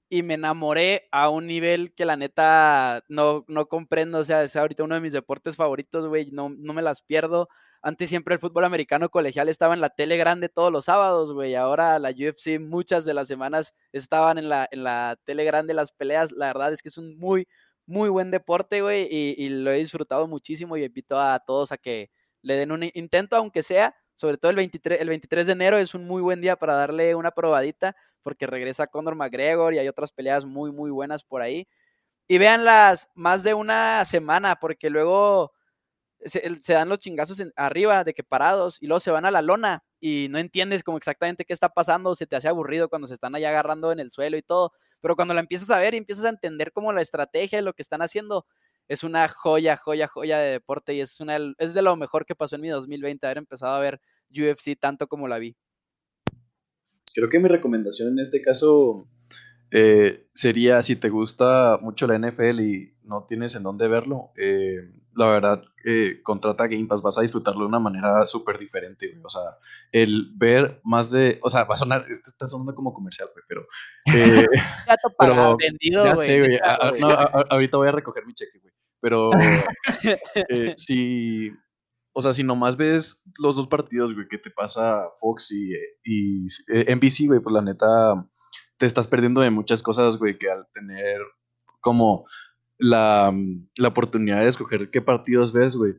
[0.09, 4.55] y me enamoré a un nivel que la neta no, no comprendo, o sea, es
[4.55, 7.49] ahorita uno de mis deportes favoritos, güey, no, no me las pierdo.
[7.81, 11.55] Antes siempre el fútbol americano colegial estaba en la tele grande todos los sábados, güey,
[11.55, 15.91] ahora la UFC muchas de las semanas estaban en la, en la tele grande las
[15.91, 17.47] peleas, la verdad es que es un muy,
[17.85, 21.77] muy buen deporte, güey, y, y lo he disfrutado muchísimo y invito a todos a
[21.77, 22.09] que
[22.41, 25.93] le den un intento, aunque sea, sobre todo el 23, el 23 de enero es
[25.93, 30.11] un muy buen día para darle una probadita, porque regresa Conor McGregor y hay otras
[30.11, 31.67] peleas muy, muy buenas por ahí.
[32.27, 35.53] Y véanlas más de una semana, porque luego
[36.25, 39.83] se, dan los chingazos arriba de que parados y luego se van a la lona
[39.99, 43.35] y no entiendes como exactamente qué está pasando, se te hace aburrido cuando se están
[43.35, 44.71] allá agarrando en el suelo y todo,
[45.01, 47.73] pero cuando la empiezas a ver y empiezas a entender como la estrategia de lo
[47.73, 48.45] que están haciendo,
[48.87, 52.35] es una joya, joya, joya de deporte y es, una, es de lo mejor que
[52.35, 53.99] pasó en mi 2020, haber empezado a ver
[54.29, 55.55] UFC tanto como la vi.
[57.13, 59.07] Creo que mi recomendación en este caso
[59.71, 64.91] eh, sería, si te gusta mucho la NFL y no tienes en dónde verlo, eh,
[65.15, 69.29] la verdad, eh, contrata Game Pass, vas a disfrutarlo de una manera súper diferente, O
[69.29, 69.41] sea,
[69.91, 73.45] el ver más de, o sea, va a sonar, esto está sonando como comercial, güey,
[73.47, 73.67] pero...
[75.19, 76.59] pero vendido, ya sé, güey.
[77.49, 78.73] ahorita voy a recoger mi cheque, güey.
[79.01, 79.31] Pero
[80.77, 81.51] si,
[82.13, 85.73] o sea, si nomás ves los dos partidos, güey, que te pasa Fox y,
[86.03, 88.25] y NBC, güey, pues la neta
[88.77, 91.21] te estás perdiendo de muchas cosas, güey, que al tener
[91.81, 92.25] como
[92.77, 93.33] la,
[93.77, 95.95] la oportunidad de escoger qué partidos ves, güey,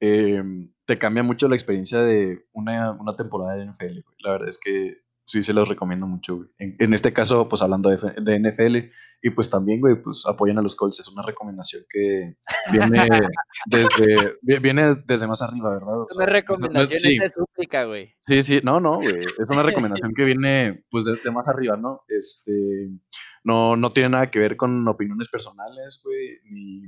[0.00, 0.42] eh,
[0.84, 4.16] te cambia mucho la experiencia de una, una temporada de NFL, güey.
[4.20, 6.48] La verdad es que sí se los recomiendo mucho, güey.
[6.58, 8.76] En, este caso, pues hablando de, de, NFL,
[9.22, 11.00] y pues también, güey, pues apoyen a los Colts.
[11.00, 12.36] Es una recomendación que
[12.72, 13.08] viene
[13.66, 15.96] desde, viene desde más arriba, ¿verdad?
[16.16, 17.18] una recomendación sí.
[17.18, 18.14] de súplica, güey.
[18.20, 19.20] Sí, sí, no, no, güey.
[19.20, 19.62] Es una
[20.02, 22.00] recomendación que viene, pues, desde más arriba, ¿no?
[22.08, 22.88] Este,
[23.44, 26.82] no, no tiene nada que ver con opiniones personales, güey, ni,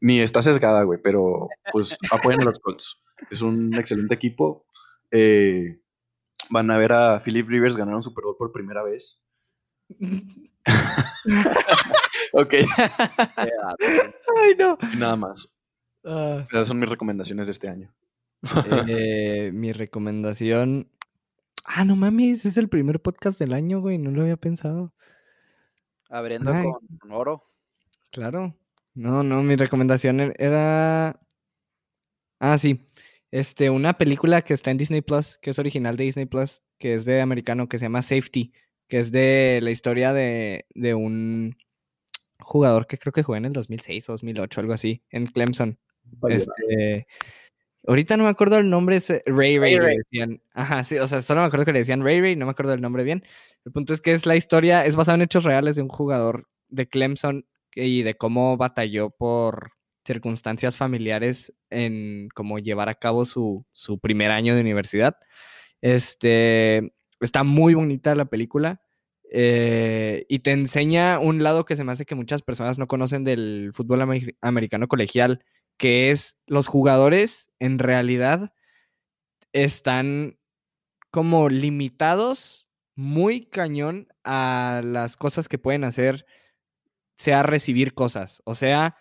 [0.00, 3.02] ni está sesgada, güey, pero, pues, apoyen a los Colts.
[3.28, 4.66] Es un excelente equipo.
[5.10, 5.82] Eh,
[6.50, 9.24] van a ver a Philip Rivers ganar un Super Bowl por primera vez.
[12.32, 12.54] ok.
[13.36, 14.78] Ay, no.
[14.98, 15.56] nada más.
[16.04, 16.44] Ah.
[16.50, 17.94] Esas son mis recomendaciones de este año.
[18.88, 20.90] Eh, mi recomendación.
[21.64, 23.98] Ah, no mames, es el primer podcast del año, güey.
[23.98, 24.92] No lo había pensado.
[26.10, 26.52] Abriendo
[27.00, 27.44] con oro.
[28.10, 28.56] Claro.
[28.94, 31.20] No, no, mi recomendación e-, era.
[32.40, 32.84] Ah, sí.
[33.32, 36.92] Este, una película que está en Disney Plus, que es original de Disney Plus, que
[36.92, 38.52] es de americano, que se llama Safety,
[38.88, 41.56] que es de la historia de, de un
[42.38, 45.78] jugador que creo que jugó en el 2006 o 2008, algo así, en Clemson.
[46.28, 47.06] Este,
[47.86, 50.42] ahorita no me acuerdo el nombre, es eh, Ray Ray, Ray, decían.
[50.52, 52.74] Ajá, sí, o sea, solo me acuerdo que le decían Ray Ray, no me acuerdo
[52.74, 53.24] el nombre bien.
[53.64, 56.48] El punto es que es la historia, es basada en hechos reales de un jugador
[56.68, 59.72] de Clemson y de cómo batalló por
[60.04, 65.16] circunstancias familiares en cómo llevar a cabo su, su, primer año de universidad.
[65.80, 68.80] Este, está muy bonita la película
[69.30, 73.24] eh, y te enseña un lado que se me hace que muchas personas no conocen
[73.24, 74.02] del fútbol
[74.42, 75.42] americano colegial,
[75.78, 78.52] que es los jugadores en realidad
[79.54, 80.38] están
[81.10, 86.26] como limitados muy cañón a las cosas que pueden hacer,
[87.16, 88.96] sea recibir cosas, o sea,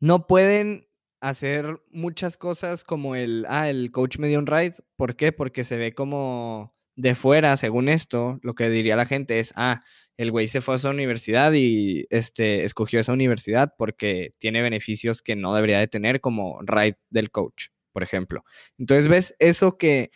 [0.00, 0.88] no pueden
[1.20, 4.74] hacer muchas cosas como el, ah, el coach me dio un ride.
[4.96, 5.32] ¿Por qué?
[5.32, 9.82] Porque se ve como de fuera, según esto, lo que diría la gente es, ah,
[10.16, 15.22] el güey se fue a esa universidad y este, escogió esa universidad porque tiene beneficios
[15.22, 18.44] que no debería de tener, como ride del coach, por ejemplo.
[18.78, 20.10] Entonces, ves eso que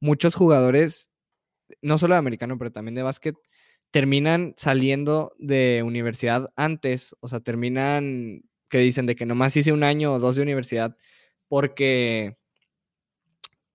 [0.00, 1.10] muchos jugadores,
[1.82, 3.36] no solo de americano, pero también de básquet,
[3.92, 9.84] terminan saliendo de universidad antes, o sea, terminan que dicen de que nomás hice un
[9.84, 10.96] año o dos de universidad
[11.48, 12.36] porque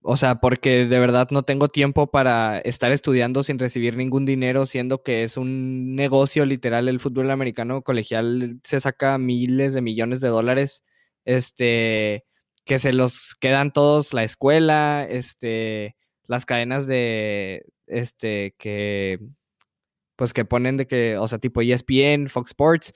[0.01, 4.65] o sea, porque de verdad no tengo tiempo para estar estudiando sin recibir ningún dinero,
[4.65, 6.87] siendo que es un negocio literal.
[6.87, 10.85] El fútbol americano colegial se saca miles de millones de dólares,
[11.25, 12.25] este,
[12.65, 15.95] que se los quedan todos la escuela, este,
[16.27, 19.19] las cadenas de, este, que,
[20.15, 22.93] pues que ponen de que, o sea, tipo ESPN, Fox Sports,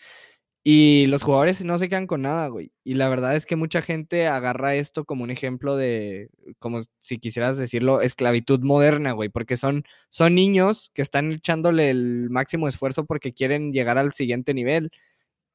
[0.65, 2.71] y los jugadores no se quedan con nada, güey.
[2.85, 7.17] Y la verdad es que mucha gente agarra esto como un ejemplo de, como si
[7.19, 9.27] quisieras decirlo, esclavitud moderna, güey.
[9.27, 14.53] Porque son, son niños que están echándole el máximo esfuerzo porque quieren llegar al siguiente
[14.53, 14.91] nivel.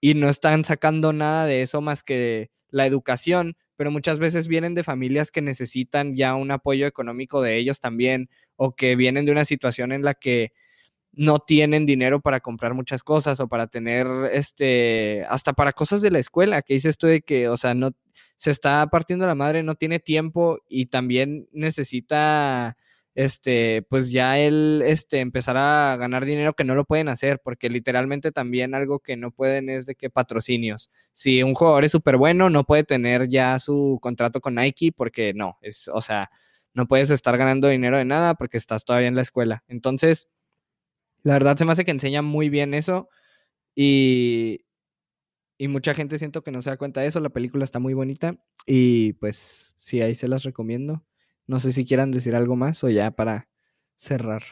[0.00, 3.56] Y no están sacando nada de eso más que la educación.
[3.76, 8.28] Pero muchas veces vienen de familias que necesitan ya un apoyo económico de ellos también.
[8.56, 10.52] O que vienen de una situación en la que
[11.12, 16.10] no tienen dinero para comprar muchas cosas o para tener, este, hasta para cosas de
[16.10, 17.92] la escuela, que dices tú de que, o sea, no,
[18.38, 22.76] se está partiendo la madre, no tiene tiempo y también necesita,
[23.16, 27.68] este, pues ya él, este, empezar a ganar dinero que no lo pueden hacer, porque
[27.68, 30.88] literalmente también algo que no pueden es de que patrocinios.
[31.12, 35.34] Si un jugador es súper bueno, no puede tener ya su contrato con Nike porque
[35.34, 36.30] no, es, o sea,
[36.74, 39.64] no puedes estar ganando dinero de nada porque estás todavía en la escuela.
[39.66, 40.28] Entonces,
[41.22, 43.08] la verdad se me hace que enseña muy bien eso
[43.74, 44.64] y,
[45.58, 47.20] y mucha gente siento que no se da cuenta de eso.
[47.20, 48.36] La película está muy bonita
[48.66, 51.04] y pues sí, ahí se las recomiendo.
[51.46, 53.48] No sé si quieran decir algo más o ya para
[53.96, 54.42] cerrar.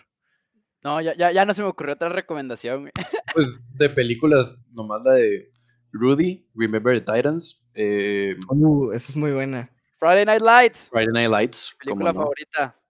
[0.82, 2.90] No, ya, ya, ya no se me ocurrió otra recomendación.
[3.34, 5.52] Pues de películas, nomás la de
[5.92, 7.62] Rudy, Remember the Titans.
[7.74, 9.70] Eh, uh, esa es muy buena.
[9.98, 10.88] Friday Night Lights.
[10.90, 11.76] Friday Night Lights.
[11.78, 12.80] Película favorita.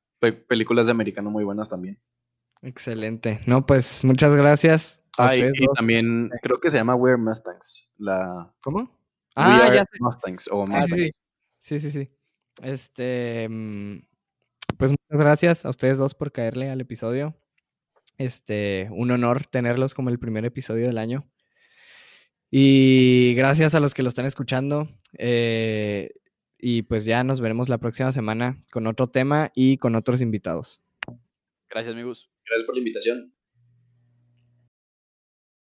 [0.47, 1.99] películas de americano muy buenas también.
[2.63, 3.41] Excelente.
[3.47, 5.01] No, pues muchas gracias.
[5.19, 7.91] Ah, y, también creo que se llama We're Mustangs.
[7.97, 8.53] La...
[8.63, 8.91] ¿Cómo?
[9.35, 9.99] Ah, ya sé.
[10.01, 11.15] Mustangs o Mustangs.
[11.61, 12.11] Sí, sí, sí.
[12.63, 13.99] Este, mm,
[14.79, 17.35] pues muchas gracias a ustedes dos por caerle al episodio.
[18.19, 21.29] Este, un honor tenerlos como el primer episodio del año.
[22.51, 24.89] Y gracias a los que lo están escuchando.
[25.19, 26.11] Eh,
[26.59, 30.81] y pues ya nos veremos la próxima semana con otro tema y con otros invitados.
[31.71, 32.31] Gracias, amigos.
[32.45, 33.36] Gracias por la invitación.